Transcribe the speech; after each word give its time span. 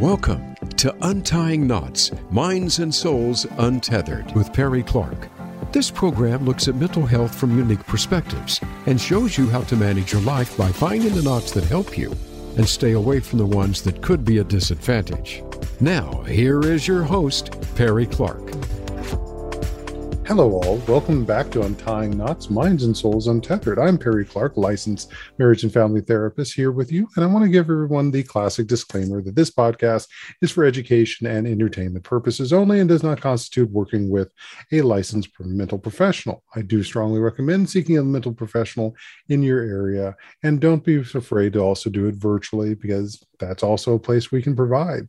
Welcome 0.00 0.54
to 0.76 0.94
Untying 1.06 1.66
Knots 1.66 2.12
Minds 2.28 2.80
and 2.80 2.94
Souls 2.94 3.46
Untethered 3.56 4.30
with 4.34 4.52
Perry 4.52 4.82
Clark. 4.82 5.30
This 5.72 5.90
program 5.90 6.44
looks 6.44 6.68
at 6.68 6.74
mental 6.74 7.06
health 7.06 7.34
from 7.34 7.56
unique 7.56 7.84
perspectives 7.86 8.60
and 8.84 9.00
shows 9.00 9.38
you 9.38 9.48
how 9.48 9.62
to 9.62 9.74
manage 9.74 10.12
your 10.12 10.20
life 10.20 10.54
by 10.54 10.70
finding 10.70 11.14
the 11.14 11.22
knots 11.22 11.50
that 11.52 11.64
help 11.64 11.96
you 11.96 12.14
and 12.58 12.68
stay 12.68 12.92
away 12.92 13.20
from 13.20 13.38
the 13.38 13.46
ones 13.46 13.80
that 13.84 14.02
could 14.02 14.22
be 14.22 14.36
a 14.36 14.44
disadvantage. 14.44 15.42
Now, 15.80 16.20
here 16.24 16.60
is 16.60 16.86
your 16.86 17.02
host, 17.02 17.56
Perry 17.74 18.04
Clark. 18.04 18.52
Hello, 20.26 20.54
all. 20.54 20.78
Welcome 20.88 21.24
back 21.24 21.52
to 21.52 21.62
Untying 21.62 22.16
Knots, 22.16 22.50
Minds 22.50 22.82
and 22.82 22.96
Souls 22.96 23.28
Untethered. 23.28 23.78
I'm 23.78 23.96
Perry 23.96 24.24
Clark, 24.24 24.56
licensed 24.56 25.12
marriage 25.38 25.62
and 25.62 25.72
family 25.72 26.00
therapist, 26.00 26.52
here 26.52 26.72
with 26.72 26.90
you. 26.90 27.06
And 27.14 27.24
I 27.24 27.28
want 27.28 27.44
to 27.44 27.48
give 27.48 27.70
everyone 27.70 28.10
the 28.10 28.24
classic 28.24 28.66
disclaimer 28.66 29.22
that 29.22 29.36
this 29.36 29.52
podcast 29.52 30.08
is 30.42 30.50
for 30.50 30.64
education 30.64 31.28
and 31.28 31.46
entertainment 31.46 32.04
purposes 32.04 32.52
only 32.52 32.80
and 32.80 32.88
does 32.88 33.04
not 33.04 33.20
constitute 33.20 33.70
working 33.70 34.10
with 34.10 34.32
a 34.72 34.80
licensed 34.80 35.28
mental 35.38 35.78
professional. 35.78 36.42
I 36.56 36.62
do 36.62 36.82
strongly 36.82 37.20
recommend 37.20 37.70
seeking 37.70 37.96
a 37.96 38.02
mental 38.02 38.34
professional 38.34 38.96
in 39.28 39.44
your 39.44 39.62
area. 39.62 40.16
And 40.42 40.58
don't 40.58 40.82
be 40.82 40.96
afraid 40.96 41.52
to 41.52 41.60
also 41.60 41.88
do 41.88 42.08
it 42.08 42.16
virtually 42.16 42.74
because 42.74 43.22
that's 43.38 43.62
also 43.62 43.94
a 43.94 44.00
place 44.00 44.32
we 44.32 44.42
can 44.42 44.56
provide. 44.56 45.06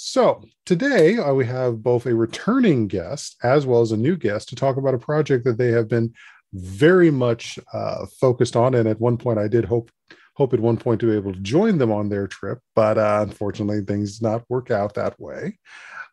So 0.00 0.44
today 0.64 1.18
uh, 1.18 1.34
we 1.34 1.44
have 1.46 1.82
both 1.82 2.06
a 2.06 2.14
returning 2.14 2.86
guest 2.86 3.34
as 3.42 3.66
well 3.66 3.80
as 3.80 3.90
a 3.90 3.96
new 3.96 4.16
guest 4.16 4.48
to 4.48 4.54
talk 4.54 4.76
about 4.76 4.94
a 4.94 4.98
project 4.98 5.44
that 5.44 5.58
they 5.58 5.72
have 5.72 5.88
been 5.88 6.14
very 6.52 7.10
much 7.10 7.58
uh, 7.72 8.06
focused 8.20 8.54
on. 8.54 8.76
And 8.76 8.88
at 8.88 9.00
one 9.00 9.16
point, 9.16 9.40
I 9.40 9.48
did 9.48 9.64
hope 9.64 9.90
hope 10.36 10.54
at 10.54 10.60
one 10.60 10.76
point 10.76 11.00
to 11.00 11.06
be 11.10 11.16
able 11.16 11.32
to 11.32 11.40
join 11.40 11.78
them 11.78 11.90
on 11.90 12.08
their 12.10 12.28
trip, 12.28 12.60
but 12.76 12.96
uh, 12.96 13.24
unfortunately, 13.26 13.80
things 13.80 14.22
not 14.22 14.44
work 14.48 14.70
out 14.70 14.94
that 14.94 15.18
way. 15.18 15.58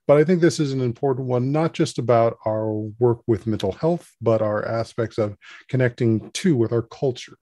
But 0.07 0.17
I 0.17 0.23
think 0.23 0.41
this 0.41 0.59
is 0.59 0.73
an 0.73 0.81
important 0.81 1.27
one, 1.27 1.51
not 1.51 1.73
just 1.73 1.99
about 1.99 2.37
our 2.43 2.71
work 2.97 3.19
with 3.27 3.45
mental 3.45 3.73
health, 3.73 4.11
but 4.19 4.41
our 4.41 4.67
aspects 4.67 5.19
of 5.19 5.37
connecting 5.69 6.31
to 6.31 6.55
with 6.55 6.73
our 6.73 6.81
culture 6.81 7.37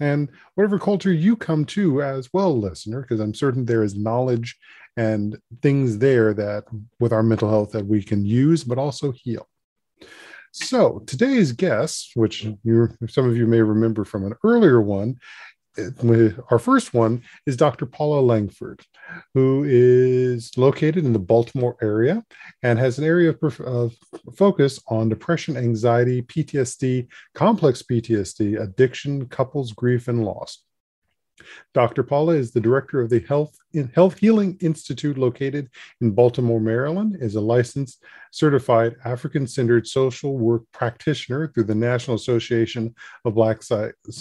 and 0.00 0.30
whatever 0.54 0.78
culture 0.78 1.12
you 1.12 1.36
come 1.36 1.64
to 1.64 2.02
as 2.02 2.28
well, 2.32 2.58
listener, 2.58 3.02
because 3.02 3.20
I'm 3.20 3.34
certain 3.34 3.64
there 3.64 3.82
is 3.82 3.96
knowledge 3.96 4.56
and 4.98 5.38
things 5.62 5.98
there 5.98 6.34
that 6.34 6.64
with 6.98 7.12
our 7.12 7.22
mental 7.22 7.48
health 7.48 7.70
that 7.70 7.86
we 7.86 8.02
can 8.02 8.24
use, 8.24 8.64
but 8.64 8.78
also 8.78 9.12
heal. 9.12 9.46
So 10.52 11.04
today's 11.06 11.52
guest, 11.52 12.10
which 12.14 12.48
you 12.64 12.88
some 13.08 13.28
of 13.28 13.36
you 13.36 13.46
may 13.46 13.62
remember 13.62 14.04
from 14.04 14.26
an 14.26 14.34
earlier 14.42 14.80
one, 14.80 15.20
eh, 15.78 16.30
our 16.50 16.58
first 16.58 16.94
one 16.94 17.22
is 17.46 17.56
Dr. 17.56 17.86
Paula 17.86 18.20
Langford, 18.20 18.82
who 19.34 19.64
is 19.68 20.58
located 20.58 21.04
in 21.04 21.12
the 21.12 21.20
Baltimore 21.20 21.76
area 21.80 22.24
and 22.64 22.76
has 22.76 22.98
an 22.98 23.04
area 23.04 23.30
of, 23.40 23.60
of, 23.60 23.94
focus 24.36 24.80
on 24.88 25.08
depression, 25.08 25.56
anxiety, 25.56 26.22
PTSD, 26.22 27.06
complex 27.34 27.82
PTSD, 27.82 28.60
addiction, 28.60 29.28
couples, 29.28 29.70
grief, 29.72 30.08
and 30.08 30.24
loss. 30.24 30.64
Dr. 31.74 32.02
Paula 32.02 32.34
is 32.34 32.52
the 32.52 32.60
director 32.60 33.00
of 33.00 33.10
the 33.10 33.20
Health 33.20 33.56
Health 33.94 34.18
Healing 34.18 34.56
Institute 34.60 35.18
located 35.18 35.68
in 36.00 36.12
Baltimore, 36.12 36.60
Maryland, 36.60 37.18
is 37.20 37.34
a 37.34 37.40
licensed 37.40 38.02
certified 38.32 38.96
African-centered 39.04 39.86
social 39.86 40.38
work 40.38 40.62
practitioner 40.72 41.48
through 41.48 41.64
the 41.64 41.74
National 41.74 42.16
Association 42.16 42.94
of 43.24 43.34
Black, 43.34 43.62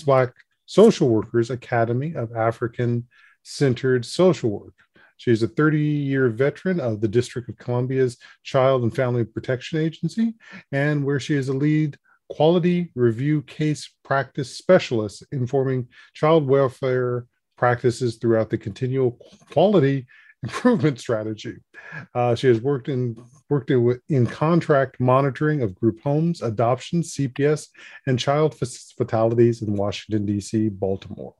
Black 0.05 0.33
Social 0.65 1.09
Workers 1.09 1.49
Academy 1.49 2.13
of 2.13 2.35
African 2.35 3.07
Centered 3.43 4.05
Social 4.05 4.49
Work. 4.49 4.73
She 5.15 5.31
is 5.31 5.41
a 5.41 5.47
30 5.47 5.79
year 5.79 6.29
veteran 6.29 6.79
of 6.79 7.01
the 7.01 7.07
District 7.07 7.49
of 7.49 7.57
Columbia's 7.57 8.17
Child 8.43 8.83
and 8.83 8.95
Family 8.95 9.23
Protection 9.23 9.79
Agency, 9.79 10.35
and 10.71 11.03
where 11.03 11.19
she 11.19 11.35
is 11.35 11.49
a 11.49 11.53
lead 11.53 11.97
quality 12.29 12.91
review 12.95 13.41
case 13.43 13.89
practice 14.03 14.55
specialist 14.55 15.23
informing 15.31 15.87
child 16.13 16.47
welfare 16.47 17.25
practices 17.57 18.17
throughout 18.17 18.49
the 18.49 18.57
continual 18.57 19.17
quality 19.51 20.05
improvement 20.43 20.99
strategy. 20.99 21.55
Uh, 22.13 22.35
she 22.35 22.47
has 22.47 22.61
worked 22.61 22.89
in 22.89 23.17
worked 23.49 23.71
in, 23.71 23.99
in 24.09 24.27
contract 24.27 24.99
monitoring 24.99 25.61
of 25.61 25.73
group 25.73 25.99
homes, 26.03 26.41
adoptions, 26.41 27.15
CPS, 27.15 27.67
and 28.05 28.19
child 28.19 28.55
fatalities 28.97 29.61
in 29.61 29.73
Washington 29.73 30.25
D.C., 30.25 30.69
Baltimore. 30.69 31.33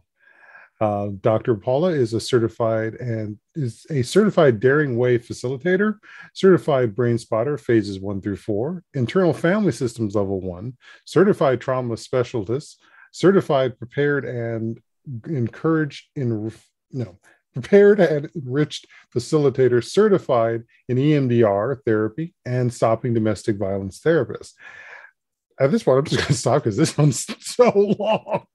Uh, 0.79 1.09
Dr. 1.21 1.55
Paula 1.55 1.89
is 1.89 2.13
a 2.13 2.19
certified 2.19 2.95
and 2.95 3.39
is 3.55 3.85
a 3.89 4.03
certified 4.03 4.59
Daring 4.59 4.95
Way 4.97 5.17
facilitator, 5.17 5.97
certified 6.33 6.95
brain 6.95 7.17
spotter 7.17 7.57
phases 7.57 7.99
one 7.99 8.21
through 8.21 8.37
four, 8.37 8.83
internal 8.93 9.33
family 9.33 9.71
systems 9.71 10.15
level 10.15 10.39
one, 10.39 10.77
certified 11.05 11.61
trauma 11.61 11.97
specialist, 11.97 12.79
certified 13.11 13.77
prepared 13.79 14.25
and 14.25 14.79
encouraged 15.27 16.05
in 16.15 16.51
no 16.91 17.17
prepared 17.53 17.99
and 17.99 18.29
enriched 18.35 18.85
facilitator 19.15 19.83
certified 19.83 20.63
in 20.87 20.97
EMDR 20.97 21.79
therapy 21.85 22.35
and 22.45 22.71
stopping 22.71 23.15
domestic 23.15 23.57
violence 23.57 23.99
therapist. 23.99 24.55
At 25.59 25.71
this 25.71 25.81
point, 25.81 25.99
I'm 25.99 26.05
just 26.05 26.17
going 26.17 26.27
to 26.27 26.33
stop 26.33 26.63
because 26.63 26.77
this 26.77 26.95
one's 26.95 27.25
so 27.39 27.71
long. 27.97 28.45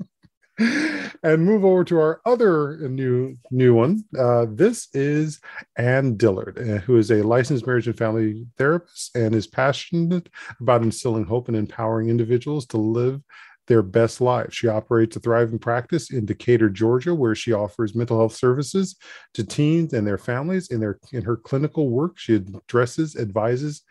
and 1.23 1.45
move 1.45 1.65
over 1.65 1.85
to 1.85 1.99
our 1.99 2.21
other 2.27 2.89
new 2.89 3.37
new 3.51 3.75
one. 3.75 4.05
Uh, 4.19 4.47
this 4.49 4.89
is 4.95 5.41
Ann 5.77 6.17
Dillard, 6.17 6.59
uh, 6.59 6.79
who 6.79 6.97
is 6.97 7.11
a 7.11 7.23
licensed 7.23 7.67
marriage 7.67 7.87
and 7.87 7.97
family 7.97 8.47
therapist 8.59 9.15
and 9.17 9.35
is 9.35 9.47
passionate 9.47 10.29
about 10.61 10.83
instilling 10.83 11.25
hope 11.25 11.49
and 11.49 11.57
empowering 11.57 12.09
individuals 12.09 12.67
to 12.67 12.77
live 12.77 13.21
their 13.69 13.83
best 13.83 14.21
lives. 14.21 14.55
She 14.55 14.69
operates 14.69 15.17
a 15.17 15.21
thriving 15.21 15.59
practice 15.59 16.11
in 16.11 16.27
Decatur, 16.27 16.69
Georgia, 16.69 17.15
where 17.15 17.35
she 17.35 17.53
offers 17.53 17.95
mental 17.95 18.19
health 18.19 18.35
services 18.35 18.97
to 19.35 19.45
teens 19.45 19.93
and 19.93 20.07
their 20.07 20.19
families. 20.19 20.71
In 20.71 20.81
their 20.81 20.99
in 21.13 21.23
her 21.23 21.37
clinical 21.37 21.89
work, 21.89 22.19
she 22.19 22.35
addresses, 22.35 23.17
advises, 23.17 23.83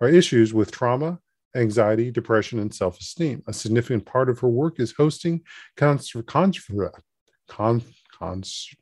or 0.00 0.08
issues 0.08 0.54
with 0.54 0.70
trauma, 0.70 1.18
anxiety, 1.54 2.10
depression, 2.10 2.58
and 2.58 2.74
self-esteem. 2.74 3.42
A 3.46 3.52
significant 3.52 4.06
part 4.06 4.28
of 4.28 4.38
her 4.40 4.48
work 4.48 4.80
is 4.80 4.92
hosting 4.96 5.42
cons- 5.76 6.14
cons- 6.26 6.70
con- 7.48 7.82
cons- 8.18 8.74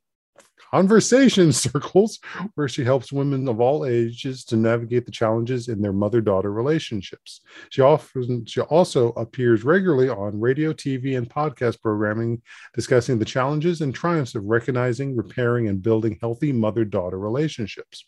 conversation 0.71 1.53
circles 1.67 2.19
where 2.55 2.69
she 2.69 2.85
helps 2.85 3.13
women 3.13 3.49
of 3.49 3.61
all 3.61 3.85
ages 3.85 4.45
to 4.45 4.57
navigate 4.57 5.05
the 5.05 5.13
challenges 5.13 5.69
in 5.69 5.81
their 5.81 5.93
mother-daughter 5.93 6.53
relationships. 6.53 7.41
She 7.71 7.83
often 7.83 8.45
she 8.47 8.61
also 8.61 9.09
appears 9.11 9.65
regularly 9.65 10.09
on 10.09 10.41
radio, 10.41 10.73
TV, 10.73 11.17
and 11.17 11.29
podcast 11.29 11.81
programming 11.81 12.43
discussing 12.75 13.19
the 13.19 13.25
challenges 13.25 13.81
and 13.81 13.95
triumphs 13.95 14.35
of 14.35 14.45
recognizing, 14.45 15.17
repairing, 15.17 15.69
and 15.69 15.83
building 15.83 16.19
healthy 16.21 16.53
mother-daughter 16.53 17.19
relationships. 17.19 18.07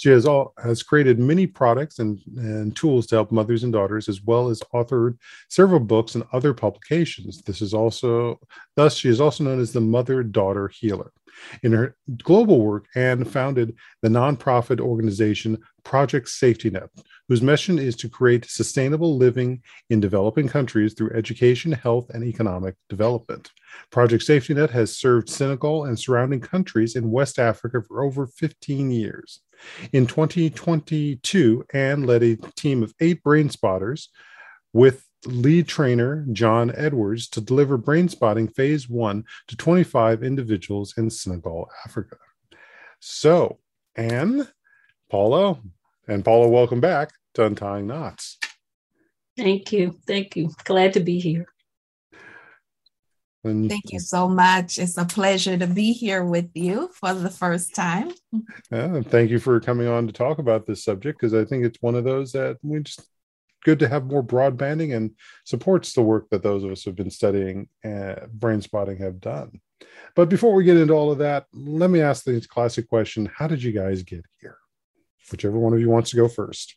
She 0.00 0.08
has 0.08 0.24
all 0.24 0.54
has 0.64 0.82
created 0.82 1.18
many 1.18 1.46
products 1.46 1.98
and, 1.98 2.18
and 2.38 2.74
tools 2.74 3.06
to 3.08 3.16
help 3.16 3.30
mothers 3.30 3.64
and 3.64 3.72
daughters, 3.72 4.08
as 4.08 4.22
well 4.22 4.48
as 4.48 4.62
authored 4.72 5.18
several 5.50 5.78
books 5.78 6.14
and 6.14 6.24
other 6.32 6.54
publications. 6.54 7.42
This 7.42 7.60
is 7.60 7.74
also 7.74 8.40
thus 8.76 8.96
she 8.96 9.10
is 9.10 9.20
also 9.20 9.44
known 9.44 9.60
as 9.60 9.72
the 9.72 9.80
mother 9.82 10.22
daughter 10.22 10.68
healer. 10.68 11.12
In 11.62 11.72
her 11.72 11.96
global 12.22 12.60
work, 12.60 12.86
Ann 12.94 13.24
founded 13.24 13.76
the 14.02 14.08
nonprofit 14.08 14.80
organization 14.80 15.58
Project 15.84 16.28
Safety 16.28 16.70
Net, 16.70 16.90
whose 17.28 17.42
mission 17.42 17.78
is 17.78 17.96
to 17.96 18.08
create 18.08 18.44
sustainable 18.44 19.16
living 19.16 19.62
in 19.88 20.00
developing 20.00 20.48
countries 20.48 20.94
through 20.94 21.12
education, 21.12 21.72
health, 21.72 22.10
and 22.10 22.24
economic 22.24 22.74
development. 22.88 23.50
Project 23.90 24.22
Safety 24.22 24.54
Net 24.54 24.70
has 24.70 24.96
served 24.96 25.28
Senegal 25.28 25.84
and 25.84 25.98
surrounding 25.98 26.40
countries 26.40 26.96
in 26.96 27.10
West 27.10 27.38
Africa 27.38 27.82
for 27.82 28.02
over 28.02 28.26
15 28.26 28.90
years. 28.90 29.40
In 29.92 30.06
2022, 30.06 31.64
Anne 31.72 32.04
led 32.04 32.22
a 32.22 32.36
team 32.56 32.82
of 32.82 32.94
eight 33.00 33.22
brain 33.22 33.50
spotters 33.50 34.10
with 34.72 35.04
lead 35.26 35.68
trainer 35.68 36.24
John 36.32 36.72
Edwards 36.74 37.28
to 37.30 37.40
deliver 37.40 37.76
brain 37.76 38.08
spotting 38.08 38.48
phase 38.48 38.88
one 38.88 39.24
to 39.48 39.56
25 39.56 40.22
individuals 40.22 40.94
in 40.96 41.10
Senegal, 41.10 41.68
Africa. 41.84 42.16
So, 43.00 43.58
Ann, 43.96 44.48
Paula, 45.10 45.58
and 46.08 46.24
Paula, 46.24 46.48
welcome 46.48 46.80
back 46.80 47.10
to 47.34 47.44
Untying 47.44 47.86
Knots. 47.86 48.38
Thank 49.36 49.72
you. 49.72 49.98
Thank 50.06 50.36
you. 50.36 50.50
Glad 50.64 50.94
to 50.94 51.00
be 51.00 51.18
here. 51.18 51.46
And 53.42 53.70
Thank 53.70 53.92
you 53.92 54.00
so 54.00 54.28
much. 54.28 54.78
It's 54.78 54.98
a 54.98 55.06
pleasure 55.06 55.56
to 55.56 55.66
be 55.66 55.92
here 55.92 56.24
with 56.24 56.50
you 56.54 56.90
for 56.92 57.14
the 57.14 57.30
first 57.30 57.74
time. 57.74 58.10
Yeah, 58.70 59.00
thank 59.00 59.30
you 59.30 59.38
for 59.38 59.58
coming 59.60 59.88
on 59.88 60.06
to 60.06 60.12
talk 60.12 60.38
about 60.38 60.66
this 60.66 60.84
subject 60.84 61.18
because 61.18 61.32
I 61.32 61.46
think 61.46 61.64
it's 61.64 61.80
one 61.80 61.94
of 61.94 62.04
those 62.04 62.32
that 62.32 62.58
we 62.62 62.80
just 62.80 63.00
good 63.64 63.78
to 63.80 63.88
have 63.88 64.06
more 64.06 64.22
broadbanding 64.22 64.96
and 64.96 65.12
supports 65.44 65.92
the 65.92 66.02
work 66.02 66.28
that 66.30 66.42
those 66.42 66.64
of 66.64 66.70
us 66.70 66.82
who 66.82 66.90
have 66.90 66.96
been 66.96 67.10
studying 67.10 67.68
uh, 67.84 68.26
brain 68.32 68.60
spotting 68.60 68.98
have 68.98 69.20
done. 69.20 69.60
But 70.14 70.28
before 70.28 70.54
we 70.54 70.64
get 70.64 70.76
into 70.76 70.94
all 70.94 71.10
of 71.10 71.18
that, 71.18 71.46
let 71.52 71.90
me 71.90 72.00
ask 72.00 72.24
the 72.24 72.40
classic 72.40 72.88
question 72.88 73.30
How 73.34 73.46
did 73.46 73.62
you 73.62 73.72
guys 73.72 74.02
get 74.02 74.24
here? 74.40 74.58
Whichever 75.30 75.58
one 75.58 75.72
of 75.72 75.80
you 75.80 75.88
wants 75.88 76.10
to 76.10 76.16
go 76.16 76.28
first. 76.28 76.76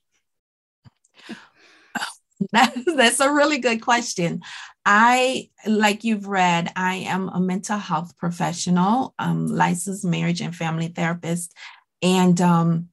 That's 2.51 3.19
a 3.19 3.31
really 3.31 3.59
good 3.59 3.81
question. 3.81 4.41
I, 4.85 5.49
like 5.65 6.03
you've 6.03 6.27
read, 6.27 6.71
I 6.75 6.95
am 6.95 7.29
a 7.29 7.39
mental 7.39 7.77
health 7.77 8.17
professional, 8.17 9.13
um, 9.17 9.47
licensed 9.47 10.03
marriage 10.03 10.41
and 10.41 10.55
family 10.55 10.89
therapist. 10.89 11.53
And 12.01 12.39
um, 12.41 12.89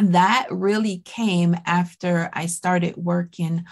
that 0.00 0.46
really 0.50 0.98
came 1.04 1.56
after 1.66 2.30
I 2.32 2.46
started 2.46 2.96
working 2.96 3.64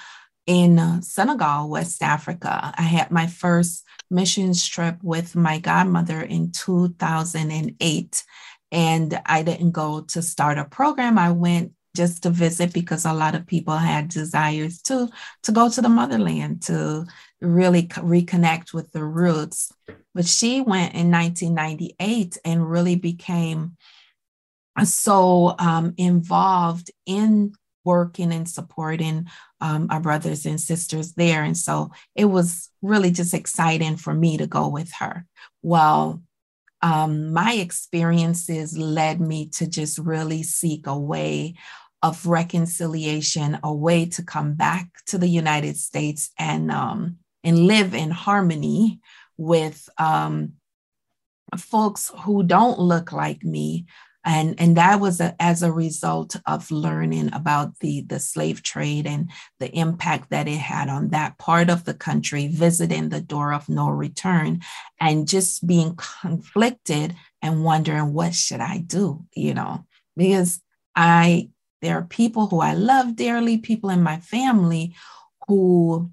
in 0.46 0.78
uh, 0.78 1.00
Senegal, 1.00 1.70
West 1.70 2.02
Africa. 2.02 2.72
I 2.76 2.82
had 2.82 3.10
my 3.10 3.26
first 3.26 3.84
missions 4.10 4.66
trip 4.66 4.96
with 5.02 5.34
my 5.34 5.58
godmother 5.58 6.20
in 6.20 6.52
2008. 6.52 8.24
And 8.70 9.20
I 9.24 9.42
didn't 9.42 9.70
go 9.70 10.02
to 10.02 10.22
start 10.22 10.58
a 10.58 10.64
program. 10.64 11.18
I 11.18 11.30
went 11.30 11.72
just 11.96 12.24
to 12.24 12.30
visit 12.30 12.72
because 12.72 13.04
a 13.04 13.12
lot 13.12 13.34
of 13.34 13.46
people 13.46 13.76
had 13.76 14.08
desires 14.08 14.82
to 14.82 15.08
to 15.44 15.52
go 15.52 15.70
to 15.70 15.80
the 15.80 15.88
motherland 15.88 16.62
to 16.62 17.06
really 17.40 17.84
reconnect 17.84 18.74
with 18.74 18.90
the 18.90 19.04
roots 19.04 19.72
but 20.14 20.26
she 20.26 20.60
went 20.60 20.94
in 20.94 21.10
1998 21.10 22.38
and 22.44 22.70
really 22.70 22.96
became 22.96 23.76
so 24.82 25.54
um, 25.58 25.94
involved 25.96 26.90
in 27.06 27.52
working 27.84 28.32
and 28.32 28.48
supporting 28.48 29.26
um, 29.60 29.88
our 29.90 30.00
brothers 30.00 30.46
and 30.46 30.60
sisters 30.60 31.12
there. 31.12 31.42
And 31.42 31.56
so 31.56 31.90
it 32.14 32.24
was 32.24 32.70
really 32.82 33.10
just 33.10 33.34
exciting 33.34 33.96
for 33.96 34.14
me 34.14 34.38
to 34.38 34.46
go 34.46 34.68
with 34.68 34.90
her. 34.98 35.26
Well, 35.62 36.22
um, 36.82 37.32
my 37.32 37.54
experiences 37.54 38.76
led 38.76 39.20
me 39.20 39.48
to 39.50 39.66
just 39.66 39.98
really 39.98 40.42
seek 40.42 40.86
a 40.86 40.98
way 40.98 41.54
of 42.02 42.26
reconciliation, 42.26 43.58
a 43.62 43.72
way 43.72 44.04
to 44.04 44.22
come 44.22 44.52
back 44.54 44.88
to 45.06 45.16
the 45.16 45.28
United 45.28 45.78
States 45.78 46.30
and 46.38 46.70
um, 46.70 47.16
and 47.42 47.66
live 47.66 47.94
in 47.94 48.10
harmony 48.10 49.00
with 49.38 49.88
um, 49.96 50.52
folks 51.56 52.12
who 52.24 52.42
don't 52.42 52.78
look 52.78 53.12
like 53.12 53.42
me, 53.42 53.86
and 54.24 54.58
and 54.58 54.76
that 54.76 55.00
was 55.00 55.20
a, 55.20 55.34
as 55.40 55.62
a 55.62 55.72
result 55.72 56.36
of 56.46 56.70
learning 56.70 57.32
about 57.32 57.78
the 57.80 58.02
the 58.02 58.18
slave 58.18 58.62
trade 58.62 59.06
and 59.06 59.30
the 59.60 59.70
impact 59.76 60.30
that 60.30 60.48
it 60.48 60.58
had 60.58 60.88
on 60.88 61.08
that 61.10 61.38
part 61.38 61.68
of 61.68 61.84
the 61.84 61.94
country 61.94 62.48
visiting 62.48 63.08
the 63.08 63.20
door 63.20 63.52
of 63.52 63.68
no 63.68 63.88
return 63.88 64.60
and 65.00 65.28
just 65.28 65.66
being 65.66 65.96
conflicted 65.96 67.14
and 67.42 67.64
wondering 67.64 68.12
what 68.12 68.34
should 68.34 68.60
i 68.60 68.78
do 68.78 69.24
you 69.34 69.54
know? 69.54 69.84
Because 70.16 70.60
i 70.96 71.48
there 71.82 71.98
are 71.98 72.04
people 72.04 72.46
who 72.46 72.60
i 72.60 72.72
love 72.72 73.16
dearly 73.16 73.58
people 73.58 73.90
in 73.90 74.02
my 74.02 74.18
family 74.20 74.94
who 75.48 76.10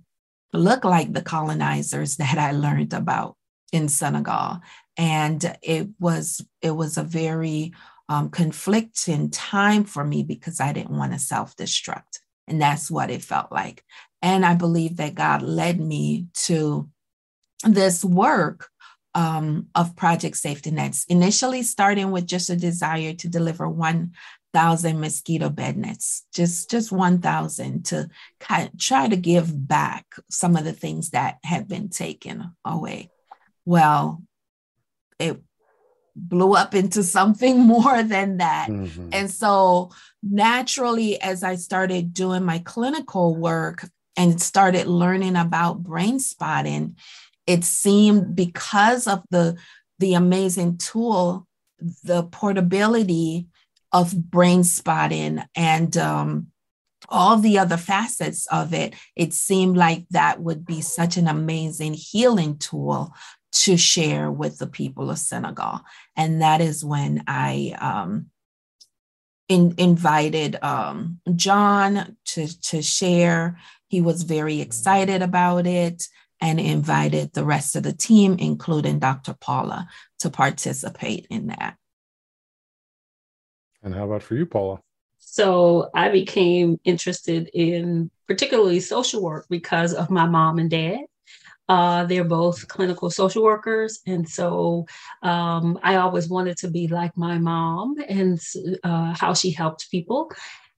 look 0.53 0.83
like 0.83 1.13
the 1.13 1.21
colonizers 1.21 2.15
that 2.17 2.37
i 2.37 2.51
learned 2.51 2.93
about 2.93 3.35
in 3.71 3.87
senegal. 3.87 4.61
And 4.97 5.57
it 5.61 5.87
was 5.99 6.45
it 6.61 6.71
was 6.71 6.97
a 6.97 7.03
very 7.03 7.73
um, 8.11 8.29
conflicting 8.29 9.29
time 9.29 9.85
for 9.85 10.03
me 10.03 10.21
because 10.21 10.59
I 10.59 10.73
didn't 10.73 10.97
want 10.97 11.13
to 11.13 11.19
self 11.19 11.55
destruct. 11.55 12.19
And 12.45 12.61
that's 12.61 12.91
what 12.91 13.09
it 13.09 13.21
felt 13.21 13.53
like. 13.53 13.85
And 14.21 14.45
I 14.45 14.53
believe 14.53 14.97
that 14.97 15.15
God 15.15 15.41
led 15.41 15.79
me 15.79 16.27
to 16.43 16.89
this 17.63 18.03
work 18.03 18.67
um, 19.15 19.67
of 19.75 19.95
Project 19.95 20.35
Safety 20.35 20.71
Nets, 20.71 21.05
initially 21.05 21.63
starting 21.63 22.11
with 22.11 22.25
just 22.25 22.49
a 22.49 22.57
desire 22.57 23.13
to 23.13 23.29
deliver 23.29 23.69
1,000 23.69 24.99
mosquito 24.99 25.47
bed 25.47 25.77
nets, 25.77 26.25
just, 26.33 26.69
just 26.69 26.91
1,000 26.91 27.85
to 27.85 28.09
kind 28.41 28.67
of 28.67 28.77
try 28.77 29.07
to 29.07 29.15
give 29.15 29.67
back 29.69 30.05
some 30.29 30.57
of 30.57 30.65
the 30.65 30.73
things 30.73 31.11
that 31.11 31.37
had 31.45 31.69
been 31.69 31.87
taken 31.87 32.51
away. 32.65 33.09
Well, 33.63 34.21
it 35.17 35.41
blew 36.15 36.53
up 36.53 36.75
into 36.75 37.03
something 37.03 37.59
more 37.65 38.03
than 38.03 38.37
that. 38.37 38.69
Mm-hmm. 38.69 39.09
And 39.11 39.29
so, 39.29 39.91
naturally, 40.23 41.21
as 41.21 41.43
I 41.43 41.55
started 41.55 42.13
doing 42.13 42.43
my 42.43 42.59
clinical 42.59 43.35
work 43.35 43.87
and 44.17 44.41
started 44.41 44.87
learning 44.87 45.35
about 45.35 45.83
brain 45.83 46.19
spotting, 46.19 46.97
it 47.47 47.63
seemed 47.63 48.35
because 48.35 49.07
of 49.07 49.23
the 49.29 49.57
the 49.99 50.13
amazing 50.15 50.77
tool, 50.77 51.47
the 52.03 52.23
portability 52.23 53.47
of 53.91 54.31
brain 54.31 54.63
spotting 54.63 55.43
and 55.55 55.95
um, 55.97 56.47
all 57.09 57.37
the 57.37 57.59
other 57.59 57.77
facets 57.77 58.47
of 58.47 58.73
it, 58.73 58.95
it 59.15 59.33
seemed 59.33 59.77
like 59.77 60.07
that 60.09 60.41
would 60.41 60.65
be 60.65 60.81
such 60.81 61.17
an 61.17 61.27
amazing 61.27 61.93
healing 61.93 62.57
tool 62.57 63.13
to 63.51 63.77
share 63.77 64.31
with 64.31 64.57
the 64.57 64.67
people 64.67 65.09
of 65.09 65.17
Senegal. 65.17 65.81
And 66.15 66.41
that 66.41 66.61
is 66.61 66.85
when 66.85 67.23
I 67.27 67.75
um, 67.79 68.27
in, 69.49 69.75
invited 69.77 70.57
um, 70.63 71.19
John 71.35 72.17
to, 72.27 72.61
to 72.61 72.81
share. 72.81 73.59
He 73.87 74.01
was 74.01 74.23
very 74.23 74.61
excited 74.61 75.21
about 75.21 75.67
it 75.67 76.03
and 76.39 76.59
invited 76.59 77.33
the 77.33 77.43
rest 77.43 77.75
of 77.75 77.83
the 77.83 77.93
team, 77.93 78.37
including 78.39 78.99
Dr. 78.99 79.35
Paula, 79.39 79.87
to 80.19 80.29
participate 80.29 81.27
in 81.29 81.47
that. 81.47 81.75
And 83.83 83.93
how 83.93 84.05
about 84.05 84.23
for 84.23 84.35
you, 84.35 84.45
Paula? 84.45 84.79
So 85.17 85.89
I 85.93 86.09
became 86.09 86.79
interested 86.83 87.49
in 87.53 88.09
particularly 88.27 88.79
social 88.79 89.21
work 89.21 89.45
because 89.49 89.93
of 89.93 90.09
my 90.09 90.25
mom 90.25 90.59
and 90.59 90.69
dad. 90.69 91.01
Uh, 91.69 92.05
they're 92.05 92.23
both 92.23 92.67
clinical 92.67 93.09
social 93.09 93.43
workers. 93.43 93.99
And 94.05 94.27
so 94.27 94.85
um, 95.23 95.79
I 95.83 95.95
always 95.95 96.27
wanted 96.27 96.57
to 96.57 96.69
be 96.69 96.87
like 96.87 97.15
my 97.15 97.37
mom 97.37 97.95
and 98.09 98.39
uh, 98.83 99.15
how 99.17 99.33
she 99.33 99.51
helped 99.51 99.89
people. 99.89 100.29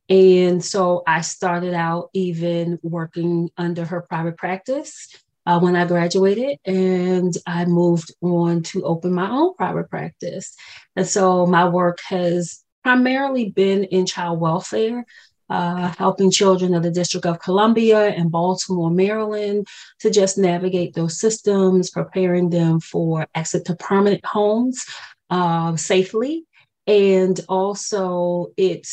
And 0.10 0.64
so 0.64 1.02
I 1.08 1.22
started 1.22 1.74
out 1.74 2.10
even 2.14 2.78
working 2.84 3.50
under 3.58 3.86
her 3.86 4.02
private 4.02 4.38
practice 4.38 5.10
uh, 5.46 5.60
when 5.60 5.76
I 5.76 5.86
graduated, 5.86 6.58
and 6.66 7.34
I 7.48 7.66
moved 7.66 8.14
on 8.22 8.64
to 8.64 8.84
open 8.84 9.14
my 9.14 9.30
own 9.30 9.56
private 9.56 9.90
practice. 9.90 10.56
And 10.96 11.08
so 11.08 11.46
my 11.46 11.68
work 11.68 12.00
has 12.08 12.64
primarily 12.84 13.50
been 13.50 13.86
in 13.86 14.06
child 14.06 14.40
welfare, 14.40 15.06
uh, 15.54 15.94
helping 16.00 16.32
children 16.32 16.74
of 16.74 16.82
the 16.82 16.90
District 16.90 17.28
of 17.28 17.40
Columbia 17.40 18.08
and 18.08 18.32
Baltimore, 18.32 18.90
Maryland, 18.90 19.68
to 20.00 20.10
just 20.10 20.36
navigate 20.36 20.96
those 20.96 21.20
systems, 21.20 21.92
preparing 21.92 22.50
them 22.50 22.80
for 22.80 23.28
exit 23.36 23.66
to 23.66 23.76
permanent 23.76 24.26
homes 24.26 24.84
uh, 25.30 25.76
safely. 25.76 26.46
And 26.88 27.40
also, 27.48 28.48
it 28.58 28.88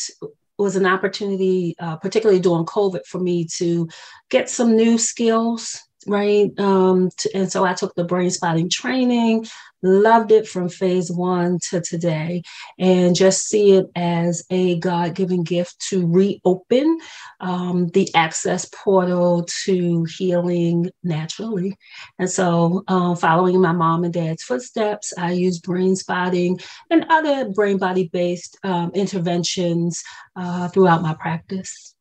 was 0.58 0.76
an 0.76 0.84
opportunity, 0.84 1.74
uh, 1.78 1.96
particularly 1.96 2.42
during 2.42 2.66
COVID, 2.66 3.06
for 3.06 3.18
me 3.18 3.46
to 3.56 3.88
get 4.28 4.50
some 4.50 4.76
new 4.76 4.98
skills 4.98 5.80
right? 6.06 6.50
Um, 6.58 7.10
to, 7.18 7.30
and 7.34 7.52
so 7.52 7.64
I 7.64 7.74
took 7.74 7.94
the 7.94 8.04
brain 8.04 8.30
spotting 8.30 8.70
training, 8.70 9.46
loved 9.82 10.32
it 10.32 10.46
from 10.46 10.68
phase 10.68 11.10
one 11.10 11.58
to 11.70 11.80
today, 11.80 12.42
and 12.78 13.14
just 13.14 13.48
see 13.48 13.72
it 13.72 13.86
as 13.96 14.44
a 14.50 14.78
God 14.78 15.14
given 15.14 15.42
gift 15.42 15.80
to 15.88 16.06
reopen 16.06 16.98
um, 17.40 17.88
the 17.88 18.08
access 18.14 18.66
portal 18.66 19.46
to 19.64 20.04
healing 20.04 20.90
naturally. 21.02 21.76
And 22.18 22.30
so, 22.30 22.84
uh, 22.88 23.14
following 23.14 23.60
my 23.60 23.72
mom 23.72 24.04
and 24.04 24.12
dad's 24.12 24.42
footsteps, 24.42 25.12
I 25.16 25.32
use 25.32 25.58
brain 25.58 25.96
spotting 25.96 26.58
and 26.90 27.06
other 27.08 27.48
brain 27.50 27.78
body 27.78 28.08
based 28.12 28.58
um, 28.62 28.90
interventions 28.94 30.02
uh, 30.36 30.68
throughout 30.68 31.02
my 31.02 31.14
practice. 31.14 31.94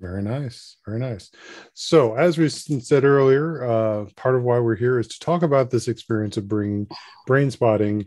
Very 0.00 0.22
nice. 0.22 0.76
Very 0.86 1.00
nice. 1.00 1.30
So, 1.74 2.14
as 2.14 2.38
we 2.38 2.48
said 2.48 3.04
earlier, 3.04 3.64
uh, 3.64 4.04
part 4.16 4.36
of 4.36 4.44
why 4.44 4.60
we're 4.60 4.76
here 4.76 4.98
is 4.98 5.08
to 5.08 5.18
talk 5.18 5.42
about 5.42 5.70
this 5.70 5.88
experience 5.88 6.36
of 6.36 6.46
bringing 6.46 6.86
brain 7.26 7.50
spotting 7.50 8.06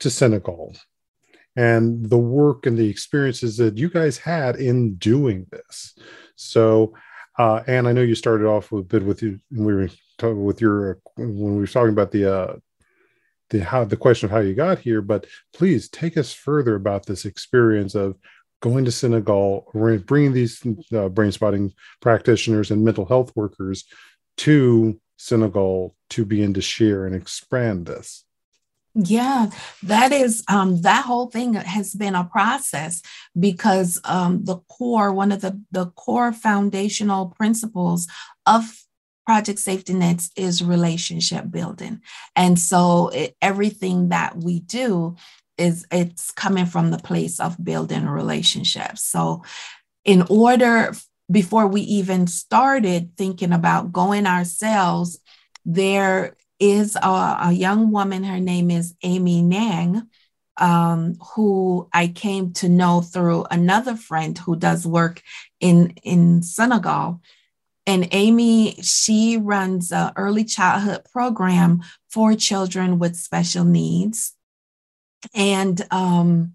to 0.00 0.10
Senegal 0.10 0.76
and 1.56 2.08
the 2.08 2.18
work 2.18 2.66
and 2.66 2.76
the 2.76 2.88
experiences 2.88 3.56
that 3.56 3.78
you 3.78 3.88
guys 3.88 4.18
had 4.18 4.56
in 4.56 4.94
doing 4.96 5.46
this. 5.50 5.96
So, 6.36 6.94
uh, 7.38 7.62
and 7.66 7.88
I 7.88 7.92
know 7.92 8.02
you 8.02 8.14
started 8.14 8.46
off 8.46 8.70
with 8.70 8.82
a 8.82 8.86
bit 8.86 9.02
with 9.02 9.22
you, 9.22 9.40
we 9.50 9.74
were 9.74 9.88
talking 10.18 10.44
with 10.44 10.60
your, 10.60 11.00
when 11.16 11.54
we 11.54 11.60
were 11.60 11.66
talking 11.66 11.92
about 11.92 12.10
the, 12.10 12.32
uh, 12.32 12.56
the 13.50 13.64
how 13.64 13.84
the 13.84 13.96
question 13.96 14.26
of 14.26 14.30
how 14.30 14.40
you 14.40 14.54
got 14.54 14.78
here, 14.78 15.00
but 15.00 15.26
please 15.54 15.88
take 15.88 16.16
us 16.16 16.32
further 16.32 16.74
about 16.74 17.06
this 17.06 17.24
experience 17.24 17.94
of 17.94 18.16
going 18.60 18.84
to 18.84 18.92
Senegal, 18.92 19.70
bringing 20.06 20.32
these 20.32 20.62
uh, 20.92 21.08
brain 21.08 21.32
spotting 21.32 21.72
practitioners 22.00 22.70
and 22.70 22.84
mental 22.84 23.06
health 23.06 23.32
workers 23.36 23.84
to 24.38 25.00
Senegal 25.16 25.94
to 26.10 26.24
begin 26.24 26.54
to 26.54 26.60
share 26.60 27.06
and 27.06 27.14
expand 27.14 27.86
this. 27.86 28.24
Yeah, 28.94 29.50
that 29.84 30.12
is 30.12 30.42
um, 30.48 30.80
that 30.82 31.04
whole 31.04 31.26
thing 31.26 31.54
has 31.54 31.94
been 31.94 32.16
a 32.16 32.24
process 32.24 33.00
because 33.38 34.00
um, 34.04 34.44
the 34.44 34.56
core, 34.68 35.12
one 35.12 35.30
of 35.30 35.40
the 35.40 35.60
the 35.70 35.86
core 35.86 36.32
foundational 36.32 37.26
principles 37.26 38.08
of 38.46 38.64
project 39.24 39.58
safety 39.60 39.92
nets 39.92 40.30
is 40.36 40.64
relationship 40.64 41.50
building, 41.50 42.00
and 42.34 42.58
so 42.58 43.08
it, 43.08 43.36
everything 43.40 44.08
that 44.08 44.36
we 44.38 44.60
do 44.60 45.14
is 45.58 45.86
it's 45.90 46.30
coming 46.30 46.66
from 46.66 46.90
the 46.90 46.98
place 46.98 47.40
of 47.40 47.62
building 47.62 48.06
relationships. 48.06 49.04
So, 49.04 49.42
in 50.04 50.22
order 50.30 50.92
before 51.30 51.66
we 51.66 51.82
even 51.82 52.26
started 52.26 53.16
thinking 53.16 53.52
about 53.52 53.92
going 53.92 54.26
ourselves, 54.26 55.18
there 55.66 56.36
is 56.58 56.96
a, 56.96 57.38
a 57.42 57.52
young 57.52 57.90
woman. 57.90 58.24
Her 58.24 58.40
name 58.40 58.70
is 58.70 58.94
Amy 59.02 59.42
Nang. 59.42 60.08
Um, 60.60 61.14
who 61.36 61.88
I 61.92 62.08
came 62.08 62.52
to 62.54 62.68
know 62.68 63.00
through 63.00 63.44
another 63.48 63.94
friend 63.94 64.36
who 64.36 64.56
does 64.56 64.84
work 64.84 65.22
in 65.60 65.90
in 66.02 66.42
Senegal. 66.42 67.20
And 67.86 68.08
Amy, 68.10 68.74
she 68.82 69.38
runs 69.38 69.92
an 69.92 70.12
early 70.16 70.44
childhood 70.44 71.06
program 71.10 71.82
for 72.10 72.34
children 72.34 72.98
with 72.98 73.16
special 73.16 73.64
needs. 73.64 74.34
And 75.34 75.80
um, 75.90 76.54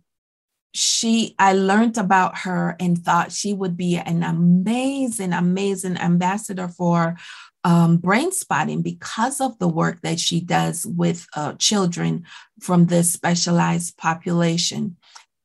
she, 0.73 1.35
I 1.37 1.53
learned 1.53 1.97
about 1.97 2.39
her 2.39 2.75
and 2.79 2.97
thought 2.97 3.31
she 3.31 3.53
would 3.53 3.77
be 3.77 3.97
an 3.97 4.23
amazing, 4.23 5.33
amazing 5.33 5.97
ambassador 5.97 6.67
for 6.67 7.15
um, 7.63 7.97
brain 7.97 8.31
spotting 8.31 8.81
because 8.81 9.39
of 9.39 9.57
the 9.59 9.67
work 9.67 10.01
that 10.01 10.19
she 10.19 10.41
does 10.41 10.85
with 10.85 11.27
uh, 11.35 11.53
children 11.53 12.25
from 12.59 12.87
this 12.87 13.13
specialized 13.13 13.97
population. 13.97 14.97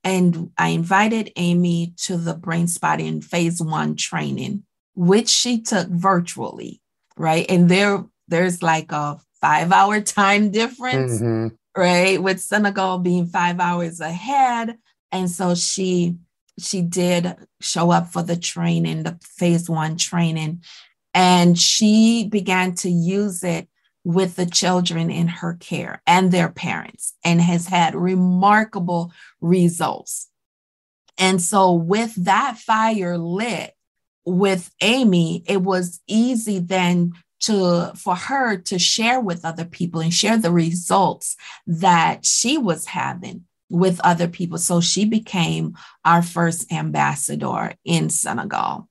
And 0.02 0.50
I 0.56 0.68
invited 0.68 1.32
Amy 1.36 1.94
to 2.04 2.16
the 2.16 2.34
brain 2.34 2.66
spotting 2.66 3.20
phase 3.20 3.60
one 3.60 3.94
training, 3.96 4.64
which 4.94 5.28
she 5.28 5.60
took 5.60 5.88
virtually, 5.88 6.80
right? 7.16 7.46
And 7.48 7.68
there, 7.68 8.04
there's 8.26 8.62
like 8.62 8.90
a 8.92 9.18
five 9.40 9.70
hour 9.70 10.00
time 10.00 10.50
difference, 10.50 11.20
mm-hmm. 11.20 11.54
Right? 11.78 12.20
With 12.20 12.40
Senegal 12.40 12.98
being 12.98 13.28
five 13.28 13.60
hours 13.60 14.00
ahead. 14.00 14.76
And 15.12 15.30
so 15.30 15.54
she 15.54 16.16
she 16.58 16.82
did 16.82 17.36
show 17.60 17.92
up 17.92 18.08
for 18.08 18.20
the 18.20 18.36
training, 18.36 19.04
the 19.04 19.16
phase 19.22 19.70
one 19.70 19.96
training. 19.96 20.64
And 21.14 21.56
she 21.56 22.26
began 22.28 22.74
to 22.76 22.90
use 22.90 23.44
it 23.44 23.68
with 24.02 24.34
the 24.34 24.46
children 24.46 25.08
in 25.08 25.28
her 25.28 25.54
care 25.54 26.02
and 26.04 26.32
their 26.32 26.48
parents 26.48 27.14
and 27.24 27.40
has 27.40 27.68
had 27.68 27.94
remarkable 27.94 29.12
results. 29.40 30.28
And 31.16 31.40
so, 31.40 31.72
with 31.74 32.14
that 32.24 32.58
fire 32.58 33.16
lit 33.16 33.74
with 34.24 34.70
Amy, 34.80 35.44
it 35.46 35.62
was 35.62 36.00
easy 36.08 36.58
then 36.58 37.12
to 37.40 37.92
for 37.94 38.16
her 38.16 38.56
to 38.56 38.78
share 38.78 39.20
with 39.20 39.44
other 39.44 39.64
people 39.64 40.00
and 40.00 40.12
share 40.12 40.36
the 40.36 40.52
results 40.52 41.36
that 41.66 42.24
she 42.24 42.58
was 42.58 42.86
having 42.86 43.44
with 43.70 44.00
other 44.00 44.28
people. 44.28 44.58
So 44.58 44.80
she 44.80 45.04
became 45.04 45.76
our 46.04 46.22
first 46.22 46.72
ambassador 46.72 47.74
in 47.84 48.10
Senegal 48.10 48.88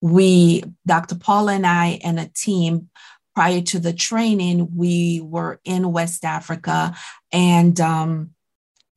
we, 0.00 0.64
Dr. 0.86 1.14
Paula 1.14 1.54
and 1.54 1.66
I, 1.66 2.00
and 2.02 2.18
a 2.18 2.28
team 2.28 2.88
prior 3.34 3.60
to 3.62 3.78
the 3.78 3.92
training, 3.92 4.76
we 4.76 5.20
were 5.20 5.60
in 5.64 5.92
West 5.92 6.24
Africa 6.24 6.94
and 7.32 7.78
um, 7.80 8.30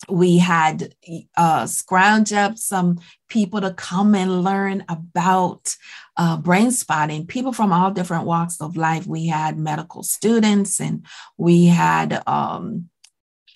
we 0.09 0.37
had 0.37 0.93
uh, 1.37 1.65
scrounge 1.65 2.33
up 2.33 2.57
some 2.57 2.99
people 3.29 3.61
to 3.61 3.73
come 3.73 4.15
and 4.15 4.43
learn 4.43 4.83
about 4.89 5.75
uh, 6.17 6.37
brain 6.37 6.71
spotting, 6.71 7.25
people 7.25 7.53
from 7.53 7.71
all 7.71 7.91
different 7.91 8.25
walks 8.25 8.61
of 8.61 8.77
life. 8.77 9.07
We 9.07 9.27
had 9.27 9.57
medical 9.57 10.03
students 10.03 10.79
and 10.79 11.05
we 11.37 11.65
had 11.65 12.21
um, 12.27 12.89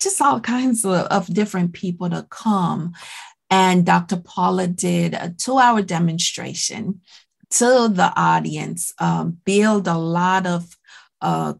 just 0.00 0.20
all 0.20 0.40
kinds 0.40 0.84
of, 0.84 0.92
of 0.92 1.26
different 1.32 1.72
people 1.72 2.10
to 2.10 2.26
come. 2.30 2.94
And 3.50 3.86
Dr. 3.86 4.16
Paula 4.18 4.66
did 4.66 5.14
a 5.14 5.30
two 5.30 5.58
hour 5.58 5.82
demonstration 5.82 7.00
to 7.50 7.88
the 7.88 8.12
audience, 8.14 8.92
um, 8.98 9.38
build 9.44 9.88
a 9.88 9.96
lot 9.96 10.46
of 10.46 10.76
uh, 11.22 11.54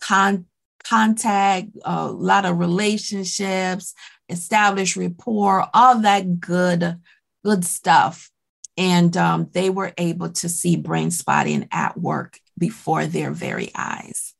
con- 0.00 0.46
contact, 0.84 1.68
a 1.84 2.06
lot 2.06 2.46
of 2.46 2.58
relationships, 2.58 3.94
establish 4.28 4.96
rapport, 4.96 5.66
all 5.74 6.00
that 6.00 6.40
good, 6.40 7.00
good 7.44 7.64
stuff. 7.64 8.30
And 8.76 9.16
um, 9.16 9.48
they 9.52 9.70
were 9.70 9.92
able 9.98 10.30
to 10.30 10.48
see 10.48 10.76
brain 10.76 11.10
spotting 11.10 11.68
at 11.72 11.98
work 11.98 12.38
before 12.56 13.06
their 13.06 13.32
very 13.32 13.70
eyes. 13.74 14.34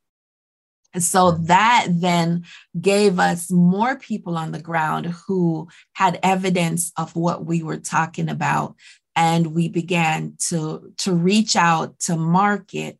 And 0.95 1.02
so 1.02 1.33
that 1.33 1.88
then 1.90 2.45
gave 2.80 3.18
us 3.18 3.50
more 3.50 3.97
people 3.97 4.37
on 4.37 4.52
the 4.52 4.62
ground 4.62 5.07
who 5.26 5.68
had 5.92 6.18
evidence 6.23 6.92
of 6.97 7.14
what 7.14 7.45
we 7.45 7.62
were 7.62 7.76
talking 7.78 8.28
about 8.28 8.75
and 9.14 9.49
we 9.49 9.68
began 9.68 10.35
to 10.49 10.92
to 10.99 11.12
reach 11.12 11.57
out 11.57 11.99
to 11.99 12.16
market 12.16 12.99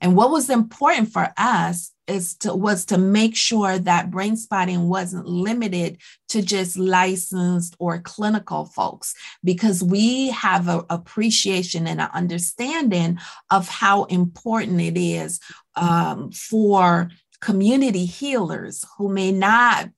and 0.00 0.16
what 0.16 0.30
was 0.30 0.50
important 0.50 1.12
for 1.12 1.32
us 1.36 1.92
is 2.08 2.34
to 2.36 2.54
was 2.54 2.84
to 2.86 2.98
make 2.98 3.36
sure 3.36 3.78
that 3.78 4.10
brain 4.10 4.36
spotting 4.36 4.88
wasn't 4.88 5.26
limited 5.26 5.98
to 6.28 6.42
just 6.42 6.78
licensed 6.78 7.76
or 7.78 8.00
clinical 8.00 8.64
folks 8.64 9.14
because 9.44 9.82
we 9.82 10.30
have 10.30 10.68
an 10.68 10.82
appreciation 10.90 11.86
and 11.86 12.00
an 12.00 12.10
understanding 12.12 13.18
of 13.50 13.68
how 13.68 14.04
important 14.04 14.80
it 14.80 14.98
is 14.98 15.40
um, 15.76 16.32
for 16.32 17.10
community 17.40 18.04
healers 18.04 18.84
who 18.96 19.08
may 19.08 19.30
not 19.30 19.88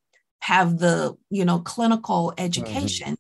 have 0.41 0.79
the 0.79 1.17
you 1.31 1.45
know 1.45 1.61
clinical 1.61 2.33
mm-hmm. 2.37 2.45
education 2.45 3.17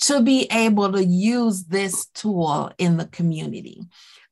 to 0.00 0.22
be 0.22 0.46
able 0.50 0.92
to 0.92 1.04
use 1.04 1.64
this 1.64 2.06
tool 2.14 2.72
in 2.78 2.96
the 2.96 3.06
community. 3.06 3.82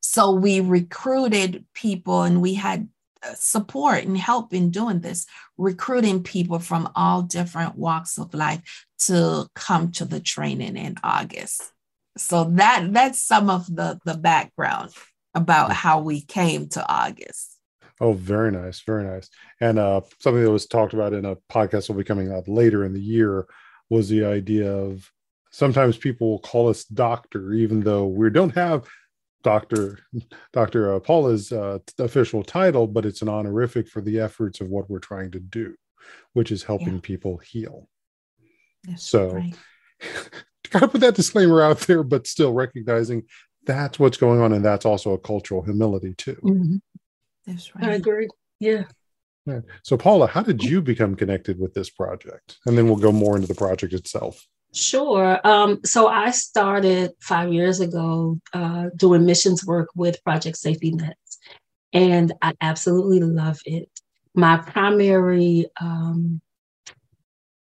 So 0.01 0.33
we 0.33 0.61
recruited 0.61 1.67
people 1.75 2.23
and 2.23 2.41
we 2.41 2.55
had 2.55 2.89
support 3.35 4.05
and 4.05 4.17
help 4.17 4.53
in 4.53 4.71
doing 4.71 5.01
this, 5.01 5.27
recruiting 5.57 6.23
people 6.23 6.59
from 6.59 6.91
all 6.95 7.23
different 7.23 7.77
walks 7.77 8.19
of 8.19 8.35
life 8.35 8.87
to 9.01 9.47
come 9.55 9.93
to 9.93 10.05
the 10.05 10.21
training 10.21 10.77
in 10.77 10.97
August. 11.03 11.63
So 12.17 12.45
that 12.45 12.89
that's 12.93 13.19
some 13.19 13.49
of 13.49 13.67
the 13.67 13.99
the 14.05 14.17
background 14.17 14.91
about 15.35 15.73
how 15.73 16.01
we 16.01 16.21
came 16.21 16.69
to 16.71 16.87
August. 16.89 17.59
Oh, 18.01 18.13
very 18.13 18.53
nice, 18.53 18.81
very 18.81 19.05
nice. 19.05 19.29
And 19.61 19.79
uh, 19.79 20.03
something 20.21 20.43
that 20.43 20.51
was 20.51 20.67
talked 20.67 20.95
about 20.95 21.13
in 21.13 21.25
a 21.25 21.37
podcast 21.51 21.89
will 21.89 21.97
be 21.97 22.05
coming 22.05 22.33
out 22.33 22.49
later 22.49 22.85
in 22.85 22.93
the 22.93 23.01
year 23.01 23.47
was 23.91 24.09
the 24.09 24.25
idea 24.25 24.73
of 24.73 25.11
sometimes 25.51 25.97
people 25.97 26.31
will 26.31 26.39
call 26.39 26.69
us 26.69 26.85
doctor, 26.85 27.53
even 27.53 27.81
though 27.81 28.07
we 28.07 28.31
don't 28.31 28.55
have 28.55 28.87
Dr. 29.43 30.01
Dr. 30.53 30.95
Uh, 30.95 31.01
Paula's 31.01 31.53
uh, 31.53 31.79
official 31.99 32.43
title, 32.43 32.87
but 32.87 33.07
it's 33.07 33.23
an 33.23 33.29
honorific 33.29 33.89
for 33.89 34.01
the 34.01 34.19
efforts 34.21 34.61
of 34.61 34.69
what 34.69 34.91
we're 34.91 34.99
trying 34.99 35.31
to 35.33 35.41
do, 35.41 35.75
which 36.33 36.51
is 36.51 36.63
helping 36.63 36.95
yeah. 36.95 37.01
people 37.03 37.39
heal. 37.39 37.89
That's 38.85 39.09
so, 39.09 39.31
right. 39.31 39.55
gotta 40.71 40.89
put 40.89 41.01
that 41.01 41.15
disclaimer 41.15 41.63
out 41.63 41.81
there, 41.81 42.03
but 42.03 42.27
still 42.27 42.53
recognizing 42.53 43.25
that's 43.65 43.99
what's 43.99 44.17
going 44.17 44.41
on, 44.41 44.53
and 44.53 44.65
that's 44.65 44.87
also 44.87 45.13
a 45.13 45.19
cultural 45.19 45.63
humility 45.63 46.15
too. 46.15 46.39
Mm-hmm. 46.43 46.77
That's 47.47 47.75
right. 47.75 47.85
I 47.85 47.95
agree. 47.95 48.29
Yeah. 48.61 48.85
So, 49.83 49.97
Paula, 49.97 50.27
how 50.27 50.43
did 50.43 50.63
you 50.63 50.83
become 50.83 51.15
connected 51.15 51.59
with 51.59 51.73
this 51.73 51.89
project? 51.89 52.59
And 52.67 52.77
then 52.77 52.87
we'll 52.87 52.97
go 52.97 53.13
more 53.13 53.35
into 53.35 53.49
the 53.49 53.55
project 53.55 53.95
itself. 53.95 54.47
Sure. 54.73 55.41
Um, 55.47 55.81
so 55.85 56.09
I 56.09 56.31
started 56.31 57.13
five 57.21 57.53
years 57.53 57.81
ago 57.81 58.39
uh, 58.53 58.91
doing 58.97 59.25
missions 59.25 59.65
work 59.65 59.89
with 59.95 60.23
Project 60.23 60.57
Safety 60.57 60.91
Nets, 60.93 61.39
and 61.93 62.33
I 62.43 62.53
absolutely 62.61 63.21
love 63.21 63.59
it. 63.65 63.89
My 64.35 64.59
primary 64.59 65.67
um, 65.81 66.41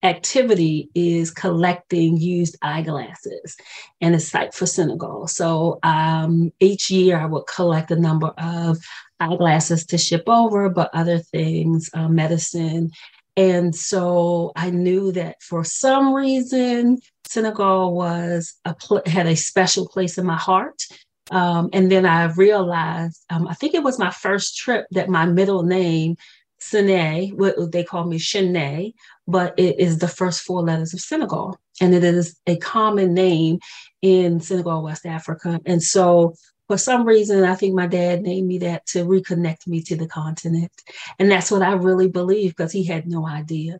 activity 0.05 0.89
is 0.95 1.31
collecting 1.31 2.17
used 2.17 2.57
eyeglasses 2.61 3.57
and 3.99 4.15
a 4.15 4.19
site 4.19 4.53
for 4.53 4.65
Senegal. 4.65 5.27
So 5.27 5.79
um, 5.83 6.51
each 6.59 6.89
year 6.89 7.17
I 7.17 7.25
would 7.25 7.45
collect 7.47 7.91
a 7.91 7.99
number 7.99 8.27
of 8.37 8.77
eyeglasses 9.19 9.85
to 9.87 9.97
ship 9.97 10.23
over, 10.27 10.69
but 10.69 10.91
other 10.93 11.19
things, 11.19 11.89
uh, 11.93 12.07
medicine, 12.07 12.91
and 13.37 13.75
so 13.75 14.51
I 14.55 14.69
knew 14.69 15.11
that 15.13 15.41
for 15.41 15.63
some 15.63 16.13
reason, 16.13 16.99
Senegal 17.25 17.93
was 17.93 18.55
a 18.63 18.73
pl- 18.73 19.01
had 19.05 19.27
a 19.27 19.35
special 19.35 19.87
place 19.87 20.17
in 20.17 20.25
my 20.25 20.37
heart. 20.37 20.83
Um, 21.31 21.69
and 21.73 21.91
then 21.91 22.05
I 22.05 22.25
realized, 22.25 23.25
um, 23.29 23.47
I 23.47 23.55
think 23.55 23.73
it 23.73 23.83
was 23.83 23.99
my 23.99 24.11
first 24.11 24.57
trip 24.57 24.85
that 24.91 25.09
my 25.09 25.25
middle 25.25 25.63
name 25.63 26.15
Sine, 26.59 27.29
what 27.35 27.71
they 27.71 27.83
call 27.83 28.05
me 28.05 28.17
Shanae, 28.17 28.93
but 29.27 29.53
it 29.57 29.79
is 29.79 29.99
the 29.99 30.07
first 30.07 30.41
four 30.41 30.61
letters 30.61 30.93
of 30.93 31.01
Senegal. 31.01 31.57
And 31.81 31.93
it 31.93 32.03
is 32.03 32.39
a 32.47 32.57
common 32.57 33.13
name 33.13 33.59
in 34.01 34.39
Senegal, 34.39 34.83
West 34.83 35.05
Africa. 35.05 35.59
And 35.65 35.83
so 35.83 36.35
for 36.67 36.77
some 36.77 37.05
reason, 37.05 37.43
I 37.43 37.55
think 37.55 37.75
my 37.75 37.87
dad 37.87 38.21
named 38.21 38.47
me 38.47 38.57
that 38.59 38.85
to 38.87 39.05
reconnect 39.05 39.67
me 39.67 39.81
to 39.83 39.95
the 39.95 40.07
continent. 40.07 40.71
And 41.19 41.31
that's 41.31 41.51
what 41.51 41.61
I 41.61 41.73
really 41.73 42.09
believe 42.09 42.55
because 42.55 42.71
he 42.71 42.83
had 42.83 43.07
no 43.07 43.27
idea. 43.27 43.79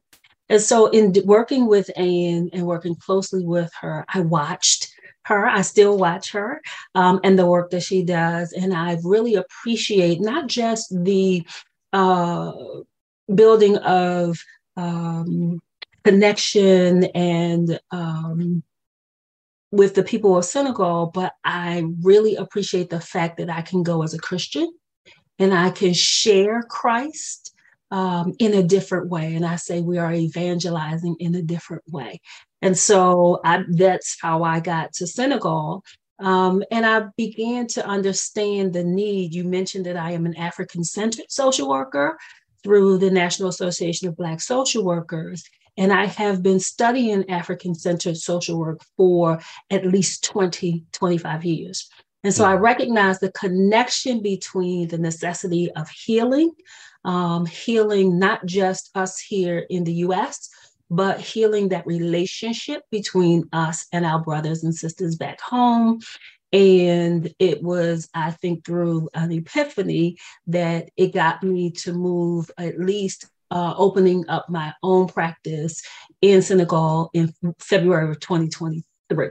And 0.49 0.61
so, 0.61 0.87
in 0.87 1.13
working 1.25 1.65
with 1.65 1.89
Anne 1.97 2.49
and 2.53 2.67
working 2.67 2.95
closely 2.95 3.43
with 3.43 3.71
her, 3.81 4.05
I 4.13 4.19
watched 4.21 4.93
her. 5.23 5.47
I 5.47 5.61
still 5.61 5.97
watch 5.97 6.31
her 6.33 6.61
um, 6.93 7.19
and 7.23 7.37
the 7.37 7.47
work 7.47 7.71
that 7.71 7.81
she 7.81 8.03
does. 8.03 8.53
And 8.53 8.73
I 8.73 8.97
really 9.03 9.35
appreciate 9.35 10.21
not 10.21 10.47
just 10.47 10.95
the 11.03 11.43
uh, 11.93 12.51
building 13.33 13.77
of 13.77 14.37
um, 14.77 15.59
connection 16.03 17.05
and 17.05 17.79
um, 17.89 18.61
with 19.75 19.95
the 19.95 20.03
people 20.03 20.37
of 20.37 20.45
Senegal, 20.45 21.11
but 21.13 21.33
I 21.43 21.85
really 22.01 22.35
appreciate 22.35 22.89
the 22.89 23.01
fact 23.01 23.37
that 23.37 23.49
I 23.49 23.61
can 23.61 23.83
go 23.83 24.03
as 24.03 24.13
a 24.13 24.19
Christian 24.19 24.71
and 25.39 25.53
I 25.53 25.69
can 25.69 25.93
share 25.93 26.63
Christ 26.63 27.53
um, 27.91 28.33
in 28.39 28.53
a 28.53 28.63
different 28.63 29.09
way. 29.09 29.35
And 29.35 29.45
I 29.45 29.57
say 29.57 29.81
we 29.81 29.97
are 29.97 30.13
evangelizing 30.13 31.17
in 31.19 31.35
a 31.35 31.41
different 31.41 31.83
way. 31.89 32.21
And 32.61 32.77
so 32.77 33.39
I, 33.43 33.63
that's 33.69 34.17
how 34.21 34.43
I 34.43 34.59
got 34.59 34.93
to 34.93 35.07
Senegal. 35.07 35.83
Um, 36.19 36.63
and 36.71 36.85
I 36.85 37.03
began 37.17 37.67
to 37.67 37.85
understand 37.85 38.73
the 38.73 38.83
need. 38.83 39.33
You 39.33 39.43
mentioned 39.43 39.85
that 39.85 39.97
I 39.97 40.11
am 40.11 40.25
an 40.25 40.37
African 40.37 40.83
centered 40.83 41.25
social 41.29 41.69
worker 41.69 42.17
through 42.63 42.97
the 42.97 43.11
National 43.11 43.49
Association 43.49 44.07
of 44.07 44.17
Black 44.17 44.41
Social 44.41 44.83
Workers. 44.83 45.43
And 45.77 45.91
I 45.91 46.05
have 46.05 46.41
been 46.41 46.59
studying 46.59 47.29
African 47.29 47.75
centered 47.75 48.17
social 48.17 48.59
work 48.59 48.81
for 48.95 49.39
at 49.69 49.85
least 49.85 50.23
20, 50.23 50.85
25 50.91 51.45
years. 51.45 51.89
And 52.23 52.33
so 52.33 52.43
I 52.43 52.53
recognize 52.53 53.19
the 53.19 53.31
connection 53.31 54.21
between 54.21 54.87
the 54.87 54.97
necessity 54.97 55.69
of 55.71 55.87
healing, 55.89 56.51
um, 57.03 57.45
healing 57.45 58.17
not 58.17 58.45
just 58.45 58.89
us 58.95 59.19
here 59.19 59.65
in 59.69 59.83
the 59.83 59.93
US, 59.93 60.49
but 60.89 61.19
healing 61.19 61.69
that 61.69 61.85
relationship 61.85 62.83
between 62.89 63.47
us 63.53 63.85
and 63.91 64.05
our 64.05 64.19
brothers 64.19 64.63
and 64.63 64.73
sisters 64.73 65.15
back 65.15 65.39
home. 65.41 65.99
And 66.51 67.33
it 67.37 67.61
was, 67.61 68.09
I 68.13 68.31
think, 68.31 68.65
through 68.65 69.09
an 69.13 69.31
epiphany 69.31 70.17
that 70.47 70.89
it 70.95 71.13
got 71.13 71.43
me 71.43 71.71
to 71.71 71.93
move 71.93 72.49
at 72.57 72.79
least 72.79 73.27
uh, 73.55 73.73
opening 73.77 74.27
up 74.27 74.49
my 74.49 74.73
own 74.83 75.07
practice 75.07 75.81
in 76.21 76.41
Senegal 76.41 77.09
in 77.13 77.33
February 77.57 78.11
of 78.11 78.19
2023. 78.19 79.29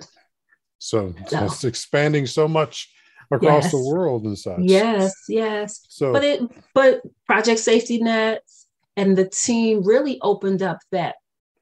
So, 0.79 1.15
so. 1.29 1.45
it's 1.45 1.65
expanding 1.65 2.27
so 2.27 2.49
much 2.49 2.91
across 3.31 3.65
yes. 3.65 3.73
the 3.73 3.85
world 3.87 4.25
and 4.25 4.39
such. 4.39 4.61
Yes, 4.61 5.15
yes. 5.29 5.85
So, 5.91 6.13
but 6.13 6.25
it, 6.25 6.41
but 6.73 7.03
Project 7.27 7.61
Safety 7.61 7.99
Nets 7.99 8.67
and 8.97 9.17
the 9.17 9.29
team 9.29 9.85
really 9.85 10.19
opened 10.23 10.63
up 10.63 10.79
that 10.91 11.17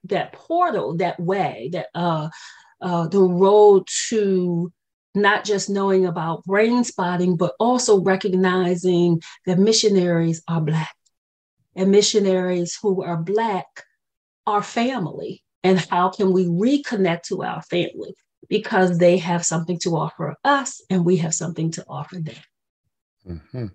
that 0.05 0.33
portal, 0.33 0.97
that 0.99 1.19
way, 1.19 1.71
that 1.73 1.87
uh, 1.97 2.29
uh, 2.81 3.09
the 3.09 3.21
road 3.21 3.89
to 4.09 4.73
not 5.15 5.45
just 5.45 5.69
knowing 5.69 6.07
about 6.07 6.45
brain 6.45 6.85
spotting, 6.85 7.37
but 7.37 7.55
also 7.59 8.01
recognizing 8.01 9.21
that 9.47 9.59
missionaries 9.59 10.43
are 10.49 10.61
Black 10.61 10.95
and 11.75 11.91
missionaries 11.91 12.77
who 12.81 13.03
are 13.03 13.17
Black 13.17 13.67
are 14.47 14.63
family. 14.63 15.43
And 15.65 15.79
how 15.79 16.11
can 16.11 16.33
we 16.33 16.47
reconnect 16.47 17.23
to 17.25 17.43
our 17.45 17.63
family? 17.63 18.15
Because 18.49 18.99
they 18.99 19.19
have 19.19 19.47
something 19.47 19.79
to 19.81 19.97
offer 19.97 20.35
us 20.45 20.83
and 20.91 21.05
we 21.05 21.17
have 21.19 21.35
something 21.35 21.71
to 21.73 21.85
offer 21.89 22.17
them. 22.17 22.35
Mm-hmm. 23.27 23.67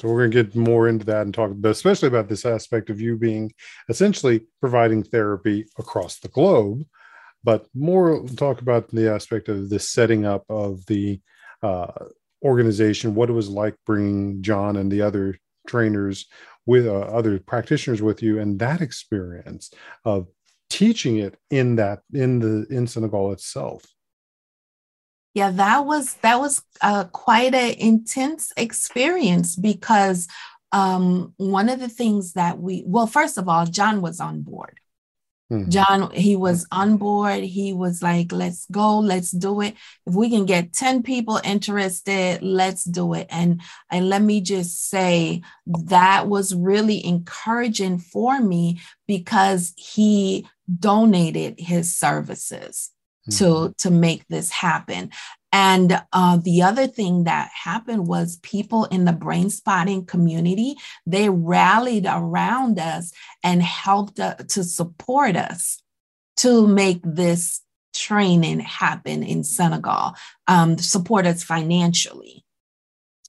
So 0.00 0.08
we're 0.08 0.28
going 0.28 0.30
to 0.30 0.42
get 0.44 0.56
more 0.56 0.88
into 0.88 1.04
that 1.06 1.22
and 1.22 1.34
talk, 1.34 1.52
especially 1.64 2.08
about 2.08 2.28
this 2.28 2.46
aspect 2.46 2.88
of 2.88 3.00
you 3.00 3.16
being 3.16 3.52
essentially 3.88 4.46
providing 4.60 5.02
therapy 5.02 5.66
across 5.78 6.18
the 6.18 6.28
globe, 6.28 6.84
but 7.44 7.66
more 7.74 8.26
talk 8.36 8.62
about 8.62 8.88
the 8.88 9.12
aspect 9.12 9.48
of 9.48 9.68
the 9.68 9.78
setting 9.78 10.24
up 10.24 10.44
of 10.48 10.84
the 10.86 11.20
uh, 11.62 11.92
organization, 12.42 13.14
what 13.14 13.28
it 13.28 13.34
was 13.34 13.50
like 13.50 13.74
bringing 13.84 14.42
John 14.42 14.76
and 14.76 14.90
the 14.90 15.02
other 15.02 15.38
trainers 15.66 16.26
with 16.70 16.86
uh, 16.86 17.00
other 17.18 17.40
practitioners 17.40 18.00
with 18.00 18.22
you, 18.22 18.38
and 18.38 18.60
that 18.60 18.80
experience 18.80 19.72
of 20.04 20.28
teaching 20.68 21.16
it 21.16 21.36
in 21.50 21.74
that 21.76 21.98
in 22.12 22.38
the 22.38 22.64
in 22.70 22.86
Senegal 22.86 23.32
itself. 23.32 23.84
Yeah 25.34 25.50
that 25.50 25.84
was 25.84 26.14
that 26.22 26.38
was 26.38 26.62
uh, 26.80 27.04
quite 27.04 27.54
an 27.54 27.74
intense 27.78 28.52
experience 28.56 29.56
because 29.56 30.28
um, 30.72 31.34
one 31.38 31.68
of 31.68 31.80
the 31.80 31.88
things 31.88 32.34
that 32.34 32.60
we 32.60 32.84
well 32.86 33.08
first 33.08 33.36
of 33.36 33.48
all 33.48 33.66
john 33.66 34.00
was 34.00 34.20
on 34.20 34.42
board 34.42 34.78
mm-hmm. 35.50 35.68
john 35.70 36.10
he 36.12 36.36
was 36.36 36.66
on 36.70 36.96
board. 36.96 37.42
He 37.42 37.72
was 37.72 38.02
like 38.02 38.32
let's 38.32 38.66
go. 38.70 38.98
Let's 38.98 39.30
do 39.30 39.60
it. 39.60 39.74
If 40.06 40.14
we 40.14 40.30
can 40.30 40.46
get 40.46 40.72
10 40.72 41.02
people 41.02 41.40
interested 41.44 42.42
let's 42.42 42.84
do 42.84 43.14
it. 43.14 43.26
And 43.30 43.60
and 43.90 44.08
let 44.08 44.22
me 44.22 44.40
just 44.40 44.88
say 44.88 45.42
that 45.66 46.28
was 46.28 46.54
really 46.54 47.04
encouraging 47.04 47.98
for 47.98 48.40
me 48.40 48.80
because 49.06 49.72
he 49.76 50.46
donated 50.78 51.58
his 51.58 51.96
services 51.96 52.90
to 53.30 53.44
mm-hmm. 53.44 53.72
to 53.78 53.90
make 53.90 54.26
this 54.28 54.50
happen 54.50 55.10
and 55.52 56.00
uh, 56.12 56.36
the 56.36 56.62
other 56.62 56.86
thing 56.86 57.24
that 57.24 57.50
happened 57.52 58.06
was 58.06 58.38
people 58.42 58.84
in 58.86 59.04
the 59.04 59.12
brain 59.12 59.50
spotting 59.50 60.04
community 60.04 60.76
they 61.06 61.28
rallied 61.28 62.06
around 62.06 62.78
us 62.78 63.12
and 63.42 63.62
helped 63.62 64.20
uh, 64.20 64.34
to 64.48 64.64
support 64.64 65.36
us 65.36 65.82
to 66.36 66.66
make 66.66 67.00
this 67.04 67.60
training 67.94 68.60
happen 68.60 69.22
in 69.22 69.42
senegal 69.42 70.14
um, 70.46 70.78
support 70.78 71.26
us 71.26 71.42
financially 71.42 72.44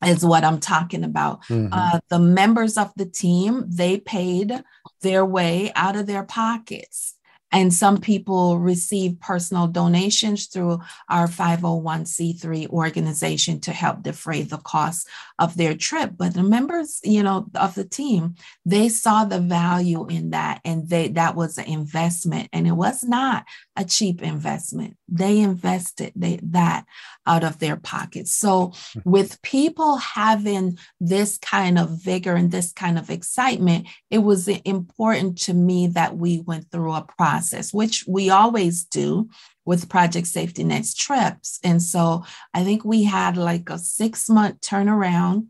is 0.06 0.26
what 0.26 0.44
i'm 0.44 0.60
talking 0.60 1.04
about 1.04 1.44
mm-hmm. 1.46 1.68
uh, 1.72 2.00
the 2.10 2.20
members 2.20 2.78
of 2.78 2.92
the 2.96 3.06
team 3.06 3.64
they 3.68 4.00
paid 4.00 4.64
their 5.02 5.26
way 5.26 5.72
out 5.76 5.96
of 5.96 6.06
their 6.06 6.24
pockets 6.24 7.16
and 7.52 7.74
some 7.74 8.00
people 8.00 8.60
receive 8.60 9.20
personal 9.20 9.68
donations 9.68 10.48
through 10.48 10.80
our 11.10 11.28
501c3 11.28 12.70
organization 12.70 13.60
to 13.62 13.74
help 13.74 14.04
defray 14.04 14.44
the 14.44 14.58
cost 14.58 15.08
of 15.38 15.58
their 15.58 15.76
trip. 15.76 16.12
But 16.16 16.34
the 16.34 16.44
members, 16.44 17.02
you 17.04 17.24
know, 17.24 17.48
of 17.56 17.76
the 17.76 17.84
team, 17.84 18.36
they 18.66 18.88
saw 18.90 19.26
the 19.26 19.40
value 19.40 20.08
in 20.08 20.30
that 20.30 20.62
and 20.64 20.88
they 20.88 21.10
that 21.10 21.36
was 21.36 21.58
an 21.58 21.66
investment. 21.66 22.50
And 22.54 22.68
it 22.68 22.72
was 22.72 23.04
not 23.04 23.46
a 23.76 23.86
cheap 23.86 24.22
investment. 24.22 24.98
They 25.08 25.40
invested 25.40 26.12
they, 26.16 26.40
that 26.44 26.86
out 27.26 27.44
of 27.44 27.60
their 27.60 27.78
pockets. 27.78 28.36
So 28.36 28.68
mm-hmm. 28.68 29.10
with 29.10 29.42
people 29.42 29.98
having 29.98 30.78
this 31.00 31.38
kind 31.38 31.80
of 31.80 32.04
vigor 32.04 32.36
and 32.36 32.52
this 32.52 32.74
kind 32.74 32.98
of 32.98 33.10
excitement, 33.10 33.88
it 34.10 34.20
was 34.20 34.48
important 34.48 35.38
to 35.40 35.54
me 35.54 35.88
that 35.88 36.18
we 36.18 36.42
went 36.42 36.70
through 36.72 36.94
a 36.94 37.08
process 37.18 37.74
which 37.74 38.06
we 38.08 38.30
always 38.30 38.84
do 38.84 39.30
with 39.66 39.90
Project 39.90 40.28
Safety 40.28 40.64
Nets 40.64 40.94
trips. 40.94 41.60
And 41.64 41.82
so 41.82 42.26
I 42.54 42.64
think 42.64 42.84
we 42.84 43.04
had 43.04 43.38
like 43.38 43.70
a 43.70 43.78
six 43.78 44.28
month 44.30 44.60
turnaround 44.62 45.48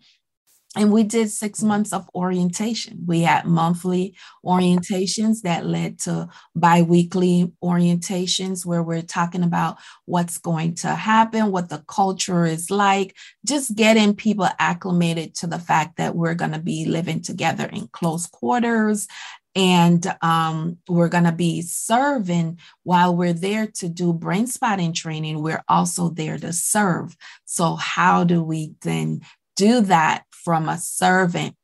and 0.77 0.93
we 0.93 1.03
did 1.03 1.29
six 1.29 1.61
months 1.61 1.91
of 1.91 2.09
orientation. 2.15 3.03
We 3.05 3.21
had 3.21 3.45
monthly 3.45 4.15
orientations 4.45 5.41
that 5.41 5.65
led 5.65 5.99
to 5.99 6.29
biweekly 6.55 7.51
orientations 7.61 8.65
where 8.65 8.81
we're 8.81 9.01
talking 9.01 9.43
about 9.43 9.79
what's 10.05 10.37
going 10.37 10.75
to 10.75 10.87
happen, 10.95 11.51
what 11.51 11.67
the 11.67 11.83
culture 11.89 12.45
is 12.45 12.71
like, 12.71 13.17
just 13.45 13.75
getting 13.75 14.15
people 14.15 14.47
acclimated 14.59 15.35
to 15.35 15.47
the 15.47 15.59
fact 15.59 15.97
that 15.97 16.15
we're 16.15 16.35
going 16.35 16.53
to 16.53 16.59
be 16.59 16.85
living 16.85 17.21
together 17.21 17.65
in 17.65 17.89
close 17.89 18.25
quarters 18.27 19.07
and 19.53 20.15
um, 20.21 20.77
we're 20.87 21.09
going 21.09 21.25
to 21.25 21.33
be 21.33 21.61
serving 21.61 22.57
while 22.83 23.13
we're 23.13 23.33
there 23.33 23.67
to 23.67 23.89
do 23.89 24.13
brain 24.13 24.47
spotting 24.47 24.93
training 24.93 25.41
we're 25.43 25.63
also 25.67 26.09
there 26.09 26.37
to 26.37 26.53
serve 26.53 27.17
so 27.43 27.75
how 27.75 28.23
do 28.23 28.41
we 28.41 28.73
then 28.81 29.19
do 29.57 29.81
that 29.81 30.23
from 30.43 30.69
a 30.69 30.77
servant 30.77 31.55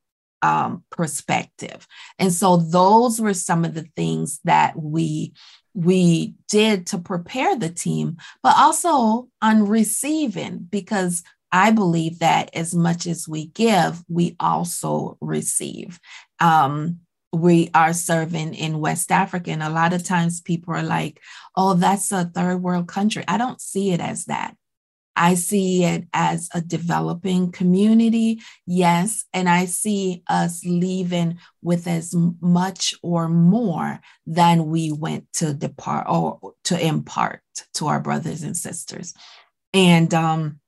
um, 0.42 0.84
perspective 0.92 1.88
and 2.20 2.32
so 2.32 2.58
those 2.58 3.20
were 3.20 3.34
some 3.34 3.66
of 3.66 3.74
the 3.74 3.88
things 3.96 4.40
that 4.44 4.80
we 4.80 5.34
we 5.74 6.36
did 6.50 6.88
to 6.88 6.98
prepare 6.98 7.56
the 7.56 7.70
team 7.70 8.18
but 8.44 8.56
also 8.58 9.30
on 9.42 9.68
receiving 9.68 10.68
because 10.70 11.24
I 11.52 11.72
believe 11.72 12.20
that 12.20 12.50
as 12.54 12.76
much 12.76 13.08
as 13.08 13.28
we 13.28 13.48
give, 13.48 14.04
we 14.10 14.36
also 14.40 15.18
receive. 15.22 16.00
Um, 16.40 17.00
we 17.34 17.70
are 17.74 17.94
serving 17.94 18.54
in 18.54 18.80
West 18.80 19.12
Africa. 19.12 19.52
And 19.52 19.63
a 19.63 19.70
lot 19.70 19.94
of 19.94 20.04
times 20.04 20.42
people 20.42 20.74
are 20.74 20.84
like, 20.84 21.22
oh, 21.56 21.74
that's 21.74 22.12
a 22.12 22.26
third 22.26 22.58
world 22.58 22.88
country. 22.88 23.24
I 23.28 23.38
don't 23.38 23.62
see 23.62 23.92
it 23.92 24.00
as 24.00 24.26
that. 24.26 24.56
I 25.17 25.34
see 25.34 25.84
it 25.84 26.06
as 26.13 26.47
a 26.53 26.62
developing 26.62 27.51
community, 27.51 28.39
yes, 28.65 29.25
and 29.34 29.49
I 29.49 29.65
see 29.65 30.23
us 30.27 30.63
leaving 30.63 31.39
with 31.62 31.88
as 31.88 32.13
much 32.39 32.93
or 33.01 33.27
more 33.27 33.99
than 34.27 34.67
we 34.67 34.91
went 34.91 35.34
to 35.34 35.53
depart 35.53 36.06
or 36.08 36.53
to 36.65 36.80
impart 36.80 37.41
to 37.73 37.88
our 37.88 37.99
brothers 37.99 38.43
and 38.43 38.56
sisters. 38.56 39.13
And 39.73 40.13
um, 40.13 40.60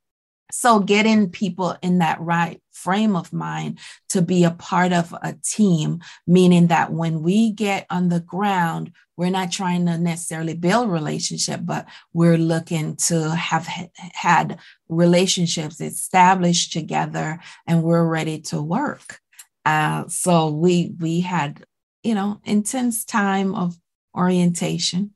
so 0.51 0.79
getting 0.79 1.29
people 1.29 1.77
in 1.83 1.99
that 1.99 2.19
right 2.19 2.61
frame 2.83 3.15
of 3.15 3.33
mind 3.33 3.79
to 4.09 4.21
be 4.21 4.43
a 4.43 4.51
part 4.51 4.93
of 4.93 5.13
a 5.21 5.33
team, 5.43 5.99
meaning 6.25 6.67
that 6.67 6.91
when 6.91 7.21
we 7.21 7.51
get 7.51 7.85
on 7.89 8.09
the 8.09 8.19
ground, 8.19 8.91
we're 9.17 9.29
not 9.29 9.51
trying 9.51 9.85
to 9.85 9.97
necessarily 9.97 10.53
build 10.53 10.89
relationship, 10.89 11.59
but 11.63 11.85
we're 12.13 12.37
looking 12.37 12.95
to 12.95 13.35
have 13.35 13.67
had 14.13 14.59
relationships 14.87 15.81
established 15.81 16.71
together 16.71 17.39
and 17.67 17.83
we're 17.83 18.07
ready 18.07 18.39
to 18.39 18.61
work. 18.61 19.19
Uh, 19.65 20.07
so 20.07 20.49
we 20.49 20.93
we 20.99 21.19
had, 21.19 21.65
you 22.01 22.15
know, 22.15 22.39
intense 22.45 23.03
time 23.03 23.53
of 23.55 23.75
orientation 24.15 25.11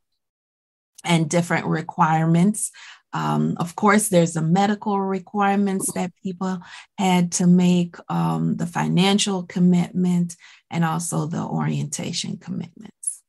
and 1.04 1.30
different 1.30 1.66
requirements 1.68 2.72
um, 3.14 3.56
of 3.60 3.76
course, 3.76 4.10
there's 4.10 4.34
the 4.34 4.42
medical 4.42 5.00
requirements 5.00 5.92
that 5.94 6.12
people 6.24 6.60
had 6.98 7.32
to 7.34 7.48
make, 7.48 7.96
um, 8.10 8.58
the 8.58 8.66
financial 8.66 9.44
commitment, 9.44 10.36
and 10.72 10.84
also 10.84 11.28
the 11.28 11.44
orientation 11.44 12.38
commitments. 12.38 13.22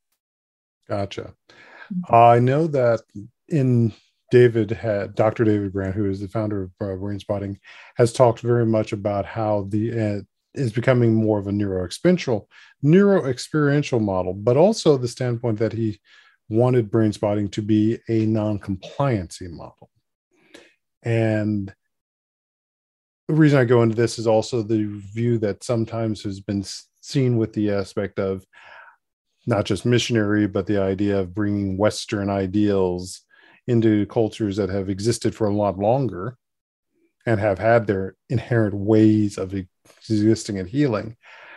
Gotcha. 0.88 1.35
Mm-hmm. 1.92 2.14
I 2.14 2.38
know 2.38 2.66
that 2.68 3.03
in 3.49 3.92
David 4.31 4.70
had 4.70 5.14
Dr. 5.14 5.44
David 5.44 5.73
Grand, 5.73 5.94
who 5.94 6.11
is 6.11 6.20
the 6.20 6.29
founder 6.29 6.62
of 6.62 6.70
uh, 6.81 6.97
Brain 6.97 7.18
Spotting, 7.18 7.59
has 7.97 8.12
talked 8.12 8.40
very 8.40 8.66
much 8.66 8.92
about 8.92 9.27
how 9.27 9.66
the 9.68 10.01
uh, 10.01 10.20
is 10.55 10.73
becoming 10.73 11.14
more 11.14 11.38
of 11.38 11.47
a 11.47 11.53
neuro 11.53 11.85
experiential 11.85 12.49
neuro 12.83 13.27
experiential 13.27 14.01
model, 14.01 14.33
but 14.33 14.57
also 14.57 14.97
the 14.97 15.09
standpoint 15.09 15.59
that 15.59 15.73
he 15.73 16.01
wanted 16.48 16.90
brain 16.90 17.12
spotting 17.12 17.48
to 17.50 17.62
be 17.62 17.98
a 18.09 18.26
non-compliancy 18.26 19.50
model. 19.50 19.90
And 21.02 21.72
the 23.28 23.35
reason 23.35 23.59
I 23.59 23.64
go 23.64 23.83
into 23.83 23.94
this 23.94 24.18
is 24.18 24.26
also 24.26 24.62
the 24.62 24.85
view 25.14 25.38
that 25.38 25.64
sometimes 25.64 26.22
has 26.22 26.40
been 26.40 26.64
seen 27.00 27.37
with 27.37 27.52
the 27.52 27.70
aspect 27.70 28.18
of 28.18 28.44
not 29.46 29.64
just 29.64 29.85
missionary, 29.85 30.46
but 30.46 30.66
the 30.66 30.80
idea 30.80 31.20
of 31.20 31.35
bringing 31.35 31.76
Western 31.76 32.30
ideals 32.30 33.22
into 33.66 34.07
cultures 34.07 34.57
that 34.57 34.68
have 34.68 34.90
existed 34.90 35.35
for 35.35 35.46
a 35.46 35.54
lot 35.54 35.78
longer 35.78 36.37
and 37.26 37.40
have 37.40 37.59
had 37.59 37.87
their 37.87 38.16
inherent 38.28 38.74
ways 38.74 39.38
of 39.38 39.54
existing 40.09 40.59
and 40.59 40.68
healing 40.68 41.16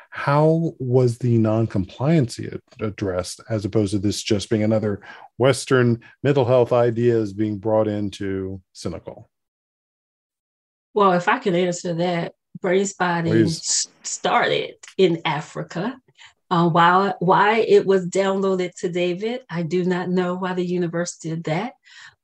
how 0.09 0.73
was 0.79 1.17
the 1.17 1.37
non-compliancy 1.37 2.59
addressed 2.79 3.41
as 3.49 3.65
opposed 3.65 3.91
to 3.91 3.99
this 3.99 4.21
just 4.21 4.49
being 4.49 4.63
another 4.63 5.01
western 5.37 5.99
mental 6.23 6.45
health 6.45 6.73
ideas 6.73 7.33
being 7.33 7.57
brought 7.57 7.87
into 7.87 8.61
Senegal 8.73 9.29
well 10.93 11.13
if 11.13 11.27
i 11.27 11.39
could 11.39 11.55
answer 11.55 11.93
that 11.93 12.33
brain 12.61 12.85
spotting 12.85 13.47
started 14.03 14.73
in 14.97 15.21
africa. 15.25 15.97
Uh, 16.49 16.69
why, 16.69 17.13
why 17.19 17.57
it 17.57 17.85
was 17.85 18.07
downloaded 18.07 18.73
to 18.73 18.87
david 18.87 19.41
i 19.49 19.61
do 19.61 19.83
not 19.83 20.09
know 20.09 20.33
why 20.35 20.53
the 20.53 20.65
universe 20.65 21.17
did 21.17 21.43
that. 21.43 21.73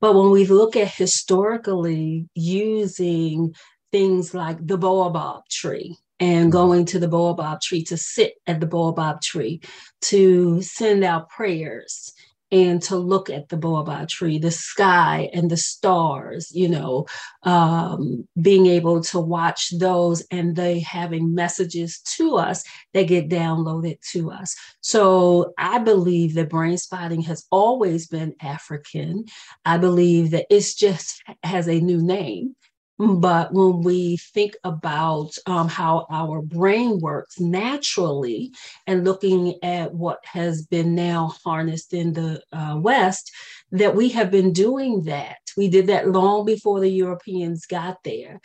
But 0.00 0.14
when 0.14 0.30
we 0.30 0.46
look 0.46 0.76
at 0.76 0.92
historically 0.92 2.28
using 2.34 3.54
things 3.92 4.34
like 4.34 4.58
the 4.66 4.76
baobab 4.76 5.42
tree 5.50 5.96
and 6.20 6.52
going 6.52 6.84
to 6.86 6.98
the 6.98 7.08
baobab 7.08 7.60
tree 7.60 7.82
to 7.84 7.96
sit 7.96 8.34
at 8.46 8.60
the 8.60 8.66
baobab 8.66 9.20
tree 9.20 9.60
to 10.00 10.62
send 10.62 11.04
out 11.04 11.28
prayers 11.28 12.12
and 12.54 12.80
to 12.80 12.96
look 12.96 13.30
at 13.30 13.48
the 13.48 13.56
baobab 13.56 14.08
tree, 14.08 14.38
the 14.38 14.50
sky 14.52 15.28
and 15.32 15.50
the 15.50 15.56
stars, 15.56 16.52
you 16.54 16.68
know, 16.68 17.04
um, 17.42 18.28
being 18.40 18.66
able 18.66 19.00
to 19.00 19.18
watch 19.18 19.76
those 19.78 20.24
and 20.30 20.54
they 20.54 20.78
having 20.78 21.34
messages 21.34 21.98
to 22.00 22.36
us 22.36 22.62
that 22.92 23.08
get 23.08 23.28
downloaded 23.28 23.98
to 24.12 24.30
us. 24.30 24.54
So 24.82 25.52
I 25.58 25.78
believe 25.78 26.34
that 26.34 26.50
brain 26.50 26.78
spotting 26.78 27.22
has 27.22 27.44
always 27.50 28.06
been 28.06 28.36
African. 28.40 29.24
I 29.64 29.78
believe 29.78 30.30
that 30.30 30.46
it's 30.48 30.74
just 30.74 31.24
has 31.42 31.66
a 31.66 31.80
new 31.80 32.00
name. 32.00 32.54
But 32.98 33.52
when 33.52 33.82
we 33.82 34.18
think 34.18 34.56
about 34.62 35.36
um, 35.46 35.68
how 35.68 36.06
our 36.10 36.40
brain 36.40 37.00
works 37.00 37.40
naturally 37.40 38.52
and 38.86 39.04
looking 39.04 39.58
at 39.64 39.92
what 39.92 40.24
has 40.24 40.64
been 40.66 40.94
now 40.94 41.32
harnessed 41.44 41.92
in 41.92 42.12
the 42.12 42.42
uh, 42.52 42.78
West, 42.80 43.32
that 43.72 43.96
we 43.96 44.10
have 44.10 44.30
been 44.30 44.52
doing 44.52 45.04
that. 45.04 45.38
We 45.56 45.68
did 45.68 45.88
that 45.88 46.08
long 46.08 46.44
before 46.44 46.78
the 46.78 46.90
Europeans 46.90 47.66
got 47.66 47.98
there. 48.04 48.40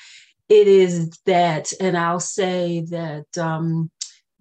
It 0.49 0.67
is 0.67 1.11
that, 1.27 1.71
and 1.79 1.95
I'll 1.95 2.19
say 2.19 2.81
that 2.89 3.37
um, 3.37 3.91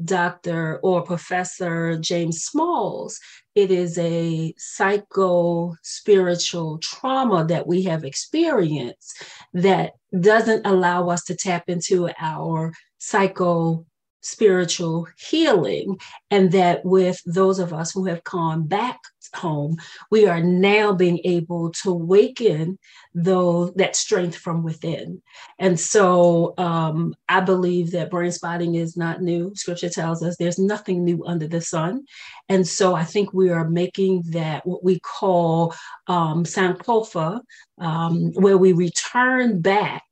Dr. 0.05 0.79
or 0.83 1.03
Professor 1.03 1.99
James 1.99 2.45
Smalls 2.45 3.19
it 3.59 3.73
is 3.73 3.99
a 3.99 4.55
psycho 4.57 5.75
spiritual 5.83 6.79
trauma 6.79 7.45
that 7.47 7.67
we 7.67 7.83
have 7.83 8.05
experienced 8.05 9.25
that 9.53 9.95
doesn't 10.21 10.65
allow 10.65 11.09
us 11.09 11.25
to 11.25 11.35
tap 11.35 11.65
into 11.67 12.09
our 12.21 12.73
psycho 12.99 13.85
spiritual 14.29 15.07
healing 15.17 15.99
and 16.31 16.53
that 16.53 16.85
with 16.85 17.21
those 17.27 17.59
of 17.59 17.73
us 17.73 17.93
who 17.93 18.05
have 18.07 18.23
gone 18.25 18.67
back 18.67 18.99
home 19.35 19.77
we 20.11 20.27
are 20.27 20.43
now 20.43 20.93
being 20.93 21.21
able 21.25 21.71
to 21.71 21.91
awaken 21.91 22.79
though 23.15 23.67
that 23.77 23.97
strength 23.97 24.37
from 24.37 24.63
within. 24.63 25.21
And 25.59 25.79
so 25.79 26.55
um, 26.59 27.15
i 27.29 27.41
believe 27.41 27.91
that 27.93 28.11
brain 28.11 28.33
spotting 28.33 28.75
is 28.75 28.97
not 28.97 29.23
new. 29.23 29.53
Scripture 29.55 29.89
tells 29.89 30.23
us 30.23 30.37
there's 30.37 30.59
nothing 30.59 31.05
new 31.05 31.25
under 31.27 31.49
the 31.49 31.61
sun. 31.61 32.05
And 32.49 32.67
so 32.67 32.95
i 32.95 33.05
think 33.05 33.33
we 33.33 33.51
are 33.51 33.69
making 33.69 34.23
that 34.31 34.67
what 34.67 34.85
we 34.85 35.01
call 35.01 35.75
um, 36.07 36.45
sankofa 36.45 37.41
um, 37.79 38.33
where 38.35 38.59
we 38.59 38.73
return 38.73 39.61
back 39.61 40.03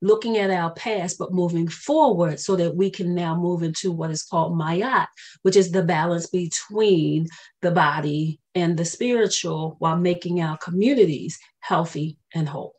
looking 0.00 0.36
at 0.36 0.50
our 0.50 0.72
past, 0.72 1.18
but 1.18 1.32
moving 1.32 1.68
forward 1.68 2.38
so 2.38 2.56
that 2.56 2.76
we 2.76 2.90
can 2.90 3.14
now 3.14 3.34
move 3.34 3.62
into 3.62 3.90
what 3.90 4.10
is 4.10 4.22
called 4.22 4.52
Ma'at, 4.52 5.08
which 5.42 5.56
is 5.56 5.72
the 5.72 5.82
balance 5.82 6.28
between 6.28 7.26
the 7.62 7.70
body 7.70 8.40
and 8.54 8.76
the 8.76 8.84
spiritual 8.84 9.76
while 9.78 9.96
making 9.96 10.40
our 10.40 10.56
communities 10.58 11.38
healthy 11.60 12.18
and 12.34 12.48
whole. 12.48 12.74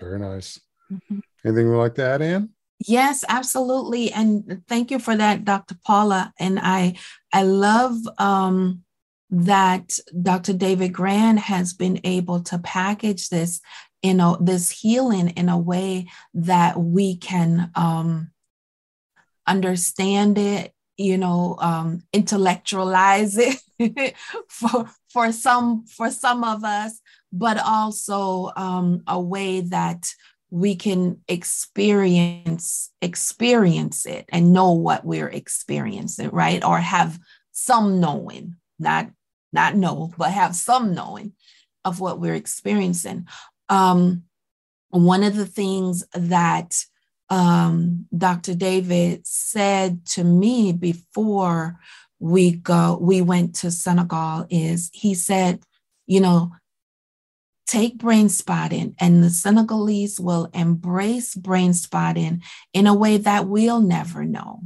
Very 0.00 0.18
nice. 0.18 0.60
Mm-hmm. 0.92 1.20
Anything 1.44 1.70
we 1.70 1.76
like 1.76 1.94
to 1.96 2.06
add, 2.06 2.22
Anne? 2.22 2.50
Yes, 2.86 3.24
absolutely. 3.28 4.12
And 4.12 4.62
thank 4.68 4.90
you 4.90 4.98
for 4.98 5.16
that, 5.16 5.44
Dr. 5.44 5.76
Paula. 5.84 6.32
And 6.38 6.58
I 6.60 6.96
I 7.32 7.44
love 7.44 7.96
um 8.18 8.84
that 9.30 9.98
Dr. 10.22 10.52
David 10.52 10.92
Grand 10.92 11.40
has 11.40 11.72
been 11.72 12.00
able 12.04 12.40
to 12.42 12.58
package 12.58 13.28
this 13.28 13.60
in 14.04 14.20
a, 14.20 14.36
this 14.38 14.70
healing 14.70 15.30
in 15.30 15.48
a 15.48 15.58
way 15.58 16.06
that 16.34 16.78
we 16.78 17.16
can 17.16 17.70
um, 17.74 18.30
understand 19.46 20.36
it, 20.36 20.74
you 20.98 21.16
know, 21.16 21.56
um, 21.58 22.02
intellectualize 22.12 23.38
it 23.38 24.14
for 24.48 24.90
for 25.08 25.32
some 25.32 25.86
for 25.86 26.10
some 26.10 26.44
of 26.44 26.64
us, 26.64 27.00
but 27.32 27.58
also 27.58 28.52
um, 28.56 29.02
a 29.06 29.18
way 29.18 29.62
that 29.62 30.12
we 30.50 30.76
can 30.76 31.18
experience 31.26 32.90
experience 33.00 34.04
it 34.04 34.26
and 34.28 34.52
know 34.52 34.72
what 34.72 35.06
we're 35.06 35.30
experiencing, 35.30 36.28
right? 36.28 36.62
Or 36.62 36.78
have 36.78 37.18
some 37.52 38.00
knowing, 38.00 38.56
not 38.78 39.08
not 39.50 39.76
know, 39.76 40.12
but 40.18 40.30
have 40.30 40.54
some 40.54 40.94
knowing 40.94 41.32
of 41.86 42.00
what 42.00 42.20
we're 42.20 42.34
experiencing 42.34 43.26
um, 43.68 44.24
one 44.90 45.22
of 45.22 45.36
the 45.36 45.46
things 45.46 46.04
that 46.14 46.84
um, 47.30 48.06
Dr. 48.16 48.54
David 48.54 49.26
said 49.26 50.04
to 50.06 50.24
me 50.24 50.72
before 50.72 51.78
we 52.18 52.52
go, 52.52 52.98
we 53.00 53.20
went 53.20 53.54
to 53.56 53.70
Senegal 53.70 54.46
is 54.50 54.90
he 54.92 55.14
said, 55.14 55.62
you 56.06 56.20
know, 56.20 56.52
take 57.66 57.98
brain 57.98 58.28
spotting 58.28 58.94
and 59.00 59.22
the 59.22 59.30
Senegalese 59.30 60.20
will 60.20 60.50
embrace 60.54 61.34
brain 61.34 61.74
spotting 61.74 62.42
in 62.72 62.86
a 62.86 62.94
way 62.94 63.16
that 63.16 63.46
we'll 63.46 63.80
never 63.80 64.24
know. 64.24 64.60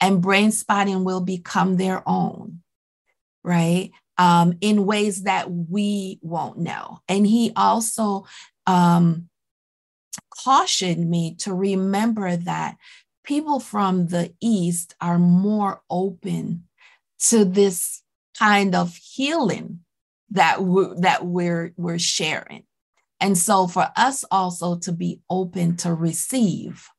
and 0.00 0.22
brain 0.22 0.50
spotting 0.50 1.04
will 1.04 1.20
become 1.20 1.76
their 1.76 2.02
own, 2.08 2.62
right? 3.44 3.90
Um, 4.20 4.58
in 4.60 4.84
ways 4.84 5.22
that 5.22 5.50
we 5.50 6.18
won't 6.20 6.58
know. 6.58 6.98
And 7.08 7.26
he 7.26 7.52
also 7.56 8.26
um, 8.66 9.30
cautioned 10.44 11.08
me 11.08 11.36
to 11.36 11.54
remember 11.54 12.36
that 12.36 12.76
people 13.24 13.60
from 13.60 14.08
the 14.08 14.34
East 14.42 14.94
are 15.00 15.18
more 15.18 15.80
open 15.88 16.64
to 17.28 17.46
this 17.46 18.02
kind 18.38 18.74
of 18.74 18.94
healing 18.94 19.80
that 20.32 20.62
we're, 20.62 20.94
that 21.00 21.24
we're, 21.24 21.72
we're 21.78 21.98
sharing. 21.98 22.64
And 23.20 23.38
so 23.38 23.68
for 23.68 23.88
us 23.96 24.22
also 24.30 24.76
to 24.80 24.92
be 24.92 25.20
open 25.30 25.78
to 25.78 25.94
receive 25.94 26.90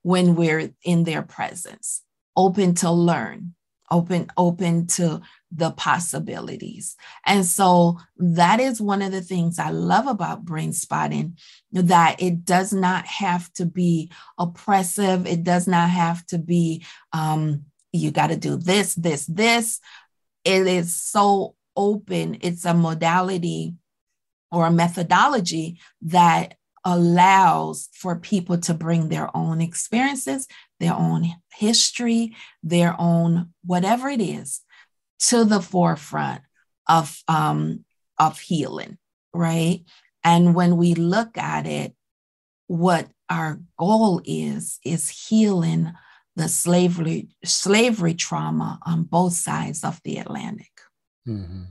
when 0.00 0.34
we're 0.34 0.70
in 0.82 1.04
their 1.04 1.22
presence, 1.22 2.02
open 2.36 2.74
to 2.76 2.90
learn, 2.90 3.54
open 3.90 4.30
open 4.36 4.86
to 4.86 5.20
the 5.54 5.70
possibilities. 5.70 6.96
And 7.24 7.46
so 7.46 7.98
that 8.16 8.60
is 8.60 8.80
one 8.80 9.02
of 9.02 9.12
the 9.12 9.20
things 9.20 9.58
I 9.58 9.70
love 9.70 10.06
about 10.06 10.44
brain 10.44 10.72
spotting 10.72 11.38
that 11.72 12.20
it 12.20 12.44
does 12.44 12.72
not 12.72 13.06
have 13.06 13.52
to 13.54 13.64
be 13.66 14.10
oppressive. 14.38 15.26
It 15.26 15.44
does 15.44 15.68
not 15.68 15.90
have 15.90 16.26
to 16.26 16.38
be 16.38 16.84
um, 17.12 17.66
you 17.92 18.10
got 18.10 18.28
to 18.28 18.36
do 18.36 18.56
this, 18.56 18.94
this, 18.96 19.24
this. 19.26 19.80
It 20.44 20.66
is 20.66 20.94
so 20.94 21.54
open. 21.76 22.38
It's 22.40 22.64
a 22.64 22.74
modality 22.74 23.74
or 24.50 24.66
a 24.66 24.72
methodology 24.72 25.78
that 26.02 26.56
allows 26.84 27.88
for 27.92 28.16
people 28.16 28.58
to 28.58 28.74
bring 28.74 29.08
their 29.08 29.34
own 29.34 29.60
experiences, 29.60 30.48
their 30.80 30.94
own 30.94 31.26
history, 31.54 32.34
their 32.62 32.94
own 32.98 33.50
whatever 33.64 34.08
it 34.08 34.20
is 34.20 34.60
to 35.18 35.44
the 35.44 35.60
forefront 35.60 36.42
of 36.88 37.22
um, 37.28 37.84
of 38.18 38.38
healing, 38.38 38.98
right? 39.32 39.80
And 40.22 40.54
when 40.54 40.76
we 40.76 40.94
look 40.94 41.36
at 41.36 41.66
it, 41.66 41.94
what 42.66 43.08
our 43.28 43.60
goal 43.78 44.20
is 44.24 44.78
is 44.84 45.28
healing 45.28 45.92
the 46.36 46.48
slavery 46.48 47.28
slavery 47.44 48.14
trauma 48.14 48.78
on 48.84 49.04
both 49.04 49.34
sides 49.34 49.84
of 49.84 50.00
the 50.04 50.18
Atlantic. 50.18 50.72
Mm-hmm 51.26 51.64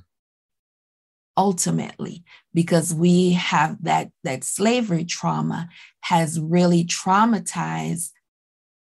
ultimately 1.35 2.23
because 2.53 2.93
we 2.93 3.31
have 3.31 3.81
that 3.83 4.09
that 4.23 4.43
slavery 4.43 5.03
trauma 5.03 5.69
has 6.01 6.39
really 6.39 6.83
traumatized 6.85 8.11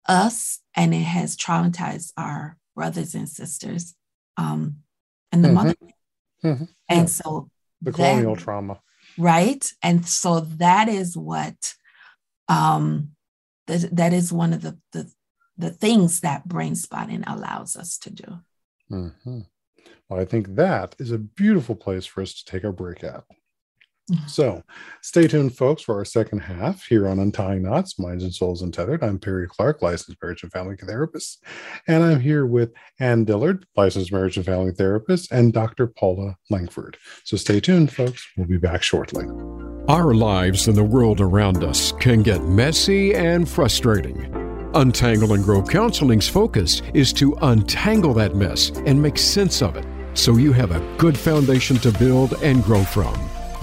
us 0.08 0.60
and 0.76 0.93
it 0.93 1.04
has 1.04 1.36
traumatized 1.36 2.13
our 2.15 2.58
brothers 2.76 3.13
and 3.13 3.28
sisters 3.28 3.96
um, 4.38 4.78
and 5.32 5.43
the 5.43 5.50
mm-hmm. 5.50 5.56
mother 5.56 5.76
mm-hmm. 6.43 6.63
and 6.89 7.00
yeah. 7.00 7.06
so 7.06 7.50
the 7.82 7.91
colonial 7.91 8.36
that, 8.36 8.43
trauma 8.43 8.80
right 9.17 9.71
and 9.82 10.06
so 10.06 10.39
that 10.39 10.88
is 10.88 11.17
what 11.17 11.73
um 12.47 13.10
that, 13.67 13.95
that 13.95 14.13
is 14.13 14.32
one 14.32 14.54
of 14.54 14.62
the, 14.62 14.78
the 14.93 15.12
the 15.58 15.69
things 15.69 16.21
that 16.21 16.47
brain 16.47 16.76
spotting 16.76 17.23
allows 17.28 17.76
us 17.76 17.97
to 17.97 18.10
do 18.10 18.39
mm-hmm. 18.91 19.39
Well, 20.10 20.19
I 20.19 20.26
think 20.26 20.56
that 20.56 20.95
is 21.00 21.12
a 21.12 21.17
beautiful 21.17 21.76
place 21.76 22.06
for 22.06 22.21
us 22.21 22.34
to 22.34 22.45
take 22.45 22.63
our 22.63 22.71
break 22.71 23.04
at. 23.04 23.23
Mm-hmm. 24.12 24.28
So 24.28 24.63
stay 25.02 25.28
tuned, 25.28 25.56
folks, 25.56 25.82
for 25.82 25.96
our 25.96 26.06
second 26.06 26.39
half 26.39 26.86
here 26.86 27.10
on 27.10 27.20
Untying 27.20 27.63
Knots, 27.63 28.00
Minds 28.00 28.24
and 28.24 28.34
Souls 28.34 28.62
Untethered. 28.62 29.04
I'm 29.04 29.20
Perry 29.20 29.48
Clark, 29.48 29.82
licensed 29.82 30.22
marriage 30.22 30.43
and 30.43 30.52
family 30.52 30.78
therapist. 30.78 31.43
And 31.88 32.04
I'm 32.04 32.22
here 32.22 32.46
with 32.46 32.72
Ann 33.00 33.26
Dillard, 33.26 33.65
licensed 33.76 34.13
marriage 34.13 34.38
and 34.38 34.46
family 34.46 34.72
therapist, 34.72 35.32
and 35.32 35.52
Dr. 35.52 35.88
Paula 35.88 36.38
Langford. 36.50 36.98
So 37.26 37.36
stay 37.36 37.60
tuned, 37.60 37.91
folks. 37.91 38.26
We'll 38.38 38.48
be 38.48 38.58
back 38.58 38.82
shortly. 38.82 39.26
Our 39.89 40.13
lives 40.13 40.67
and 40.67 40.78
the 40.78 40.84
world 40.84 41.20
around 41.20 41.63
us 41.63 41.91
can 41.93 42.24
get 42.24 42.43
messy 42.43 43.13
and 43.13 43.48
frustrating. 43.48 44.34
Untangle 44.74 45.34
and 45.34 45.43
Grow 45.43 45.62
Counseling's 45.63 46.30
focus 46.30 46.82
is 46.93 47.12
to 47.13 47.34
untangle 47.41 48.13
that 48.13 48.36
mess 48.36 48.70
and 48.86 49.02
make 49.02 49.17
sense 49.17 49.62
of 49.62 49.76
it 49.76 49.86
so 50.13 50.38
you 50.38 50.54
have 50.54 50.72
a 50.72 50.96
good 50.98 51.17
foundation 51.17 51.78
to 51.78 51.91
build 51.91 52.34
and 52.41 52.63
grow 52.63 52.84
from. 52.84 53.13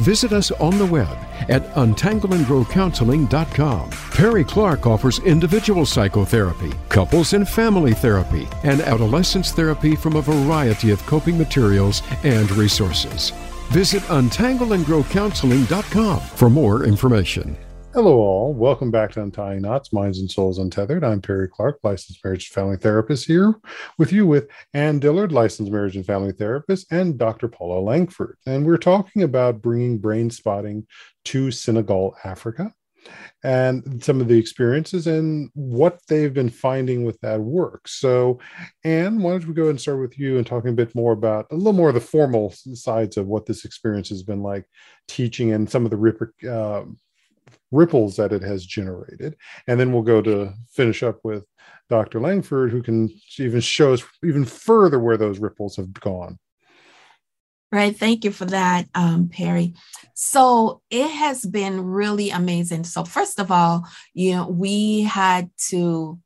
Visit 0.00 0.33
us 0.33 0.50
on 0.52 0.78
the 0.78 0.87
web 0.87 1.18
at 1.48 1.62
untangleandgrowcounseling.com. 1.74 3.90
Perry 3.90 4.44
Clark 4.44 4.87
offers 4.87 5.18
individual 5.20 5.87
psychotherapy, 5.87 6.72
couples 6.88 7.33
and 7.33 7.48
family 7.48 7.94
therapy, 7.94 8.48
and 8.62 8.80
adolescence 8.80 9.50
therapy 9.52 9.96
from 9.96 10.16
a 10.16 10.22
variety 10.22 10.90
of 10.90 11.04
coping 11.07 11.38
materials 11.38 12.02
and 12.24 12.50
resources. 12.52 13.30
Visit 13.70 14.02
untangleandgrowcounseling.com 14.04 16.20
for 16.20 16.50
more 16.50 16.85
information. 16.85 17.57
Hello, 17.94 18.16
all. 18.16 18.52
Welcome 18.52 18.90
back 18.90 19.12
to 19.12 19.22
Untying 19.22 19.62
Knots, 19.62 19.92
Minds 19.92 20.18
and 20.18 20.28
Souls 20.28 20.59
Untethered. 20.59 21.04
I'm 21.04 21.20
Perry 21.22 21.46
Clark, 21.46 21.78
licensed 21.85 22.24
marriage 22.24 22.48
and 22.48 22.52
family 22.52 22.76
therapist, 22.76 23.24
here 23.24 23.54
with 23.98 24.12
you 24.12 24.26
with 24.26 24.48
Ann 24.72 24.98
Dillard, 24.98 25.30
licensed 25.30 25.70
marriage 25.70 25.94
and 25.94 26.04
family 26.04 26.33
therapist, 26.33 26.90
and 26.90 27.16
Dr. 27.16 27.46
Paula 27.46 27.78
Langford. 27.78 28.37
And 28.46 28.66
we're 28.66 28.78
talking 28.78 29.22
about 29.22 29.62
bringing 29.62 29.98
brain 29.98 30.28
spotting 30.28 30.88
to 31.26 31.52
Senegal, 31.52 32.16
Africa, 32.24 32.74
and 33.44 34.02
some 34.02 34.20
of 34.20 34.26
the 34.26 34.40
experiences 34.40 35.07
and 35.07 35.50
what 35.54 36.00
they've 36.09 36.35
been 36.35 36.50
finding 36.50 37.04
with 37.04 37.20
that 37.20 37.40
work. 37.40 37.87
So, 37.87 38.40
Ann, 38.83 39.22
why 39.22 39.30
don't 39.30 39.46
we 39.46 39.54
go 39.54 39.62
ahead 39.62 39.70
and 39.70 39.80
start 39.80 40.00
with 40.00 40.18
you 40.18 40.38
and 40.38 40.44
talking 40.44 40.70
a 40.70 40.74
bit 40.74 40.96
more 40.96 41.12
about 41.12 41.46
a 41.52 41.54
little 41.54 41.72
more 41.72 41.90
of 41.90 41.94
the 41.94 42.00
formal 42.00 42.50
sides 42.50 43.16
of 43.16 43.28
what 43.28 43.46
this 43.46 43.64
experience 43.64 44.09
has 44.09 44.24
been 44.24 44.42
like 44.42 44.64
teaching 45.07 45.52
and 45.52 45.70
some 45.70 45.85
of 45.85 45.92
the 45.92 46.50
uh, 46.50 46.85
ripples 47.74 48.16
that 48.16 48.32
it 48.32 48.42
has 48.42 48.64
generated. 48.64 49.37
And 49.66 49.78
then 49.78 49.92
we'll 49.92 50.02
go 50.02 50.22
to 50.22 50.54
finish 50.70 51.02
up 51.02 51.20
with 51.24 51.44
Dr. 51.90 52.20
Langford, 52.20 52.70
who 52.70 52.82
can 52.82 53.10
even 53.38 53.60
show 53.60 53.92
us 53.92 54.02
even 54.24 54.44
further 54.44 54.98
where 54.98 55.16
those 55.16 55.38
ripples 55.38 55.76
have 55.76 55.92
gone. 55.92 56.38
Right. 57.70 57.96
Thank 57.96 58.24
you 58.24 58.30
for 58.30 58.44
that, 58.46 58.87
um, 58.94 59.28
Perry. 59.28 59.74
So 60.14 60.80
it 60.90 61.08
has 61.08 61.44
been 61.44 61.80
really 61.80 62.30
amazing. 62.30 62.84
So 62.84 63.04
first 63.04 63.40
of 63.40 63.50
all, 63.50 63.84
you 64.12 64.32
know, 64.32 64.46
we 64.46 65.02
had 65.02 65.50
to, 65.70 66.20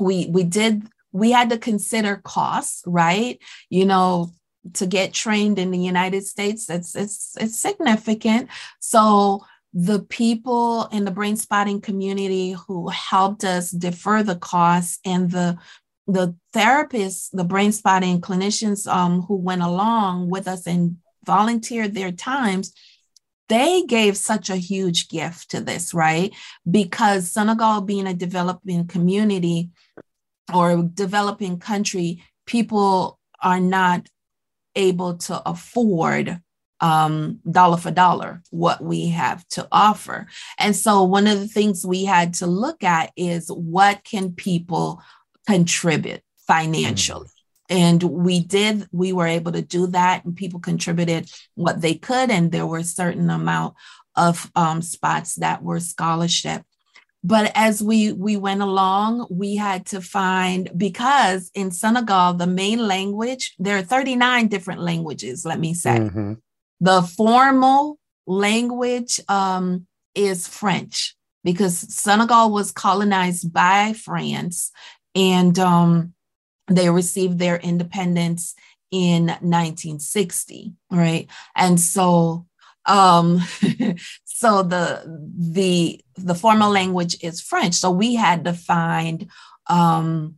we 0.00 0.26
we 0.30 0.44
did 0.44 0.88
we 1.12 1.30
had 1.30 1.50
to 1.50 1.58
consider 1.58 2.16
costs, 2.24 2.82
right? 2.86 3.38
You 3.68 3.84
know, 3.84 4.32
to 4.74 4.86
get 4.86 5.12
trained 5.12 5.58
in 5.58 5.70
the 5.70 5.78
United 5.78 6.26
States, 6.26 6.70
it's 6.70 6.96
it's 6.96 7.36
it's 7.38 7.58
significant. 7.58 8.48
So 8.80 9.44
the 9.78 10.00
people 10.00 10.86
in 10.86 11.04
the 11.04 11.10
brain 11.10 11.36
spotting 11.36 11.82
community 11.82 12.52
who 12.66 12.88
helped 12.88 13.44
us 13.44 13.70
defer 13.70 14.22
the 14.22 14.36
costs 14.36 14.98
and 15.04 15.30
the 15.30 15.58
the 16.08 16.34
therapists, 16.54 17.28
the 17.32 17.44
brain 17.44 17.72
spotting 17.72 18.20
clinicians 18.20 18.90
um, 18.90 19.22
who 19.22 19.36
went 19.36 19.60
along 19.60 20.30
with 20.30 20.48
us 20.48 20.66
and 20.66 20.96
volunteered 21.26 21.94
their 21.94 22.12
times, 22.12 22.72
they 23.48 23.82
gave 23.82 24.16
such 24.16 24.48
a 24.48 24.56
huge 24.56 25.08
gift 25.08 25.50
to 25.50 25.60
this, 25.60 25.92
right? 25.92 26.32
Because 26.70 27.32
Senegal 27.32 27.80
being 27.80 28.06
a 28.06 28.14
developing 28.14 28.86
community 28.86 29.70
or 30.54 30.88
developing 30.94 31.58
country, 31.58 32.22
people 32.46 33.18
are 33.42 33.60
not 33.60 34.06
able 34.76 35.16
to 35.18 35.42
afford 35.44 36.40
um, 36.80 37.40
dollar 37.50 37.76
for 37.76 37.90
dollar 37.90 38.42
what 38.50 38.82
we 38.82 39.08
have 39.08 39.46
to 39.48 39.66
offer. 39.72 40.26
And 40.58 40.76
so, 40.76 41.02
one 41.02 41.26
of 41.26 41.38
the 41.38 41.48
things 41.48 41.86
we 41.86 42.04
had 42.04 42.34
to 42.34 42.46
look 42.46 42.84
at 42.84 43.12
is 43.16 43.48
what 43.48 44.04
can 44.04 44.32
people 44.32 45.02
contribute 45.46 46.22
financially. 46.46 47.26
Mm. 47.26 47.32
And 47.68 48.02
we 48.02 48.40
did, 48.40 48.86
we 48.92 49.12
were 49.12 49.26
able 49.26 49.52
to 49.52 49.62
do 49.62 49.88
that, 49.88 50.24
and 50.24 50.36
people 50.36 50.60
contributed 50.60 51.30
what 51.54 51.80
they 51.80 51.94
could. 51.94 52.30
And 52.30 52.52
there 52.52 52.66
were 52.66 52.78
a 52.78 52.84
certain 52.84 53.28
amount 53.28 53.74
of 54.14 54.50
um, 54.54 54.82
spots 54.82 55.34
that 55.36 55.62
were 55.62 55.80
scholarship. 55.80 56.62
But 57.24 57.50
as 57.56 57.82
we 57.82 58.12
we 58.12 58.36
went 58.36 58.62
along, 58.62 59.26
we 59.30 59.56
had 59.56 59.86
to 59.86 60.00
find 60.00 60.70
because 60.76 61.50
in 61.54 61.72
Senegal, 61.72 62.34
the 62.34 62.46
main 62.46 62.86
language, 62.86 63.54
there 63.58 63.76
are 63.76 63.82
39 63.82 64.46
different 64.46 64.80
languages, 64.80 65.44
let 65.44 65.58
me 65.58 65.74
say. 65.74 65.98
Mm-hmm. 65.98 66.34
The 66.80 67.02
formal 67.02 67.98
language 68.26 69.20
um, 69.28 69.86
is 70.14 70.46
French 70.46 71.16
because 71.44 71.76
Senegal 71.78 72.50
was 72.50 72.72
colonized 72.72 73.52
by 73.52 73.92
France 73.92 74.72
and 75.14 75.58
um, 75.58 76.14
they 76.68 76.90
received 76.90 77.38
their 77.38 77.56
independence 77.56 78.54
in 78.90 79.26
1960, 79.26 80.72
right? 80.90 81.28
And 81.54 81.80
so 81.80 82.46
um 82.88 83.40
so 84.24 84.62
the 84.62 85.02
the 85.36 86.00
the 86.14 86.36
formal 86.36 86.70
language 86.70 87.16
is 87.20 87.40
french 87.40 87.74
so 87.74 87.90
we 87.90 88.14
had 88.14 88.44
to 88.44 88.52
find 88.52 89.28
um 89.66 90.36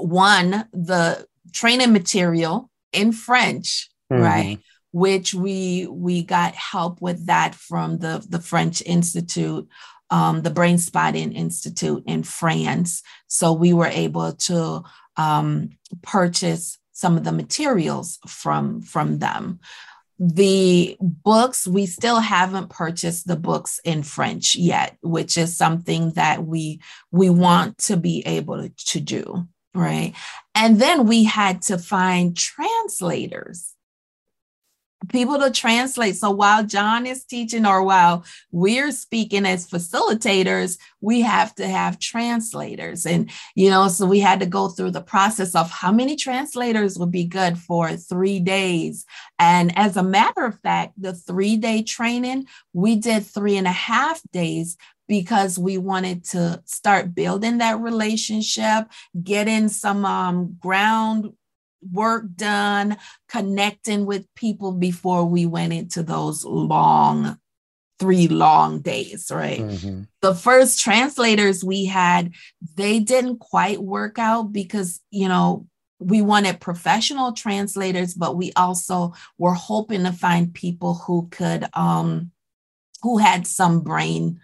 one 0.00 0.68
the 0.72 1.26
training 1.52 1.92
material 1.92 2.70
in 2.92 3.12
French, 3.12 3.88
mm-hmm. 4.12 4.22
right? 4.22 4.58
Which 4.92 5.34
we 5.34 5.86
we 5.86 6.22
got 6.22 6.54
help 6.54 7.00
with 7.00 7.26
that 7.26 7.54
from 7.54 7.98
the 7.98 8.24
the 8.28 8.40
French 8.40 8.82
Institute, 8.84 9.68
um, 10.10 10.42
the 10.42 10.50
Brain 10.50 10.78
Spotting 10.78 11.32
Institute 11.32 12.02
in 12.06 12.22
France. 12.24 13.02
So 13.28 13.52
we 13.52 13.72
were 13.72 13.86
able 13.86 14.32
to 14.32 14.82
um, 15.16 15.70
purchase 16.02 16.78
some 16.92 17.16
of 17.16 17.24
the 17.24 17.32
materials 17.32 18.18
from 18.26 18.82
from 18.82 19.18
them. 19.18 19.60
The 20.18 20.96
books 21.00 21.66
we 21.66 21.86
still 21.86 22.20
haven't 22.20 22.68
purchased 22.68 23.26
the 23.26 23.36
books 23.36 23.80
in 23.84 24.02
french 24.02 24.54
yet 24.54 24.98
which 25.00 25.38
is 25.38 25.56
something 25.56 26.10
that 26.10 26.44
we 26.44 26.82
we 27.10 27.30
want 27.30 27.78
to 27.78 27.96
be 27.96 28.22
able 28.26 28.58
to, 28.62 28.68
to 28.88 29.00
do 29.00 29.48
right? 29.74 30.14
And 30.54 30.80
then 30.80 31.06
we 31.06 31.24
had 31.24 31.62
to 31.62 31.78
find 31.78 32.36
translators 32.36 33.74
people 35.08 35.38
to 35.38 35.50
translate. 35.50 36.16
So 36.16 36.30
while 36.30 36.64
John 36.64 37.06
is 37.06 37.24
teaching 37.24 37.66
or 37.66 37.82
while 37.82 38.24
we're 38.52 38.92
speaking 38.92 39.46
as 39.46 39.68
facilitators, 39.68 40.78
we 41.00 41.22
have 41.22 41.54
to 41.56 41.66
have 41.66 41.98
translators. 41.98 43.06
And, 43.06 43.30
you 43.54 43.70
know, 43.70 43.88
so 43.88 44.06
we 44.06 44.20
had 44.20 44.40
to 44.40 44.46
go 44.46 44.68
through 44.68 44.90
the 44.90 45.00
process 45.00 45.54
of 45.54 45.70
how 45.70 45.90
many 45.90 46.16
translators 46.16 46.98
would 46.98 47.10
be 47.10 47.24
good 47.24 47.58
for 47.58 47.96
three 47.96 48.40
days. 48.40 49.06
And 49.38 49.76
as 49.78 49.96
a 49.96 50.02
matter 50.02 50.44
of 50.44 50.60
fact, 50.60 50.94
the 51.00 51.14
three 51.14 51.56
day 51.56 51.82
training, 51.82 52.46
we 52.72 52.96
did 52.96 53.24
three 53.24 53.56
and 53.56 53.66
a 53.66 53.72
half 53.72 54.20
days 54.32 54.76
because 55.08 55.58
we 55.58 55.76
wanted 55.76 56.24
to 56.24 56.62
start 56.66 57.16
building 57.16 57.58
that 57.58 57.80
relationship, 57.80 58.86
getting 59.20 59.68
some 59.68 60.04
um, 60.04 60.56
ground 60.60 61.32
work 61.92 62.24
done, 62.34 62.96
connecting 63.28 64.06
with 64.06 64.32
people 64.34 64.72
before 64.72 65.24
we 65.24 65.46
went 65.46 65.72
into 65.72 66.02
those 66.02 66.44
long, 66.44 67.38
three 67.98 68.28
long 68.28 68.80
days, 68.80 69.30
right? 69.32 69.60
Mm-hmm. 69.60 70.02
The 70.20 70.34
first 70.34 70.80
translators 70.80 71.64
we 71.64 71.84
had, 71.86 72.32
they 72.76 73.00
didn't 73.00 73.38
quite 73.38 73.80
work 73.80 74.18
out 74.18 74.52
because, 74.52 75.00
you 75.10 75.28
know, 75.28 75.66
we 75.98 76.22
wanted 76.22 76.60
professional 76.60 77.32
translators, 77.32 78.14
but 78.14 78.36
we 78.36 78.52
also 78.56 79.12
were 79.38 79.54
hoping 79.54 80.04
to 80.04 80.12
find 80.12 80.54
people 80.54 80.94
who 80.94 81.28
could, 81.30 81.66
um, 81.74 82.30
who 83.02 83.18
had 83.18 83.46
some 83.46 83.80
brain 83.80 84.40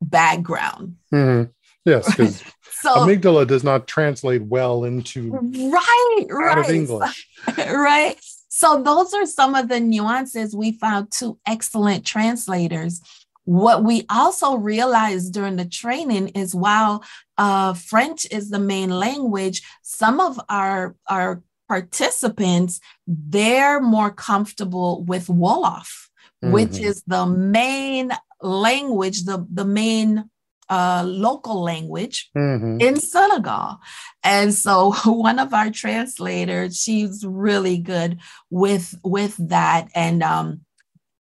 background. 0.00 0.96
Mm-hmm. 1.12 1.50
Yes, 1.84 2.06
because 2.08 2.42
so, 2.62 2.94
amygdala 2.94 3.46
does 3.46 3.64
not 3.64 3.86
translate 3.86 4.42
well 4.42 4.84
into 4.84 5.30
right, 5.32 6.26
right, 6.28 6.58
of 6.58 6.70
English. 6.70 7.28
right. 7.58 8.16
So 8.48 8.82
those 8.82 9.14
are 9.14 9.26
some 9.26 9.54
of 9.54 9.68
the 9.68 9.80
nuances 9.80 10.54
we 10.54 10.72
found 10.72 11.10
two 11.10 11.38
excellent 11.46 12.04
translators. 12.04 13.00
What 13.44 13.84
we 13.84 14.04
also 14.10 14.56
realized 14.56 15.32
during 15.32 15.56
the 15.56 15.64
training 15.64 16.28
is 16.28 16.54
while 16.54 17.02
uh, 17.38 17.72
French 17.72 18.26
is 18.30 18.50
the 18.50 18.58
main 18.58 18.90
language, 18.90 19.62
some 19.82 20.20
of 20.20 20.38
our 20.48 20.94
our 21.08 21.42
participants 21.68 22.80
they're 23.06 23.80
more 23.80 24.10
comfortable 24.10 25.04
with 25.04 25.28
Wolof, 25.28 26.08
mm-hmm. 26.42 26.52
which 26.52 26.78
is 26.78 27.02
the 27.06 27.24
main 27.24 28.10
language, 28.42 29.24
the 29.24 29.46
the 29.50 29.64
main 29.64 30.28
uh, 30.70 31.02
local 31.04 31.62
language 31.62 32.30
mm-hmm. 32.36 32.80
in 32.80 32.96
Senegal. 32.96 33.78
And 34.22 34.54
so 34.54 34.92
one 35.04 35.38
of 35.38 35.52
our 35.52 35.70
translators, 35.70 36.80
she's 36.80 37.24
really 37.26 37.78
good 37.78 38.20
with 38.48 38.94
with 39.04 39.36
that. 39.48 39.88
And 39.94 40.22
um, 40.22 40.60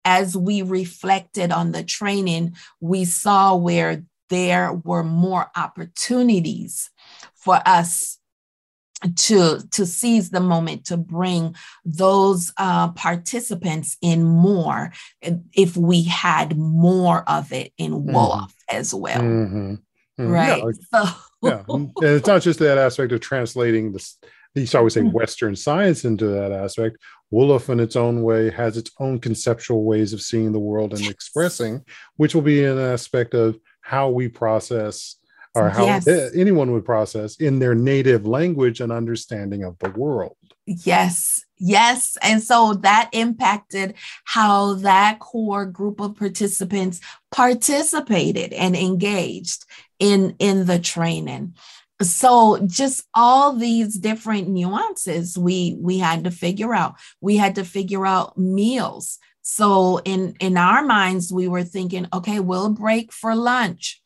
as 0.04 0.36
we 0.36 0.62
reflected 0.64 1.52
on 1.52 1.72
the 1.72 1.84
training, 1.84 2.56
we 2.82 3.06
saw 3.06 3.56
where 3.56 4.04
there 4.30 4.74
were 4.74 5.04
more 5.04 5.52
opportunities 5.56 6.90
for 7.36 7.62
us 7.66 8.18
to 9.14 9.60
to 9.72 9.86
seize 9.86 10.30
the 10.30 10.40
moment 10.40 10.86
to 10.86 10.98
bring 10.98 11.56
those 11.84 12.54
uh, 12.58 12.92
participants 12.92 13.98
in 14.02 14.24
more 14.24 14.92
if 15.54 15.78
we 15.78 16.04
had 16.04 16.58
more 16.58 17.24
of 17.30 17.52
it 17.52 17.72
in 17.78 17.92
mm-hmm. 17.92 18.16
Wolof 18.16 18.52
as 18.70 18.94
well 18.94 19.20
mm-hmm. 19.20 19.74
Mm-hmm. 20.20 20.28
right 20.28 20.64
yeah, 20.94 21.04
so 21.04 21.16
yeah 21.44 21.64
and 21.68 21.92
it's 22.02 22.28
not 22.28 22.42
just 22.42 22.60
that 22.60 22.78
aspect 22.78 23.12
of 23.12 23.20
translating 23.20 23.92
this 23.92 24.18
you 24.56 24.68
always 24.74 24.94
say 24.94 25.02
mm-hmm. 25.02 25.12
western 25.12 25.56
science 25.56 26.06
into 26.06 26.28
that 26.28 26.52
aspect 26.52 26.98
Wolof 27.34 27.70
in 27.70 27.80
its 27.80 27.96
own 27.96 28.22
way 28.24 28.50
has 28.52 28.78
its 28.78 28.92
own 29.00 29.20
conceptual 29.20 29.84
ways 29.84 30.14
of 30.14 30.22
seeing 30.22 30.52
the 30.52 30.60
world 30.60 30.94
and 30.94 31.06
expressing 31.08 31.84
which 32.16 32.34
will 32.34 32.42
be 32.42 32.64
an 32.64 32.80
aspect 32.80 33.34
of 33.34 33.60
how 33.82 34.10
we 34.10 34.28
process 34.28 35.18
or 35.56 35.70
how 35.70 35.86
yes. 35.86 36.08
anyone 36.36 36.72
would 36.72 36.86
process 36.86 37.38
in 37.38 37.60
their 37.60 37.76
native 37.76 38.26
language 38.26 38.82
and 38.82 38.92
understanding 38.92 39.64
of 39.64 39.78
the 39.80 39.90
world. 39.92 40.36
Yes, 40.66 41.46
yes. 41.58 42.18
And 42.22 42.42
so 42.42 42.74
that 42.82 43.10
impacted 43.14 43.94
how 44.26 44.74
that 44.76 45.20
core 45.20 45.66
group 45.66 46.00
of 46.00 46.16
participants 46.16 47.00
participated 47.32 48.52
and 48.54 48.76
engaged 48.76 49.66
in, 50.00 50.36
in 50.40 50.66
the 50.66 50.80
training. 50.80 51.56
So 52.02 52.60
just 52.66 53.06
all 53.14 53.54
these 53.54 53.96
different 53.96 54.50
nuances 54.50 55.38
we 55.38 55.78
we 55.80 55.98
had 55.98 56.26
to 56.26 56.32
figure 56.32 56.76
out. 56.76 56.96
We 57.22 57.38
had 57.38 57.56
to 57.56 57.64
figure 57.64 58.06
out 58.06 58.38
meals. 58.38 59.18
So 59.44 60.02
in 60.04 60.36
in 60.42 60.58
our 60.58 60.84
minds 60.84 61.32
we 61.32 61.48
were 61.48 61.64
thinking, 61.64 62.08
okay, 62.12 62.42
we'll 62.42 62.70
break 62.70 63.14
for 63.14 63.34
lunch 63.34 64.02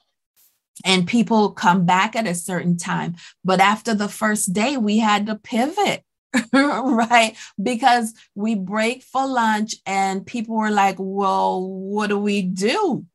and 0.85 1.07
people 1.07 1.51
come 1.51 1.85
back 1.85 2.15
at 2.15 2.27
a 2.27 2.35
certain 2.35 2.77
time. 2.77 3.15
But 3.43 3.59
after 3.59 3.93
the 3.93 4.09
first 4.09 4.53
day, 4.53 4.77
we 4.77 4.99
had 4.99 5.25
to 5.27 5.35
pivot. 5.35 6.03
right? 6.53 7.35
Because 7.61 8.13
we 8.35 8.53
break 8.53 9.01
for 9.01 9.25
lunch 9.25 9.75
and 9.87 10.25
people 10.25 10.55
were 10.55 10.69
like, 10.69 10.97
well, 10.99 11.67
what 11.67 12.07
do 12.07 12.19
we 12.19 12.43
do? 12.43 13.05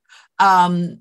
Um, 0.40 0.98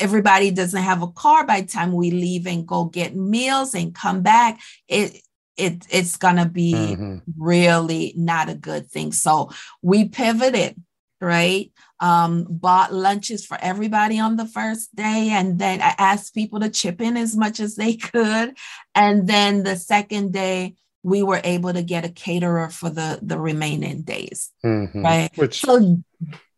everybody 0.00 0.50
doesn't 0.50 0.82
have 0.82 1.02
a 1.02 1.08
car 1.08 1.44
by 1.44 1.60
the 1.62 1.66
time 1.66 1.92
we 1.92 2.10
leave 2.10 2.46
and 2.46 2.66
go 2.66 2.84
get 2.84 3.16
meals 3.16 3.74
and 3.74 3.94
come 3.94 4.22
back. 4.22 4.60
It 4.88 5.20
it 5.56 5.86
it's 5.90 6.16
gonna 6.16 6.48
be 6.48 6.74
mm-hmm. 6.74 7.18
really 7.38 8.14
not 8.16 8.48
a 8.48 8.54
good 8.54 8.90
thing. 8.90 9.12
So 9.12 9.50
we 9.82 10.08
pivoted, 10.08 10.76
right? 11.20 11.72
Um, 12.00 12.46
bought 12.48 12.92
lunches 12.92 13.44
for 13.44 13.58
everybody 13.60 14.18
on 14.18 14.36
the 14.36 14.46
first 14.46 14.94
day. 14.94 15.30
And 15.32 15.58
then 15.58 15.80
I 15.80 15.94
asked 15.98 16.34
people 16.34 16.60
to 16.60 16.70
chip 16.70 17.00
in 17.00 17.16
as 17.16 17.36
much 17.36 17.60
as 17.60 17.76
they 17.76 17.96
could. 17.96 18.56
And 18.94 19.26
then 19.26 19.62
the 19.62 19.76
second 19.76 20.32
day, 20.32 20.74
we 21.02 21.22
were 21.22 21.40
able 21.44 21.72
to 21.72 21.82
get 21.82 22.04
a 22.04 22.08
caterer 22.08 22.68
for 22.68 22.90
the, 22.90 23.20
the 23.22 23.38
remaining 23.38 24.02
days. 24.02 24.50
Mm-hmm. 24.64 25.04
Right. 25.04 25.30
Which 25.36 25.60
so, 25.60 26.02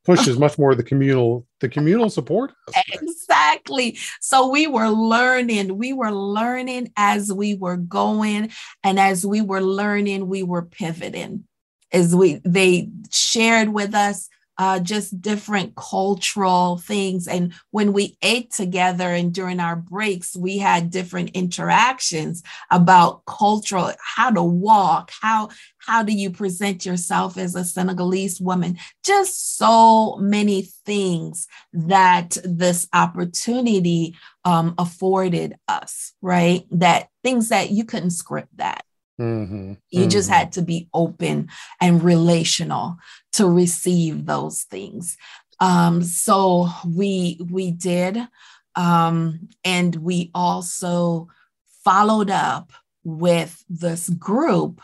pushes 0.09 0.39
much 0.39 0.59
more 0.59 0.75
the 0.75 0.83
communal 0.83 1.47
the 1.61 1.69
communal 1.69 2.09
support 2.09 2.55
exactly 2.95 3.95
so 4.23 4.49
we 4.49 4.67
were 4.67 4.89
learning 4.89 5.77
we 5.77 5.93
were 5.93 6.11
learning 6.11 6.91
as 6.97 7.31
we 7.31 7.55
were 7.55 7.77
going 7.77 8.51
and 8.83 8.99
as 8.99 9.27
we 9.27 9.43
were 9.43 9.61
learning 9.61 10.27
we 10.27 10.43
were 10.43 10.63
pivoting 10.63 11.45
as 11.93 12.17
we 12.17 12.41
they 12.43 12.89
shared 13.11 13.69
with 13.69 13.95
us 13.95 14.31
uh, 14.59 14.81
just 14.81 15.21
different 15.21 15.77
cultural 15.77 16.79
things. 16.79 17.29
And 17.29 17.55
when 17.71 17.93
we 17.93 18.19
ate 18.23 18.51
together 18.51 19.09
and 19.13 19.33
during 19.33 19.61
our 19.61 19.77
breaks, 19.77 20.37
we 20.37 20.59
had 20.59 20.91
different 20.91 21.31
interactions 21.31 22.43
about 22.71 23.25
cultural, 23.25 23.93
how 24.17 24.31
to 24.31 24.43
walk, 24.43 25.13
how 25.21 25.51
how 25.79 26.03
do 26.03 26.13
you 26.13 26.31
present 26.31 26.85
yourself 26.85 27.39
as 27.39 27.55
a 27.55 27.65
Senegalese 27.65 28.43
woman? 28.43 28.77
Just 29.07 29.57
so 29.57 30.17
many 30.17 30.63
things 30.85 31.49
that 31.73 32.37
this 32.45 32.87
opportunity 32.93 34.15
um, 34.45 34.75
afforded 34.77 35.57
us, 35.67 36.13
right? 36.21 36.65
That 36.73 37.09
things 37.23 37.49
that 37.49 37.71
you 37.71 37.87
couldn't 37.87 38.11
script 38.11 38.55
that. 38.59 38.85
Mm-hmm. 39.21 39.75
You 39.91 40.01
mm-hmm. 40.01 40.09
just 40.09 40.31
had 40.31 40.53
to 40.53 40.63
be 40.63 40.89
open 40.95 41.49
and 41.81 42.03
relational 42.03 42.99
to 43.33 43.49
receive 43.49 44.27
those 44.27 44.63
things. 44.63 45.17
Um, 45.61 46.03
so 46.03 46.69
we 46.87 47.41
we 47.51 47.73
did, 47.73 48.19
um, 48.77 49.49
and 49.65 49.95
we 49.97 50.31
also 50.35 51.29
followed 51.85 52.31
up 52.31 52.73
with 53.03 53.65
this 53.69 54.09
group 54.09 54.81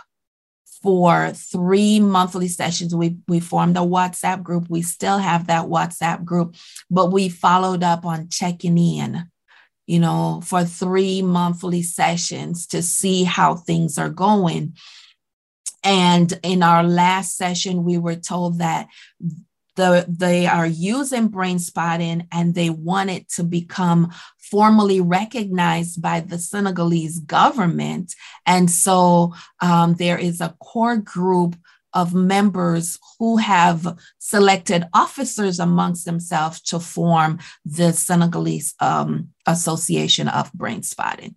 for 0.82 1.30
three 1.30 2.00
monthly 2.00 2.48
sessions. 2.48 2.94
We 2.94 3.16
we 3.28 3.38
formed 3.38 3.76
a 3.76 3.80
WhatsApp 3.80 4.42
group. 4.42 4.68
We 4.68 4.82
still 4.82 5.18
have 5.18 5.46
that 5.46 5.66
WhatsApp 5.66 6.24
group, 6.24 6.56
but 6.90 7.12
we 7.12 7.28
followed 7.28 7.84
up 7.84 8.04
on 8.04 8.28
checking 8.28 8.78
in 8.78 9.30
you 9.86 9.98
know, 9.98 10.40
for 10.44 10.64
three 10.64 11.22
monthly 11.22 11.82
sessions 11.82 12.66
to 12.68 12.82
see 12.82 13.24
how 13.24 13.54
things 13.54 13.98
are 13.98 14.10
going. 14.10 14.74
And 15.82 16.32
in 16.42 16.62
our 16.62 16.82
last 16.82 17.36
session, 17.36 17.84
we 17.84 17.98
were 17.98 18.16
told 18.16 18.58
that 18.58 18.88
the, 19.76 20.06
they 20.08 20.46
are 20.46 20.66
using 20.66 21.28
brain 21.28 21.58
spotting 21.58 22.26
and 22.32 22.54
they 22.54 22.70
want 22.70 23.10
it 23.10 23.28
to 23.30 23.42
become 23.42 24.12
formally 24.38 25.00
recognized 25.00 26.00
by 26.00 26.20
the 26.20 26.38
Senegalese 26.38 27.18
government. 27.20 28.14
And 28.46 28.70
so 28.70 29.34
um, 29.60 29.94
there 29.94 30.18
is 30.18 30.40
a 30.40 30.56
core 30.60 30.96
group 30.96 31.56
of 31.94 32.12
members 32.12 32.98
who 33.18 33.36
have 33.38 33.98
selected 34.18 34.84
officers 34.92 35.58
amongst 35.58 36.04
themselves 36.04 36.60
to 36.60 36.80
form 36.80 37.38
the 37.64 37.92
Senegalese 37.92 38.74
um, 38.80 39.28
Association 39.46 40.28
of 40.28 40.52
Brain 40.52 40.82
Spotting. 40.82 41.36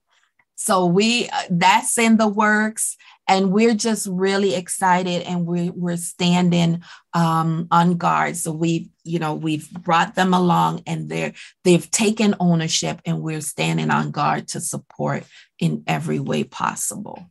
So 0.55 0.87
we 0.87 1.29
uh, 1.29 1.43
that's 1.51 1.97
in 1.99 2.17
the 2.17 2.27
works, 2.27 2.97
and 3.27 3.51
we're 3.51 3.75
just 3.75 4.07
really 4.09 4.55
excited, 4.55 5.21
and 5.21 5.45
we, 5.45 5.69
we're 5.69 5.97
standing 5.97 6.81
um, 7.13 7.67
on 7.69 7.97
guard. 7.97 8.35
So 8.37 8.51
we've 8.51 8.89
you 9.03 9.19
know 9.19 9.35
we've 9.35 9.71
brought 9.71 10.15
them 10.15 10.33
along, 10.33 10.81
and 10.87 11.09
they're 11.09 11.33
they've 11.63 11.89
taken 11.91 12.33
ownership, 12.39 12.99
and 13.05 13.21
we're 13.21 13.41
standing 13.41 13.91
on 13.91 14.09
guard 14.09 14.47
to 14.49 14.59
support 14.59 15.23
in 15.59 15.83
every 15.85 16.19
way 16.19 16.43
possible. 16.43 17.23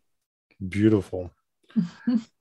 Beautiful 0.66 1.32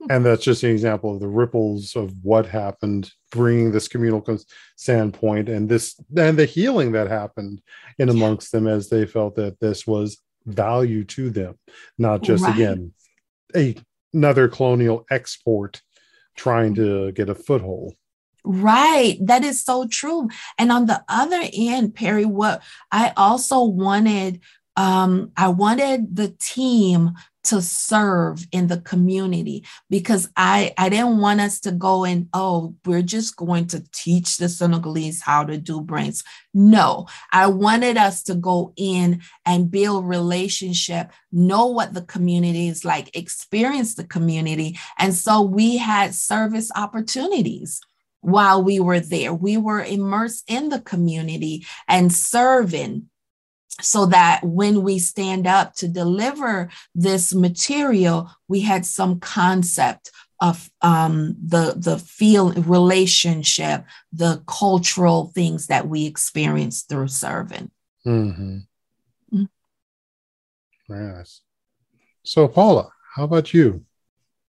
and 0.09 0.25
that's 0.25 0.43
just 0.43 0.63
an 0.63 0.71
example 0.71 1.13
of 1.13 1.19
the 1.19 1.27
ripples 1.27 1.95
of 1.95 2.13
what 2.21 2.45
happened 2.45 3.11
bringing 3.31 3.71
this 3.71 3.87
communal 3.87 4.23
standpoint 4.75 5.49
and 5.49 5.67
this 5.69 5.99
and 6.17 6.37
the 6.37 6.45
healing 6.45 6.91
that 6.91 7.07
happened 7.07 7.61
in 7.99 8.09
amongst 8.09 8.51
them 8.51 8.67
as 8.67 8.89
they 8.89 9.05
felt 9.05 9.35
that 9.35 9.59
this 9.59 9.85
was 9.85 10.17
value 10.45 11.03
to 11.03 11.29
them 11.29 11.55
not 11.97 12.21
just 12.21 12.43
right. 12.43 12.55
again 12.55 12.93
a, 13.55 13.75
another 14.13 14.47
colonial 14.47 15.05
export 15.09 15.81
trying 16.35 16.75
to 16.75 17.11
get 17.13 17.29
a 17.29 17.35
foothold 17.35 17.93
Right. 18.47 19.17
That 19.21 19.43
is 19.43 19.63
so 19.63 19.87
true. 19.87 20.29
And 20.59 20.71
on 20.71 20.85
the 20.85 21.03
other 21.09 21.41
end, 21.51 21.95
Perry, 21.95 22.25
what 22.25 22.61
I 22.91 23.11
also 23.17 23.63
wanted, 23.63 24.39
um, 24.75 25.31
I 25.35 25.47
wanted 25.47 26.15
the 26.15 26.27
team 26.39 27.13
to 27.45 27.61
serve 27.61 28.45
in 28.51 28.67
the 28.67 28.81
community 28.81 29.65
because 29.89 30.29
I, 30.35 30.73
I 30.77 30.89
didn't 30.89 31.19
want 31.19 31.41
us 31.41 31.59
to 31.61 31.71
go 31.71 32.03
and, 32.03 32.27
oh, 32.33 32.75
we're 32.85 33.01
just 33.01 33.35
going 33.35 33.67
to 33.67 33.83
teach 33.91 34.37
the 34.37 34.49
Senegalese 34.49 35.21
how 35.21 35.43
to 35.45 35.57
do 35.57 35.81
brains. 35.81 36.23
No, 36.53 37.07
I 37.31 37.47
wanted 37.47 37.97
us 37.97 38.23
to 38.23 38.35
go 38.35 38.73
in 38.75 39.21
and 39.45 39.71
build 39.71 40.07
relationship, 40.07 41.11
know 41.31 41.67
what 41.67 41.93
the 41.93 42.01
community 42.01 42.67
is 42.67 42.83
like, 42.83 43.15
experience 43.15 43.95
the 43.95 44.05
community. 44.05 44.77
And 44.97 45.13
so 45.13 45.41
we 45.41 45.77
had 45.77 46.15
service 46.15 46.71
opportunities 46.75 47.79
while 48.21 48.63
we 48.63 48.79
were 48.79 48.99
there. 48.99 49.33
We 49.33 49.57
were 49.57 49.83
immersed 49.83 50.45
in 50.47 50.69
the 50.69 50.81
community 50.81 51.65
and 51.87 52.11
serving 52.11 53.09
so 53.81 54.05
that 54.05 54.41
when 54.43 54.83
we 54.83 54.99
stand 54.99 55.47
up 55.47 55.75
to 55.75 55.87
deliver 55.87 56.69
this 56.93 57.33
material, 57.33 58.29
we 58.47 58.61
had 58.61 58.85
some 58.85 59.19
concept 59.19 60.11
of 60.41 60.69
um, 60.81 61.35
the 61.43 61.75
the 61.77 61.97
feel 61.97 62.51
relationship, 62.53 63.85
the 64.11 64.43
cultural 64.47 65.31
things 65.33 65.67
that 65.67 65.87
we 65.87 66.05
experience 66.05 66.83
through 66.83 67.07
serving. 67.07 67.71
Mm-hmm. 68.05 68.57
Mm-hmm. 69.33 69.43
Yes. 70.89 71.41
So, 72.23 72.47
Paula, 72.47 72.89
how 73.15 73.23
about 73.23 73.53
you? 73.53 73.85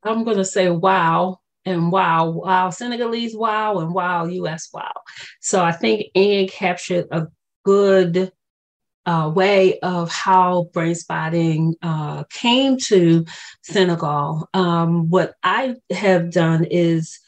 I'm 0.03 0.25
going 0.25 0.37
to 0.37 0.45
say 0.45 0.71
wow 0.71 1.41
and 1.65 1.91
wow, 1.91 2.29
wow, 2.31 2.71
Senegalese 2.71 3.35
wow, 3.35 3.79
and 3.79 3.95
wow, 3.95 4.27
US 4.27 4.69
wow. 4.73 4.93
So 5.41 5.63
I 5.63 5.73
think 5.73 6.07
Ann 6.15 6.47
captured 6.49 7.07
a 7.11 7.29
good 7.65 8.33
uh, 9.07 9.31
way 9.35 9.79
of 9.81 10.11
how 10.11 10.71
brain 10.73 10.95
spotting 10.95 11.75
uh, 11.83 12.25
came 12.25 12.79
to 12.79 13.25
Senegal. 13.63 14.49
Um, 14.55 15.11
what 15.11 15.35
I 15.43 15.77
have 15.91 16.31
done 16.31 16.65
is 16.65 17.21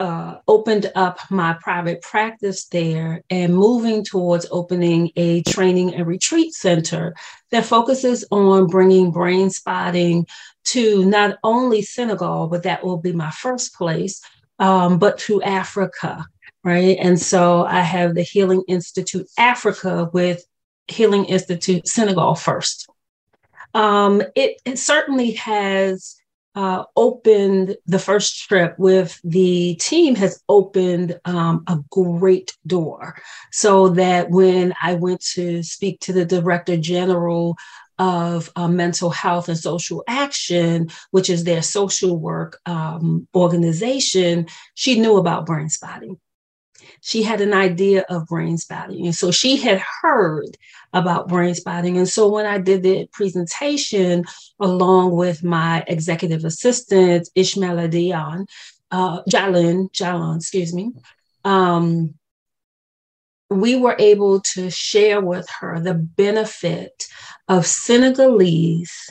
uh, 0.00 0.38
opened 0.48 0.90
up 0.94 1.18
my 1.30 1.56
private 1.60 2.02
practice 2.02 2.66
there 2.66 3.22
and 3.30 3.54
moving 3.54 4.04
towards 4.04 4.46
opening 4.50 5.10
a 5.16 5.42
training 5.42 5.94
and 5.94 6.06
retreat 6.06 6.52
center 6.52 7.14
that 7.52 7.64
focuses 7.64 8.24
on 8.30 8.66
bringing 8.66 9.12
brain 9.12 9.50
spotting 9.50 10.26
to 10.64 11.04
not 11.04 11.38
only 11.44 11.82
Senegal, 11.82 12.48
but 12.48 12.64
that 12.64 12.84
will 12.84 12.96
be 12.96 13.12
my 13.12 13.30
first 13.30 13.74
place, 13.74 14.20
um, 14.58 14.98
but 14.98 15.18
to 15.18 15.42
Africa 15.42 16.26
right? 16.64 16.96
And 16.98 17.20
so 17.20 17.64
I 17.66 17.80
have 17.80 18.14
the 18.14 18.22
Healing 18.22 18.64
Institute 18.66 19.28
Africa 19.38 20.08
with 20.12 20.44
Healing 20.88 21.24
Institute 21.26 21.86
Senegal 21.88 22.34
first. 22.34 22.88
Um, 23.74 24.22
it, 24.36 24.60
it, 24.64 24.78
certainly 24.78 25.32
has 25.32 26.16
uh, 26.54 26.84
opened 26.96 27.76
the 27.86 27.98
first 27.98 28.46
trip 28.46 28.78
with 28.78 29.20
the 29.24 29.74
team 29.76 30.14
has 30.14 30.40
opened 30.48 31.18
um, 31.24 31.64
a 31.66 31.78
great 31.90 32.56
door 32.66 33.16
so 33.50 33.88
that 33.88 34.30
when 34.30 34.72
I 34.80 34.94
went 34.94 35.20
to 35.34 35.64
speak 35.64 35.98
to 36.00 36.12
the 36.12 36.24
director 36.24 36.76
general 36.76 37.56
of 37.98 38.50
uh, 38.56 38.68
mental 38.68 39.10
health 39.10 39.48
and 39.48 39.58
social 39.58 40.04
action, 40.06 40.88
which 41.10 41.30
is 41.30 41.44
their 41.44 41.62
social 41.62 42.16
work 42.16 42.60
um, 42.66 43.26
organization, 43.34 44.46
she 44.74 45.00
knew 45.00 45.16
about 45.16 45.46
brain 45.46 45.68
spotting 45.68 46.18
she 47.00 47.22
had 47.22 47.40
an 47.40 47.52
idea 47.52 48.04
of 48.08 48.26
brain 48.26 48.58
spotting. 48.58 49.06
And 49.06 49.14
so 49.14 49.30
she 49.30 49.56
had 49.56 49.82
heard 50.02 50.56
about 50.92 51.28
brain 51.28 51.54
spotting. 51.54 51.96
And 51.98 52.08
so 52.08 52.28
when 52.28 52.46
I 52.46 52.58
did 52.58 52.82
the 52.82 53.08
presentation 53.12 54.24
along 54.60 55.12
with 55.12 55.42
my 55.42 55.84
executive 55.86 56.44
assistant, 56.44 57.28
Ishmael 57.34 57.88
Dion, 57.88 58.46
uh, 58.90 59.22
Jalin, 59.28 59.90
Jalon, 59.92 60.36
excuse 60.36 60.72
me, 60.72 60.92
um, 61.44 62.14
we 63.50 63.76
were 63.76 63.96
able 63.98 64.40
to 64.40 64.70
share 64.70 65.20
with 65.20 65.48
her 65.60 65.80
the 65.80 65.94
benefit 65.94 67.06
of 67.48 67.66
Senegalese 67.66 69.10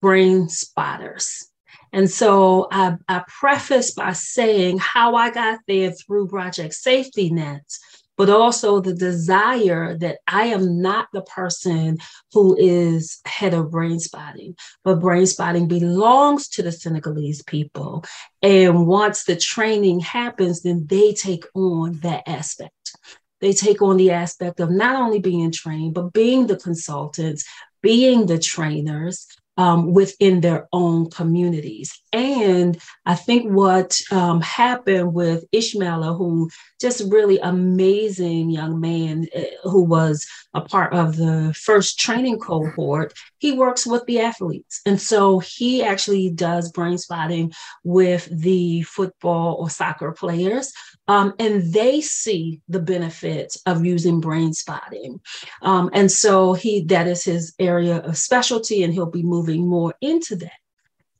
brain 0.00 0.48
spotters. 0.48 1.48
And 1.94 2.10
so 2.10 2.66
I, 2.72 2.96
I 3.08 3.22
preface 3.28 3.92
by 3.92 4.14
saying 4.14 4.78
how 4.78 5.14
I 5.14 5.30
got 5.30 5.60
there 5.68 5.92
through 5.92 6.26
Project 6.26 6.74
Safety 6.74 7.30
Nets, 7.30 7.78
but 8.16 8.28
also 8.28 8.80
the 8.80 8.94
desire 8.94 9.96
that 9.98 10.18
I 10.26 10.46
am 10.46 10.82
not 10.82 11.06
the 11.12 11.22
person 11.22 11.98
who 12.32 12.56
is 12.58 13.20
head 13.26 13.54
of 13.54 13.70
brain 13.70 14.00
spotting, 14.00 14.56
but 14.82 14.98
brain 14.98 15.24
spotting 15.26 15.68
belongs 15.68 16.48
to 16.48 16.64
the 16.64 16.72
Senegalese 16.72 17.44
people. 17.44 18.04
And 18.42 18.88
once 18.88 19.22
the 19.22 19.36
training 19.36 20.00
happens, 20.00 20.62
then 20.62 20.86
they 20.88 21.12
take 21.12 21.44
on 21.54 22.00
that 22.00 22.28
aspect. 22.28 22.96
They 23.40 23.52
take 23.52 23.82
on 23.82 23.98
the 23.98 24.10
aspect 24.10 24.58
of 24.58 24.68
not 24.68 24.96
only 24.96 25.20
being 25.20 25.52
trained, 25.52 25.94
but 25.94 26.12
being 26.12 26.48
the 26.48 26.56
consultants, 26.56 27.44
being 27.82 28.26
the 28.26 28.40
trainers, 28.40 29.28
um, 29.56 29.92
within 29.92 30.40
their 30.40 30.68
own 30.72 31.10
communities. 31.10 31.98
And 32.12 32.80
I 33.06 33.14
think 33.14 33.50
what 33.50 34.00
um, 34.10 34.40
happened 34.40 35.14
with 35.14 35.44
Ishmael, 35.52 36.14
who 36.14 36.48
just 36.80 37.10
really 37.12 37.38
amazing 37.38 38.50
young 38.50 38.80
man 38.80 39.26
eh, 39.32 39.46
who 39.64 39.82
was 39.82 40.26
a 40.54 40.60
part 40.60 40.92
of 40.92 41.16
the 41.16 41.54
first 41.56 41.98
training 41.98 42.38
cohort, 42.38 43.14
he 43.38 43.52
works 43.52 43.86
with 43.86 44.04
the 44.06 44.20
athletes. 44.20 44.80
And 44.86 45.00
so 45.00 45.38
he 45.38 45.82
actually 45.82 46.30
does 46.30 46.70
brain 46.70 46.98
spotting 46.98 47.52
with 47.82 48.28
the 48.30 48.82
football 48.82 49.56
or 49.58 49.70
soccer 49.70 50.12
players. 50.12 50.72
Um, 51.06 51.34
and 51.38 51.72
they 51.72 52.00
see 52.00 52.60
the 52.68 52.80
benefits 52.80 53.60
of 53.66 53.84
using 53.84 54.20
brain 54.20 54.52
spotting. 54.52 55.20
Um, 55.62 55.90
and 55.92 56.10
so 56.10 56.54
he 56.54 56.82
that 56.84 57.06
is 57.06 57.24
his 57.24 57.54
area 57.58 57.98
of 57.98 58.16
specialty, 58.16 58.82
and 58.82 58.92
he'll 58.92 59.06
be 59.06 59.22
moving 59.22 59.66
more 59.68 59.94
into 60.00 60.36
that. 60.36 60.52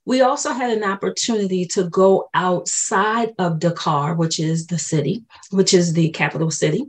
We 0.05 0.21
also 0.21 0.53
had 0.53 0.75
an 0.75 0.83
opportunity 0.83 1.65
to 1.73 1.89
go 1.89 2.29
outside 2.35 3.33
of 3.39 3.59
Dakar, 3.59 4.13
which 4.13 4.39
is 4.39 4.67
the 4.67 4.77
city, 4.77 5.23
which 5.49 5.73
is 5.73 5.93
the 5.93 6.09
capital 6.09 6.51
city, 6.51 6.85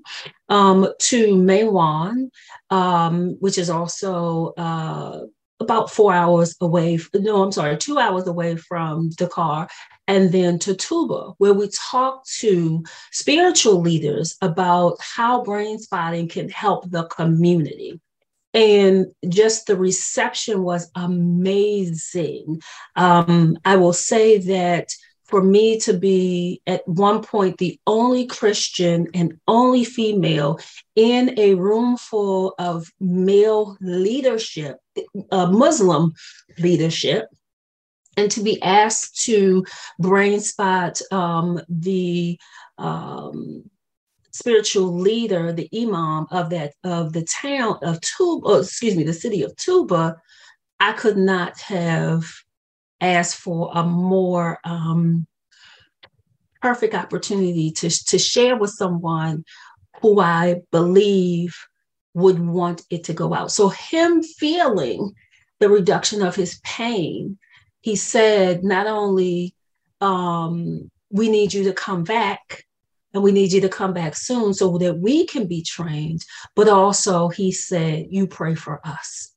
um, 0.50 0.88
to 0.98 1.34
Mewan, 1.34 2.30
um, 2.68 3.36
which 3.40 3.56
is 3.56 3.70
also 3.70 4.52
uh, 4.58 5.20
about 5.60 5.90
four 5.90 6.12
hours 6.12 6.56
away. 6.60 6.98
No, 7.14 7.42
I'm 7.42 7.52
sorry, 7.52 7.76
two 7.76 7.98
hours 7.98 8.26
away 8.26 8.56
from 8.56 9.10
Dakar, 9.10 9.68
and 10.08 10.30
then 10.32 10.58
to 10.60 10.74
Touba, 10.74 11.34
where 11.38 11.54
we 11.54 11.68
talk 11.70 12.24
to 12.38 12.84
spiritual 13.12 13.80
leaders 13.80 14.36
about 14.42 14.96
how 15.00 15.42
brain 15.42 15.78
spotting 15.78 16.28
can 16.28 16.48
help 16.48 16.90
the 16.90 17.04
community. 17.06 18.00
and 18.54 19.06
just 19.28 19.66
the 19.66 19.76
reception 19.76 20.62
was 20.62 20.90
amazing. 20.94 22.60
Um, 22.96 23.58
I 23.64 23.76
will 23.76 23.92
say 23.92 24.38
that 24.38 24.90
for 25.24 25.42
me 25.42 25.78
to 25.80 25.92
be 25.92 26.62
at 26.66 26.86
one 26.88 27.22
point 27.22 27.58
the 27.58 27.78
only 27.86 28.26
Christian 28.26 29.08
and 29.14 29.38
only 29.48 29.84
female 29.84 30.58
in 30.94 31.38
a 31.38 31.54
room 31.54 31.96
full 31.96 32.54
of 32.58 32.90
male 33.00 33.76
leadership, 33.80 34.78
uh, 35.30 35.46
Muslim 35.46 36.12
leadership, 36.58 37.26
and 38.16 38.30
to 38.30 38.42
be 38.42 38.60
asked 38.62 39.22
to 39.24 39.64
brain 39.98 40.40
spot 40.40 41.00
um, 41.12 41.60
the 41.68 42.38
um, 42.78 43.70
spiritual 44.32 44.92
leader, 44.92 45.52
the 45.52 45.68
imam 45.74 46.26
of 46.30 46.50
that 46.50 46.74
of 46.84 47.12
the 47.12 47.24
town 47.24 47.78
of 47.82 48.00
Touba, 48.00 48.42
oh, 48.44 48.60
excuse 48.60 48.96
me, 48.96 49.04
the 49.04 49.12
city 49.12 49.42
of 49.42 49.54
Touba, 49.56 50.16
I 50.78 50.92
could 50.92 51.16
not 51.16 51.58
have 51.60 52.24
asked 53.00 53.36
for 53.36 53.70
a 53.74 53.82
more 53.82 54.58
um, 54.64 55.26
perfect 56.60 56.94
opportunity 56.94 57.70
to, 57.70 57.88
to 57.88 58.18
share 58.18 58.56
with 58.56 58.70
someone 58.70 59.44
who 60.00 60.20
I 60.20 60.62
believe 60.70 61.54
would 62.16 62.38
want 62.38 62.82
it 62.88 63.04
to 63.04 63.12
go 63.12 63.34
out. 63.34 63.52
So 63.52 63.68
him 63.68 64.22
feeling 64.22 65.12
the 65.60 65.68
reduction 65.68 66.22
of 66.22 66.34
his 66.34 66.58
pain, 66.64 67.36
he 67.82 67.94
said, 67.94 68.64
not 68.64 68.86
only 68.86 69.54
um, 70.00 70.90
we 71.10 71.28
need 71.28 71.52
you 71.52 71.64
to 71.64 71.74
come 71.74 72.04
back, 72.04 72.64
and 73.12 73.22
we 73.22 73.32
need 73.32 73.52
you 73.52 73.60
to 73.62 73.68
come 73.68 73.92
back 73.92 74.16
soon 74.16 74.54
so 74.54 74.78
that 74.78 74.98
we 74.98 75.26
can 75.26 75.46
be 75.46 75.62
trained. 75.62 76.24
But 76.54 76.68
also, 76.68 77.28
he 77.28 77.52
said, 77.52 78.06
You 78.10 78.26
pray 78.26 78.54
for 78.54 78.80
us. 78.84 79.34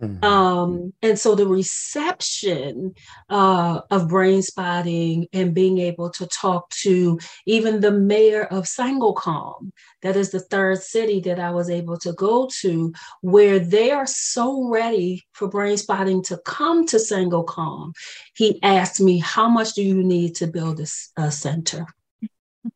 Mm-hmm. 0.00 0.24
Um, 0.24 0.92
and 1.02 1.18
so 1.18 1.34
the 1.34 1.46
reception 1.46 2.94
uh, 3.28 3.80
of 3.90 4.08
brain 4.08 4.42
spotting 4.42 5.28
and 5.32 5.54
being 5.54 5.78
able 5.78 6.10
to 6.10 6.26
talk 6.26 6.70
to 6.70 7.18
even 7.46 7.80
the 7.80 7.90
mayor 7.92 8.44
of 8.44 8.64
Sangalkam, 8.64 9.72
that 10.02 10.16
is 10.16 10.30
the 10.30 10.40
third 10.40 10.82
city 10.82 11.20
that 11.20 11.38
I 11.38 11.50
was 11.50 11.68
able 11.68 11.98
to 11.98 12.12
go 12.14 12.48
to, 12.60 12.92
where 13.20 13.58
they 13.58 13.90
are 13.90 14.06
so 14.06 14.68
ready 14.68 15.22
for 15.32 15.48
brain 15.48 15.76
spotting 15.76 16.22
to 16.24 16.38
come 16.44 16.86
to 16.86 16.96
Sangalkam. 16.96 17.92
He 18.34 18.58
asked 18.62 19.00
me, 19.00 19.18
How 19.18 19.48
much 19.48 19.74
do 19.74 19.82
you 19.82 20.02
need 20.02 20.34
to 20.36 20.46
build 20.46 20.80
a, 20.80 20.86
a 21.16 21.30
center? 21.30 21.86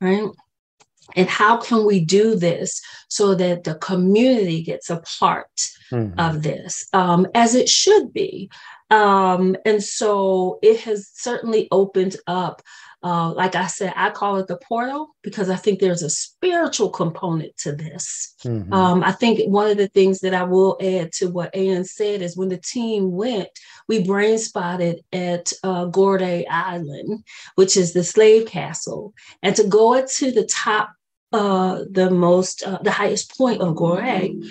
right? 0.01 0.29
And 1.17 1.29
how 1.29 1.59
can 1.59 1.85
we 1.87 2.05
do 2.05 2.35
this 2.35 2.81
so 3.09 3.35
that 3.35 3.65
the 3.65 3.75
community 3.77 4.63
gets 4.63 4.91
a 4.91 5.03
part 5.19 5.71
mm-hmm. 5.95 6.21
of 6.21 6.43
this, 6.43 6.87
um, 6.93 7.27
as 7.35 7.55
it 7.55 7.69
should 7.69 8.13
be? 8.13 8.51
Um, 8.91 9.57
and 9.65 9.83
so 9.83 10.59
it 10.63 10.81
has 10.81 11.09
certainly 11.15 11.69
opened 11.71 12.17
up 12.27 12.63
uh, 13.05 13.31
like 13.35 13.55
I 13.55 13.67
said, 13.67 13.93
I 13.97 14.09
call 14.09 14.39
it 14.39 14.47
the 14.47 14.57
portal 14.57 15.15
because 15.23 15.51
I 15.51 15.57
think 15.57 15.79
there's 15.79 16.03
a 16.03 16.09
spiritual 16.09 16.89
component 16.89 17.55
to 17.59 17.73
this. 17.73 18.35
Mm-hmm. 18.45 18.73
Um, 18.73 19.05
I 19.05 19.13
think 19.13 19.41
one 19.47 19.71
of 19.71 19.77
the 19.77 19.89
things 19.89 20.21
that 20.21 20.33
I 20.33 20.45
will 20.45 20.79
add 20.81 21.13
to 21.19 21.29
what 21.29 21.55
Ann 21.55 21.85
said 21.85 22.23
is 22.23 22.35
when 22.35 22.49
the 22.49 22.57
team 22.57 23.13
went, 23.13 23.51
we 23.89 24.03
brain 24.03 24.39
spotted 24.39 25.05
at 25.13 25.53
uh, 25.63 25.85
Gorée 25.87 26.47
Island, 26.51 27.25
which 27.57 27.77
is 27.77 27.93
the 27.93 28.03
slave 28.03 28.47
castle, 28.47 29.13
and 29.43 29.55
to 29.57 29.65
go 29.65 30.03
to 30.03 30.31
the 30.31 30.47
top, 30.47 30.89
uh, 31.31 31.81
the 31.91 32.11
most, 32.11 32.63
uh, 32.67 32.79
the 32.81 32.91
highest 32.91 33.37
point 33.37 33.61
of 33.61 33.75
Gorée. 33.75 34.43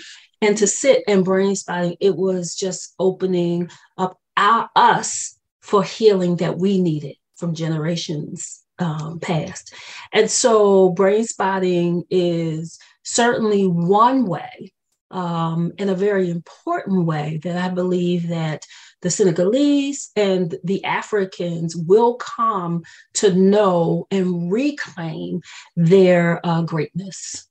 And 0.43 0.57
to 0.57 0.67
sit 0.67 1.03
and 1.07 1.23
brain 1.23 1.55
spotting, 1.55 1.95
it 2.01 2.17
was 2.17 2.53
just 2.53 2.93
opening 2.99 3.69
up 3.97 4.19
our 4.35 4.69
us 4.75 5.39
for 5.61 5.83
healing 5.83 6.35
that 6.37 6.57
we 6.57 6.81
needed 6.81 7.15
from 7.37 7.55
generations 7.55 8.61
um, 8.77 9.21
past. 9.21 9.73
And 10.11 10.29
so 10.29 10.89
brain 10.89 11.23
spotting 11.23 12.03
is 12.09 12.77
certainly 13.03 13.67
one 13.67 14.25
way, 14.25 14.73
um, 15.11 15.71
in 15.77 15.87
a 15.87 15.95
very 15.95 16.29
important 16.29 17.05
way, 17.05 17.39
that 17.43 17.55
I 17.55 17.69
believe 17.73 18.27
that 18.27 18.65
the 19.01 19.09
Senegalese 19.09 20.11
and 20.17 20.55
the 20.65 20.83
Africans 20.83 21.73
will 21.73 22.15
come 22.15 22.83
to 23.13 23.33
know 23.33 24.07
and 24.11 24.51
reclaim 24.51 25.41
their 25.77 26.45
uh, 26.45 26.63
greatness. 26.63 27.47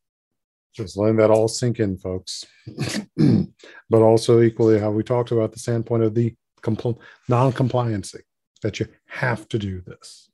Just 0.73 0.97
letting 0.97 1.17
that 1.17 1.31
all 1.31 1.49
sink 1.49 1.81
in, 1.81 1.99
folks. 1.99 2.47
but 3.91 4.03
also 4.03 4.41
equally 4.41 4.79
how 4.79 4.91
we 4.91 5.03
talked 5.03 5.31
about 5.31 5.53
the 5.53 5.59
standpoint 5.59 6.03
of 6.03 6.15
the 6.15 6.35
compl- 6.63 6.99
non-compliancy 7.29 8.21
that 8.63 8.81
you 8.81 8.87
have 9.07 9.49
to 9.49 9.59
do 9.59 9.83
this, 9.87 10.31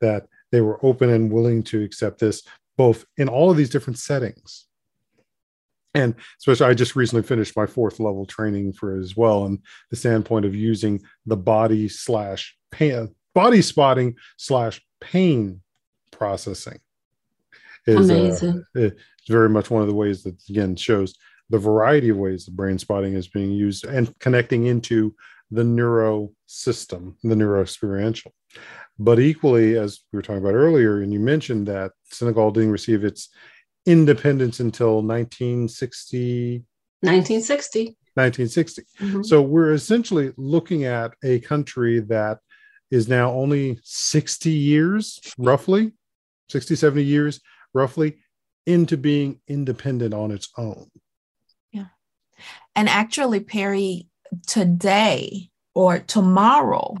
that 0.00 0.26
they 0.50 0.60
were 0.60 0.84
open 0.84 1.10
and 1.10 1.30
willing 1.30 1.62
to 1.64 1.82
accept 1.82 2.18
this, 2.18 2.42
both 2.76 3.04
in 3.16 3.28
all 3.28 3.50
of 3.50 3.56
these 3.56 3.70
different 3.70 3.98
settings. 3.98 4.66
And 5.94 6.14
especially, 6.38 6.66
I 6.66 6.74
just 6.74 6.96
recently 6.96 7.22
finished 7.22 7.56
my 7.56 7.66
fourth 7.66 8.00
level 8.00 8.26
training 8.26 8.74
for 8.74 8.98
as 8.98 9.16
well, 9.16 9.46
and 9.46 9.60
the 9.90 9.96
standpoint 9.96 10.44
of 10.44 10.54
using 10.54 11.00
the 11.24 11.36
body 11.36 11.88
slash 11.88 12.56
pain, 12.70 13.14
body 13.34 13.62
spotting 13.62 14.16
slash 14.36 14.82
pain 15.00 15.62
processing 16.10 16.80
is 17.86 18.42
uh, 18.74 18.90
it's 19.26 19.32
very 19.32 19.48
much 19.48 19.70
one 19.70 19.82
of 19.82 19.88
the 19.88 19.94
ways 19.94 20.22
that 20.22 20.36
again 20.48 20.76
shows 20.76 21.14
the 21.50 21.58
variety 21.58 22.10
of 22.10 22.16
ways 22.16 22.44
that 22.44 22.54
brain 22.54 22.78
spotting 22.78 23.14
is 23.14 23.26
being 23.26 23.50
used 23.50 23.84
and 23.84 24.16
connecting 24.20 24.66
into 24.66 25.14
the 25.50 25.64
neuro 25.64 26.30
system, 26.46 27.16
the 27.24 27.34
neuro 27.34 27.60
experiential. 27.60 28.32
But 29.00 29.18
equally, 29.18 29.76
as 29.76 30.00
we 30.12 30.16
were 30.16 30.22
talking 30.22 30.42
about 30.42 30.54
earlier, 30.54 31.02
and 31.02 31.12
you 31.12 31.18
mentioned 31.18 31.66
that 31.66 31.90
Senegal 32.04 32.52
didn't 32.52 32.70
receive 32.70 33.04
its 33.04 33.28
independence 33.84 34.60
until 34.60 35.02
1960. 35.02 36.64
1960. 37.00 37.84
1960. 38.14 38.82
Mm-hmm. 39.00 39.22
So 39.22 39.42
we're 39.42 39.72
essentially 39.72 40.32
looking 40.36 40.84
at 40.84 41.14
a 41.24 41.40
country 41.40 42.00
that 42.00 42.38
is 42.92 43.08
now 43.08 43.32
only 43.32 43.78
60 43.82 44.50
years, 44.50 45.20
roughly, 45.36 45.92
60, 46.48 46.76
70 46.76 47.02
years, 47.02 47.40
roughly, 47.74 48.18
into 48.66 48.96
being 48.96 49.40
independent 49.48 50.12
on 50.12 50.30
its 50.30 50.48
own. 50.58 50.90
Yeah. 51.72 51.86
And 52.74 52.88
actually, 52.88 53.40
Perry, 53.40 54.08
today 54.46 55.50
or 55.74 56.00
tomorrow, 56.00 56.96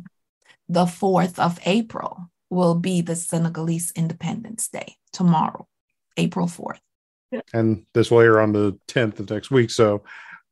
the 0.68 0.84
4th 0.84 1.38
of 1.38 1.58
April, 1.66 2.30
will 2.48 2.76
be 2.76 3.00
the 3.00 3.16
Senegalese 3.16 3.92
Independence 3.96 4.68
Day, 4.68 4.96
tomorrow, 5.12 5.66
April 6.16 6.46
4th. 6.46 6.78
And 7.52 7.84
this 7.92 8.10
will 8.10 8.20
air 8.20 8.40
on 8.40 8.52
the 8.52 8.78
10th 8.88 9.18
of 9.18 9.30
next 9.30 9.50
week. 9.50 9.70
So 9.70 10.04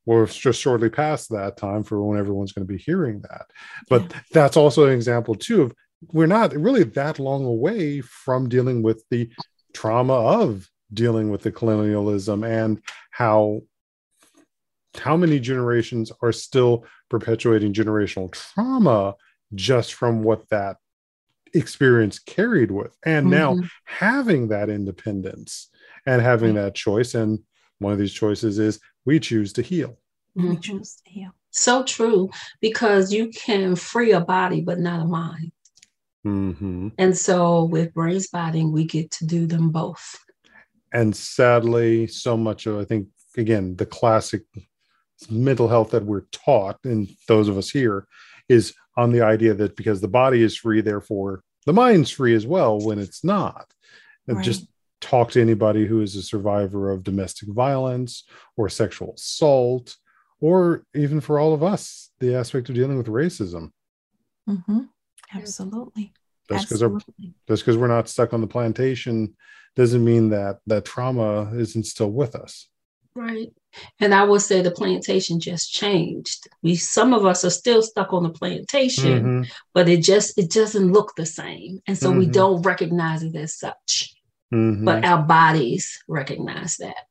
we're 0.04 0.26
just 0.26 0.60
shortly 0.60 0.90
past 0.90 1.30
that 1.30 1.56
time 1.56 1.84
for 1.84 2.02
when 2.02 2.18
everyone's 2.18 2.52
going 2.52 2.66
to 2.66 2.72
be 2.72 2.78
hearing 2.78 3.20
that. 3.22 3.46
But 3.88 4.02
yeah. 4.02 4.20
that's 4.32 4.56
also 4.56 4.86
an 4.86 4.92
example, 4.92 5.34
too, 5.34 5.62
of 5.62 5.74
we're 6.12 6.26
not 6.26 6.54
really 6.54 6.82
that 6.82 7.18
long 7.18 7.44
away 7.44 8.00
from 8.00 8.48
dealing 8.48 8.82
with 8.82 9.04
the 9.10 9.30
trauma 9.72 10.14
of 10.14 10.68
dealing 10.95 11.30
with 11.30 11.42
the 11.42 11.53
colonialism 11.53 12.45
and 12.45 12.80
how 13.11 13.61
how 14.97 15.16
many 15.16 15.40
generations 15.40 16.12
are 16.22 16.32
still 16.32 16.84
perpetuating 17.11 17.72
generational 17.72 18.30
trauma 18.32 19.14
just 19.55 19.95
from 19.95 20.22
what 20.22 20.49
that 20.49 20.76
experience 21.53 22.18
carried 22.18 22.70
with 22.70 22.97
and 23.05 23.26
mm-hmm. 23.26 23.61
now 23.61 23.68
having 23.84 24.49
that 24.49 24.68
independence 24.68 25.68
and 26.07 26.20
having 26.20 26.55
that 26.55 26.74
choice 26.74 27.14
and 27.14 27.38
one 27.78 27.92
of 27.92 27.99
these 27.99 28.12
choices 28.12 28.59
is 28.59 28.80
we 29.05 29.20
choose 29.20 29.53
to 29.53 29.62
heal 29.62 29.97
mm-hmm. 30.36 30.51
we 30.51 30.57
choose 30.57 31.01
to 31.05 31.11
heal 31.11 31.30
so 31.51 31.84
true 31.84 32.28
because 32.61 33.12
you 33.12 33.28
can 33.28 33.76
free 33.76 34.12
a 34.12 34.20
body 34.20 34.61
but 34.61 34.80
not 34.80 35.01
a 35.01 35.05
mind 35.05 35.53
mm-hmm. 36.26 36.88
and 36.99 37.16
so 37.16 37.64
with 37.64 37.95
brain 37.95 38.18
spotting 38.18 38.72
we 38.72 38.84
get 38.84 39.11
to 39.12 39.24
do 39.24 39.47
them 39.47 39.70
both 39.70 40.24
and 40.95 41.14
sadly 41.14 42.07
so 42.07 42.36
much 42.36 42.66
of 42.66 42.78
i 42.78 42.84
think 42.84 43.09
again 43.36 43.76
the 43.76 43.86
classic 43.86 44.42
mental 45.30 45.68
health 45.68 45.90
that 45.90 46.05
we're 46.05 46.26
taught, 46.32 46.78
and 46.84 47.09
those 47.28 47.49
of 47.49 47.59
us 47.59 47.70
here, 47.70 48.07
is 48.49 48.74
on 48.97 49.12
the 49.12 49.22
idea 49.22 49.55
that 49.55 49.76
because 49.76 50.01
the 50.01 50.09
body 50.09 50.42
is 50.42 50.57
free, 50.57 50.80
therefore 50.80 51.42
the 51.66 51.72
mind's 51.72 52.11
free 52.11 52.34
as 52.34 52.47
well 52.47 52.78
when 52.78 52.99
it's 52.99 53.24
not. 53.24 53.66
Right. 54.26 54.45
Just 54.45 54.66
talk 55.01 55.30
to 55.32 55.40
anybody 55.40 55.86
who 55.86 56.01
is 56.01 56.16
a 56.16 56.22
survivor 56.22 56.90
of 56.90 57.03
domestic 57.03 57.49
violence 57.51 58.24
or 58.57 58.68
sexual 58.68 59.14
assault, 59.14 59.97
or 60.40 60.84
even 60.95 61.20
for 61.20 61.38
all 61.38 61.55
of 61.55 61.62
us, 61.62 62.11
the 62.20 62.34
aspect 62.34 62.68
of 62.68 62.74
dealing 62.74 62.97
with 62.97 63.07
racism. 63.07 63.70
Mm-hmm. 64.49 64.80
Absolutely. 65.34 66.12
Just 66.51 66.68
because 66.68 66.80
just 67.49 67.62
because 67.62 67.76
we're 67.76 67.86
not 67.86 68.09
stuck 68.09 68.32
on 68.34 68.40
the 68.40 68.47
plantation 68.47 69.34
doesn't 69.76 70.05
mean 70.05 70.30
that 70.30 70.61
that 70.66 70.84
trauma 70.84 71.51
isn't 71.55 71.84
still 71.84 72.11
with 72.11 72.34
us. 72.34 72.68
Right. 73.16 73.53
And 74.01 74.12
I 74.14 74.24
will 74.24 74.40
say 74.40 74.61
the 74.61 74.70
plantation 74.70 75.40
just 75.40 75.72
changed. 75.72 76.49
We 76.62 76.76
some 76.76 77.12
of 77.12 77.24
us 77.24 77.45
are 77.45 77.51
still 77.51 77.82
stuck 77.82 78.12
on 78.12 78.24
the 78.24 78.30
plantation, 78.30 79.22
mm-hmm. 79.22 79.42
but 79.72 79.88
it 79.88 80.03
just 80.03 80.36
it 80.38 80.51
doesn't 80.51 80.92
look 80.92 81.14
the 81.16 81.26
same. 81.26 81.80
And 81.86 81.97
so 81.97 82.11
mm-hmm. 82.11 82.20
we 82.20 82.26
don't 82.26 82.62
recognize 82.62 83.22
it 83.22 83.36
as 83.36 83.57
such. 83.57 84.14
Mm-hmm. 84.53 84.84
But 84.84 85.05
our 85.05 85.22
bodies 85.22 86.03
recognize 86.09 86.76
that. 86.78 87.07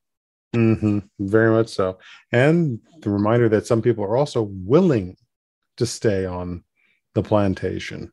Mm-hmm. 0.56 1.00
Very 1.20 1.52
much 1.52 1.70
so. 1.70 1.98
And 2.32 2.80
the 3.02 3.10
reminder 3.10 3.50
that 3.50 3.66
some 3.66 3.82
people 3.82 4.04
are 4.04 4.18
also 4.18 4.44
willing 4.44 5.18
to 5.78 5.86
stay 5.86 6.26
on 6.26 6.64
the 7.16 7.24
plantation. 7.24 8.12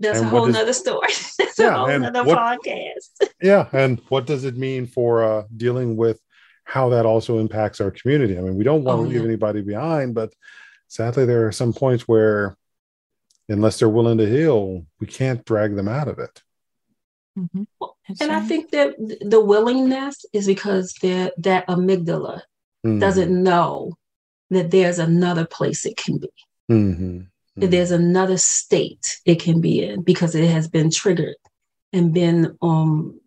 That's 0.00 0.18
and 0.18 0.26
a 0.26 0.30
whole 0.30 0.46
nother 0.46 0.72
story. 0.72 1.08
That's 1.38 1.58
yeah, 1.58 1.74
a 1.74 1.78
whole 1.78 1.98
nother 1.98 2.24
podcast. 2.24 3.28
yeah. 3.40 3.68
And 3.72 4.00
what 4.08 4.26
does 4.26 4.44
it 4.44 4.56
mean 4.56 4.86
for 4.86 5.22
uh, 5.22 5.44
dealing 5.56 5.96
with 5.96 6.20
how 6.64 6.88
that 6.90 7.06
also 7.06 7.38
impacts 7.38 7.80
our 7.80 7.90
community? 7.90 8.36
I 8.36 8.40
mean, 8.40 8.56
we 8.56 8.64
don't 8.64 8.84
want 8.84 9.00
oh, 9.00 9.04
to 9.04 9.08
leave 9.08 9.20
yeah. 9.20 9.26
anybody 9.26 9.62
behind, 9.62 10.14
but 10.14 10.32
sadly, 10.88 11.26
there 11.26 11.46
are 11.46 11.52
some 11.52 11.72
points 11.72 12.08
where, 12.08 12.56
unless 13.48 13.78
they're 13.78 13.88
willing 13.88 14.18
to 14.18 14.28
heal, 14.28 14.84
we 15.00 15.06
can't 15.06 15.44
drag 15.44 15.76
them 15.76 15.88
out 15.88 16.08
of 16.08 16.18
it. 16.18 16.42
Mm-hmm. 17.38 17.64
And 18.20 18.30
right. 18.30 18.30
I 18.30 18.40
think 18.40 18.70
that 18.70 18.94
the 19.20 19.40
willingness 19.40 20.24
is 20.32 20.46
because 20.46 20.94
that 21.02 21.66
amygdala 21.68 22.42
mm-hmm. 22.86 22.98
doesn't 22.98 23.42
know 23.42 23.92
that 24.50 24.70
there's 24.70 24.98
another 24.98 25.46
place 25.46 25.86
it 25.86 25.96
can 25.96 26.18
be. 26.18 26.30
Mm-hmm. 26.70 27.20
That 27.56 27.70
there's 27.70 27.92
another 27.92 28.36
state 28.36 29.20
it 29.24 29.40
can 29.40 29.60
be 29.60 29.84
in 29.84 30.02
because 30.02 30.34
it 30.34 30.50
has 30.50 30.66
been 30.66 30.90
triggered 30.90 31.36
and 31.92 32.12
been 32.12 32.56
um, 32.60 33.20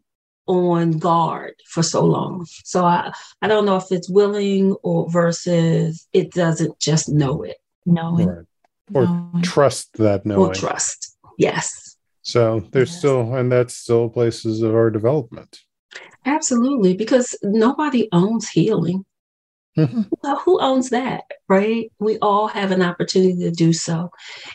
on 0.47 0.91
guard 0.97 1.53
for 1.65 1.81
so 1.81 2.03
long. 2.03 2.45
So 2.63 2.83
I, 2.83 3.13
I 3.41 3.47
don't 3.47 3.65
know 3.65 3.77
if 3.77 3.91
it's 3.91 4.09
willing 4.09 4.73
or 4.83 5.09
versus 5.09 6.07
it 6.11 6.31
doesn't 6.31 6.77
just 6.79 7.07
know 7.07 7.43
it. 7.43 7.57
Know 7.85 8.19
it. 8.19 8.25
Right. 8.25 8.45
Or 8.93 9.05
know 9.05 9.31
trust 9.43 9.93
that 9.93 10.25
knowing. 10.25 10.49
Or 10.49 10.53
trust. 10.53 11.17
Yes. 11.37 11.95
So 12.21 12.65
there's 12.71 12.89
yes. 12.89 12.97
still, 12.97 13.33
and 13.35 13.49
that's 13.49 13.73
still 13.73 14.09
places 14.09 14.61
of 14.61 14.75
our 14.75 14.89
development. 14.89 15.61
Absolutely, 16.25 16.95
because 16.95 17.37
nobody 17.41 18.09
owns 18.11 18.49
healing. 18.49 19.05
Mm-hmm. 19.77 20.01
Well, 20.23 20.39
who 20.39 20.59
owns 20.59 20.89
that, 20.89 21.23
right? 21.47 21.91
We 21.99 22.17
all 22.19 22.47
have 22.47 22.71
an 22.71 22.81
opportunity 22.81 23.39
to 23.43 23.51
do 23.51 23.71
so. 23.71 24.11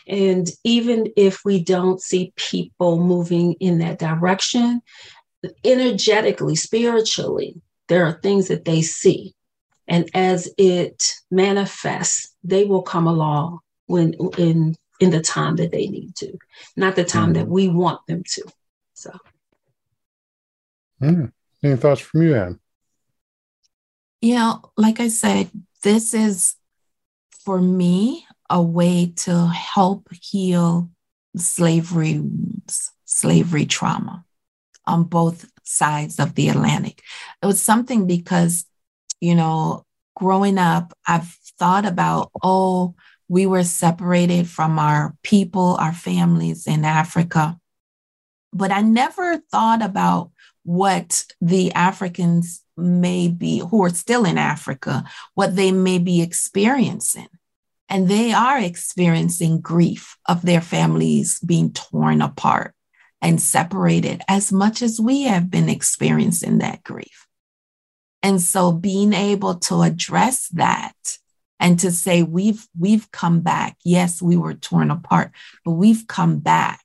And 0.07 0.47
even 0.63 1.07
if 1.15 1.43
we 1.45 1.63
don't 1.63 2.01
see 2.01 2.33
people 2.35 2.99
moving 2.99 3.53
in 3.53 3.79
that 3.79 3.97
direction, 3.97 4.81
energetically, 5.63 6.55
spiritually, 6.55 7.55
there 7.87 8.05
are 8.05 8.19
things 8.21 8.49
that 8.49 8.65
they 8.65 8.81
see. 8.81 9.33
And 9.87 10.09
as 10.13 10.49
it 10.57 11.13
manifests, 11.31 12.35
they 12.43 12.65
will 12.65 12.83
come 12.83 13.07
along 13.07 13.59
when 13.87 14.13
in 14.37 14.75
in 14.99 15.09
the 15.09 15.21
time 15.21 15.57
that 15.57 15.71
they 15.71 15.87
need 15.87 16.15
to, 16.15 16.37
not 16.77 16.95
the 16.95 17.03
time 17.03 17.31
mm. 17.31 17.33
that 17.35 17.47
we 17.47 17.67
want 17.67 17.99
them 18.07 18.23
to. 18.25 18.43
So, 18.93 19.11
mm. 21.01 21.31
any 21.61 21.75
thoughts 21.75 21.99
from 21.99 22.21
you, 22.21 22.35
Ann? 22.35 22.59
Yeah, 24.23 24.53
like 24.77 25.01
I 25.01 25.09
said, 25.09 25.51
this 25.83 26.13
is 26.13 26.55
for 27.43 27.59
me 27.59 28.25
a 28.49 28.61
way 28.61 29.11
to 29.17 29.47
help 29.47 30.07
heal 30.13 30.89
slavery 31.35 32.23
slavery 33.03 33.65
trauma 33.65 34.23
on 34.87 35.03
both 35.03 35.51
sides 35.63 36.19
of 36.19 36.35
the 36.35 36.47
Atlantic. 36.47 37.01
It 37.41 37.47
was 37.47 37.61
something 37.61 38.07
because, 38.07 38.65
you 39.19 39.35
know, 39.35 39.85
growing 40.15 40.57
up, 40.57 40.93
I've 41.05 41.37
thought 41.59 41.85
about, 41.85 42.31
oh, 42.41 42.95
we 43.27 43.45
were 43.45 43.65
separated 43.65 44.47
from 44.47 44.79
our 44.79 45.17
people, 45.23 45.75
our 45.81 45.91
families 45.91 46.65
in 46.65 46.85
Africa. 46.85 47.59
But 48.53 48.71
I 48.71 48.81
never 48.81 49.37
thought 49.37 49.81
about 49.81 50.31
what 50.63 51.25
the 51.41 51.73
Africans 51.73 52.63
may 52.77 53.27
be, 53.27 53.59
who 53.59 53.83
are 53.83 53.89
still 53.89 54.25
in 54.25 54.37
Africa, 54.37 55.03
what 55.33 55.55
they 55.55 55.71
may 55.71 55.99
be 55.99 56.21
experiencing. 56.21 57.27
And 57.89 58.07
they 58.07 58.31
are 58.31 58.59
experiencing 58.59 59.61
grief 59.61 60.17
of 60.27 60.41
their 60.41 60.61
families 60.61 61.39
being 61.41 61.73
torn 61.73 62.21
apart 62.21 62.73
and 63.21 63.39
separated 63.39 64.21
as 64.27 64.51
much 64.51 64.81
as 64.81 64.99
we 64.99 65.23
have 65.23 65.51
been 65.51 65.69
experiencing 65.69 66.59
that 66.59 66.83
grief. 66.83 67.27
And 68.23 68.41
so 68.41 68.71
being 68.71 69.13
able 69.13 69.55
to 69.55 69.81
address 69.81 70.47
that 70.49 70.95
and 71.59 71.79
to 71.79 71.91
say 71.91 72.23
we've 72.23 72.67
we've 72.77 73.09
come 73.11 73.39
back 73.39 73.77
yes 73.83 74.21
we 74.21 74.35
were 74.35 74.53
torn 74.53 74.91
apart 74.91 75.31
but 75.63 75.71
we've 75.71 76.05
come 76.07 76.39
back 76.39 76.82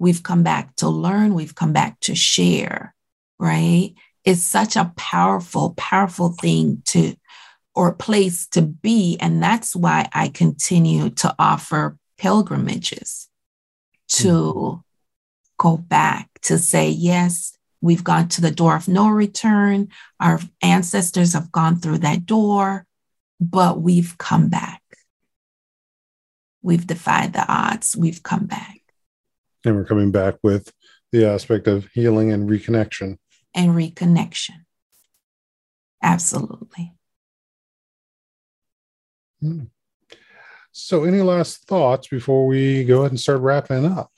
we've 0.00 0.22
come 0.22 0.42
back 0.42 0.74
to 0.74 0.88
learn 0.88 1.34
we've 1.34 1.54
come 1.54 1.72
back 1.72 1.98
to 2.00 2.14
share 2.14 2.94
right 3.38 3.94
it's 4.24 4.42
such 4.42 4.74
a 4.74 4.92
powerful 4.96 5.74
powerful 5.76 6.30
thing 6.40 6.82
to 6.84 7.14
or 7.74 7.94
place 7.94 8.48
to 8.48 8.62
be 8.62 9.16
and 9.20 9.40
that's 9.40 9.76
why 9.76 10.08
i 10.12 10.26
continue 10.28 11.08
to 11.10 11.32
offer 11.38 11.96
pilgrimages 12.18 13.28
to 14.08 14.28
mm. 14.28 14.82
go 15.58 15.76
back 15.76 16.28
to 16.42 16.58
say 16.58 16.88
yes 16.88 17.56
we've 17.80 18.04
gone 18.04 18.28
to 18.28 18.40
the 18.40 18.50
door 18.50 18.74
of 18.74 18.88
no 18.88 19.08
return 19.08 19.86
our 20.18 20.40
ancestors 20.60 21.34
have 21.34 21.52
gone 21.52 21.76
through 21.76 21.98
that 21.98 22.26
door 22.26 22.84
but 23.40 23.80
we've 23.80 24.18
come 24.18 24.48
back. 24.50 24.82
We've 26.62 26.86
defied 26.86 27.32
the 27.32 27.50
odds. 27.50 27.96
We've 27.96 28.22
come 28.22 28.44
back. 28.44 28.79
And 29.64 29.76
we're 29.76 29.84
coming 29.84 30.10
back 30.10 30.36
with 30.42 30.72
the 31.12 31.26
aspect 31.26 31.66
of 31.66 31.86
healing 31.88 32.32
and 32.32 32.48
reconnection. 32.48 33.18
And 33.54 33.70
reconnection. 33.70 34.64
Absolutely. 36.02 36.94
Hmm. 39.40 39.64
So, 40.72 41.04
any 41.04 41.20
last 41.20 41.66
thoughts 41.66 42.08
before 42.08 42.46
we 42.46 42.84
go 42.84 43.00
ahead 43.00 43.10
and 43.10 43.20
start 43.20 43.40
wrapping 43.40 43.84
up? 43.84 44.12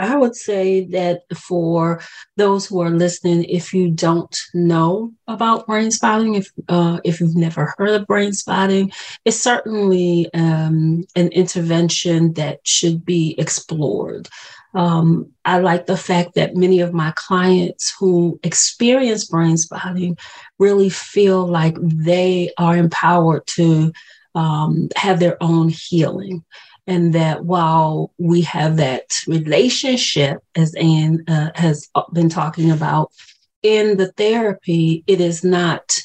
I 0.00 0.16
would 0.16 0.34
say 0.34 0.86
that 0.86 1.22
for 1.36 2.00
those 2.36 2.66
who 2.66 2.80
are 2.80 2.90
listening, 2.90 3.44
if 3.44 3.74
you 3.74 3.90
don't 3.90 4.36
know 4.54 5.12
about 5.28 5.66
brain 5.66 5.90
spotting, 5.90 6.36
if 6.36 6.50
uh, 6.68 7.00
if 7.04 7.20
you've 7.20 7.36
never 7.36 7.74
heard 7.76 7.90
of 7.90 8.06
brain 8.06 8.32
spotting, 8.32 8.92
it's 9.24 9.40
certainly 9.40 10.32
um, 10.32 11.04
an 11.16 11.28
intervention 11.28 12.32
that 12.34 12.60
should 12.66 13.04
be 13.04 13.34
explored. 13.38 14.28
Um, 14.72 15.32
I 15.44 15.58
like 15.58 15.86
the 15.86 15.96
fact 15.96 16.34
that 16.34 16.56
many 16.56 16.80
of 16.80 16.94
my 16.94 17.12
clients 17.16 17.94
who 17.98 18.38
experience 18.42 19.24
brain 19.24 19.56
spotting 19.56 20.16
really 20.58 20.88
feel 20.88 21.46
like 21.46 21.76
they 21.80 22.52
are 22.56 22.76
empowered 22.76 23.46
to 23.56 23.92
um, 24.34 24.88
have 24.96 25.18
their 25.18 25.36
own 25.42 25.68
healing 25.68 26.44
and 26.90 27.12
that 27.12 27.44
while 27.44 28.12
we 28.18 28.40
have 28.40 28.76
that 28.78 29.04
relationship, 29.28 30.42
as 30.56 30.74
Ann 30.74 31.22
uh, 31.28 31.50
has 31.54 31.88
been 32.12 32.28
talking 32.28 32.72
about, 32.72 33.12
in 33.62 33.96
the 33.96 34.10
therapy, 34.10 35.04
it 35.06 35.20
is 35.20 35.44
not 35.44 36.00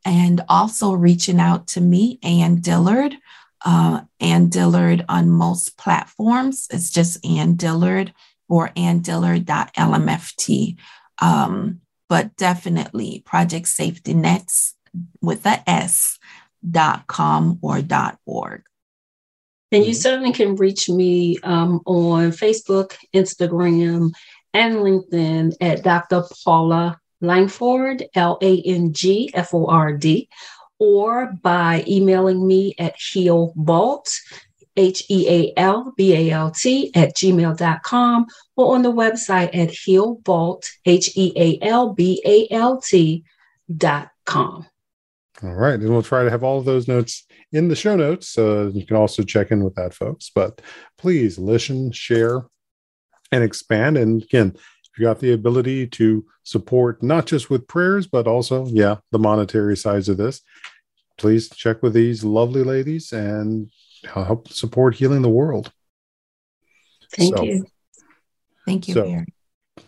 and 0.06 0.42
also 0.50 0.94
reaching 0.94 1.40
out 1.40 1.68
to 1.68 1.80
me, 1.82 2.20
Ann 2.22 2.60
Dillard. 2.62 3.16
Uh, 3.66 4.02
Ann 4.20 4.50
Dillard 4.50 5.06
on 5.08 5.30
most 5.30 5.78
platforms. 5.78 6.68
It's 6.70 6.90
just 6.90 7.26
Ann 7.26 7.56
Dillard 7.56 8.14
or 8.50 8.68
anndillard.lmft. 8.70 10.78
Um, 11.22 11.80
but 12.10 12.36
definitely 12.36 13.24
Project 13.26 13.70
Safety 13.70 14.14
Nets 14.14 14.76
with 15.22 15.44
S 15.66 16.20
com 17.08 17.60
or 17.62 17.82
org. 18.26 18.64
And 19.72 19.86
you 19.86 19.94
certainly 19.96 20.32
can 20.32 20.56
reach 20.56 20.88
me 20.88 21.40
um, 21.44 21.82
on 21.86 22.30
Facebook, 22.30 22.96
Instagram, 23.14 24.12
and 24.54 24.76
LinkedIn 24.76 25.56
at 25.62 25.84
Dr. 25.84 26.24
Paula 26.44 27.00
Langford, 27.22 28.06
L 28.14 28.38
A 28.42 28.62
N 28.62 28.94
G 28.94 29.32
F 29.34 29.54
O 29.54 29.66
R 29.66 29.94
D, 29.94 30.30
or 30.78 31.34
by 31.42 31.84
emailing 31.88 32.46
me 32.46 32.76
at 32.78 32.96
healbalt, 33.00 34.12
H 34.76 35.06
E 35.10 35.28
A 35.28 35.60
L 35.60 35.94
B 35.98 36.14
A 36.14 36.32
L 36.32 36.52
T, 36.52 36.92
at 36.94 37.16
gmail.com, 37.16 38.26
or 38.56 38.76
on 38.76 38.82
the 38.84 38.92
website 38.92 39.56
at 39.56 39.70
healbalt, 39.70 40.66
H 40.86 41.10
E 41.16 41.34
A 41.36 41.66
L 41.66 41.94
B 41.94 42.22
A 42.26 42.48
L 42.54 42.80
T 42.80 43.24
dot 43.76 44.10
com. 44.26 44.68
All 45.44 45.54
right. 45.54 45.80
And 45.80 45.90
we'll 45.90 46.02
try 46.02 46.24
to 46.24 46.30
have 46.30 46.44
all 46.44 46.58
of 46.58 46.66
those 46.66 46.88
notes 46.88 47.26
in 47.52 47.68
the 47.68 47.76
show 47.76 47.96
notes. 47.96 48.30
So 48.30 48.68
you 48.68 48.86
can 48.86 48.96
also 48.96 49.24
check 49.24 49.52
in 49.52 49.64
with 49.64 49.76
that, 49.76 49.94
folks. 49.94 50.32
But 50.34 50.62
please 50.98 51.38
listen, 51.38 51.92
share, 51.92 52.46
and 53.32 53.44
expand. 53.44 53.98
And 53.98 54.24
again, 54.24 54.54
if 54.56 55.00
you 55.00 55.06
got 55.06 55.20
the 55.20 55.34
ability 55.34 55.88
to 55.88 56.26
support 56.44 57.04
not 57.04 57.26
just 57.26 57.50
with 57.50 57.68
prayers, 57.68 58.08
but 58.08 58.28
also, 58.28 58.66
yeah, 58.68 58.98
the 59.12 59.20
monetary 59.20 59.76
sides 59.76 60.08
of 60.08 60.18
this, 60.18 60.42
please 61.18 61.50
check 61.50 61.84
with 61.84 61.94
these 61.94 62.24
lovely 62.24 62.64
ladies 62.64 63.12
and 63.12 63.70
help 64.06 64.48
support 64.48 64.96
healing 64.96 65.24
the 65.24 65.30
world. 65.30 65.72
Thank 67.12 67.38
so, 67.38 67.44
you. 67.44 67.66
Thank 68.66 68.88
you, 68.88 68.94
so, 68.94 69.24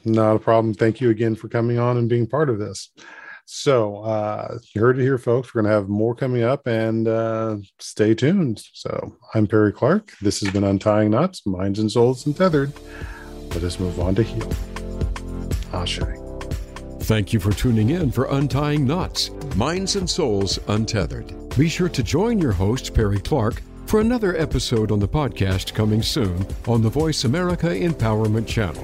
Not 0.03 0.35
a 0.35 0.39
problem. 0.39 0.73
Thank 0.73 0.99
you 0.99 1.09
again 1.11 1.35
for 1.35 1.47
coming 1.47 1.79
on 1.79 1.97
and 1.97 2.09
being 2.09 2.27
part 2.27 2.49
of 2.49 2.59
this. 2.59 2.91
So 3.45 3.97
uh, 3.99 4.57
you 4.73 4.81
heard 4.81 4.99
it 4.99 5.03
here, 5.03 5.17
folks. 5.17 5.53
We're 5.53 5.61
going 5.61 5.71
to 5.71 5.75
have 5.75 5.87
more 5.87 6.15
coming 6.15 6.43
up 6.43 6.67
and 6.67 7.07
uh, 7.07 7.57
stay 7.79 8.15
tuned. 8.15 8.63
So 8.73 9.15
I'm 9.33 9.45
Perry 9.45 9.71
Clark. 9.71 10.13
This 10.21 10.41
has 10.41 10.51
been 10.51 10.63
Untying 10.63 11.11
Knots, 11.11 11.45
Minds 11.45 11.79
and 11.79 11.91
Souls 11.91 12.25
Untethered. 12.25 12.73
Let 13.51 13.63
us 13.63 13.79
move 13.79 13.99
on 13.99 14.15
to 14.15 14.23
heal. 14.23 14.51
Ashe. 15.73 15.99
Thank 17.01 17.33
you 17.33 17.39
for 17.39 17.51
tuning 17.51 17.91
in 17.91 18.11
for 18.11 18.25
Untying 18.25 18.83
Knots, 18.85 19.29
Minds 19.55 19.95
and 19.95 20.09
Souls 20.09 20.57
Untethered. 20.67 21.55
Be 21.55 21.69
sure 21.69 21.89
to 21.89 22.01
join 22.01 22.39
your 22.39 22.51
host, 22.51 22.95
Perry 22.95 23.19
Clark, 23.19 23.61
for 23.85 24.01
another 24.01 24.35
episode 24.35 24.91
on 24.91 24.99
the 24.99 25.07
podcast 25.07 25.75
coming 25.75 26.01
soon 26.01 26.47
on 26.67 26.81
the 26.81 26.89
Voice 26.89 27.23
America 27.25 27.67
Empowerment 27.67 28.47
Channel. 28.47 28.83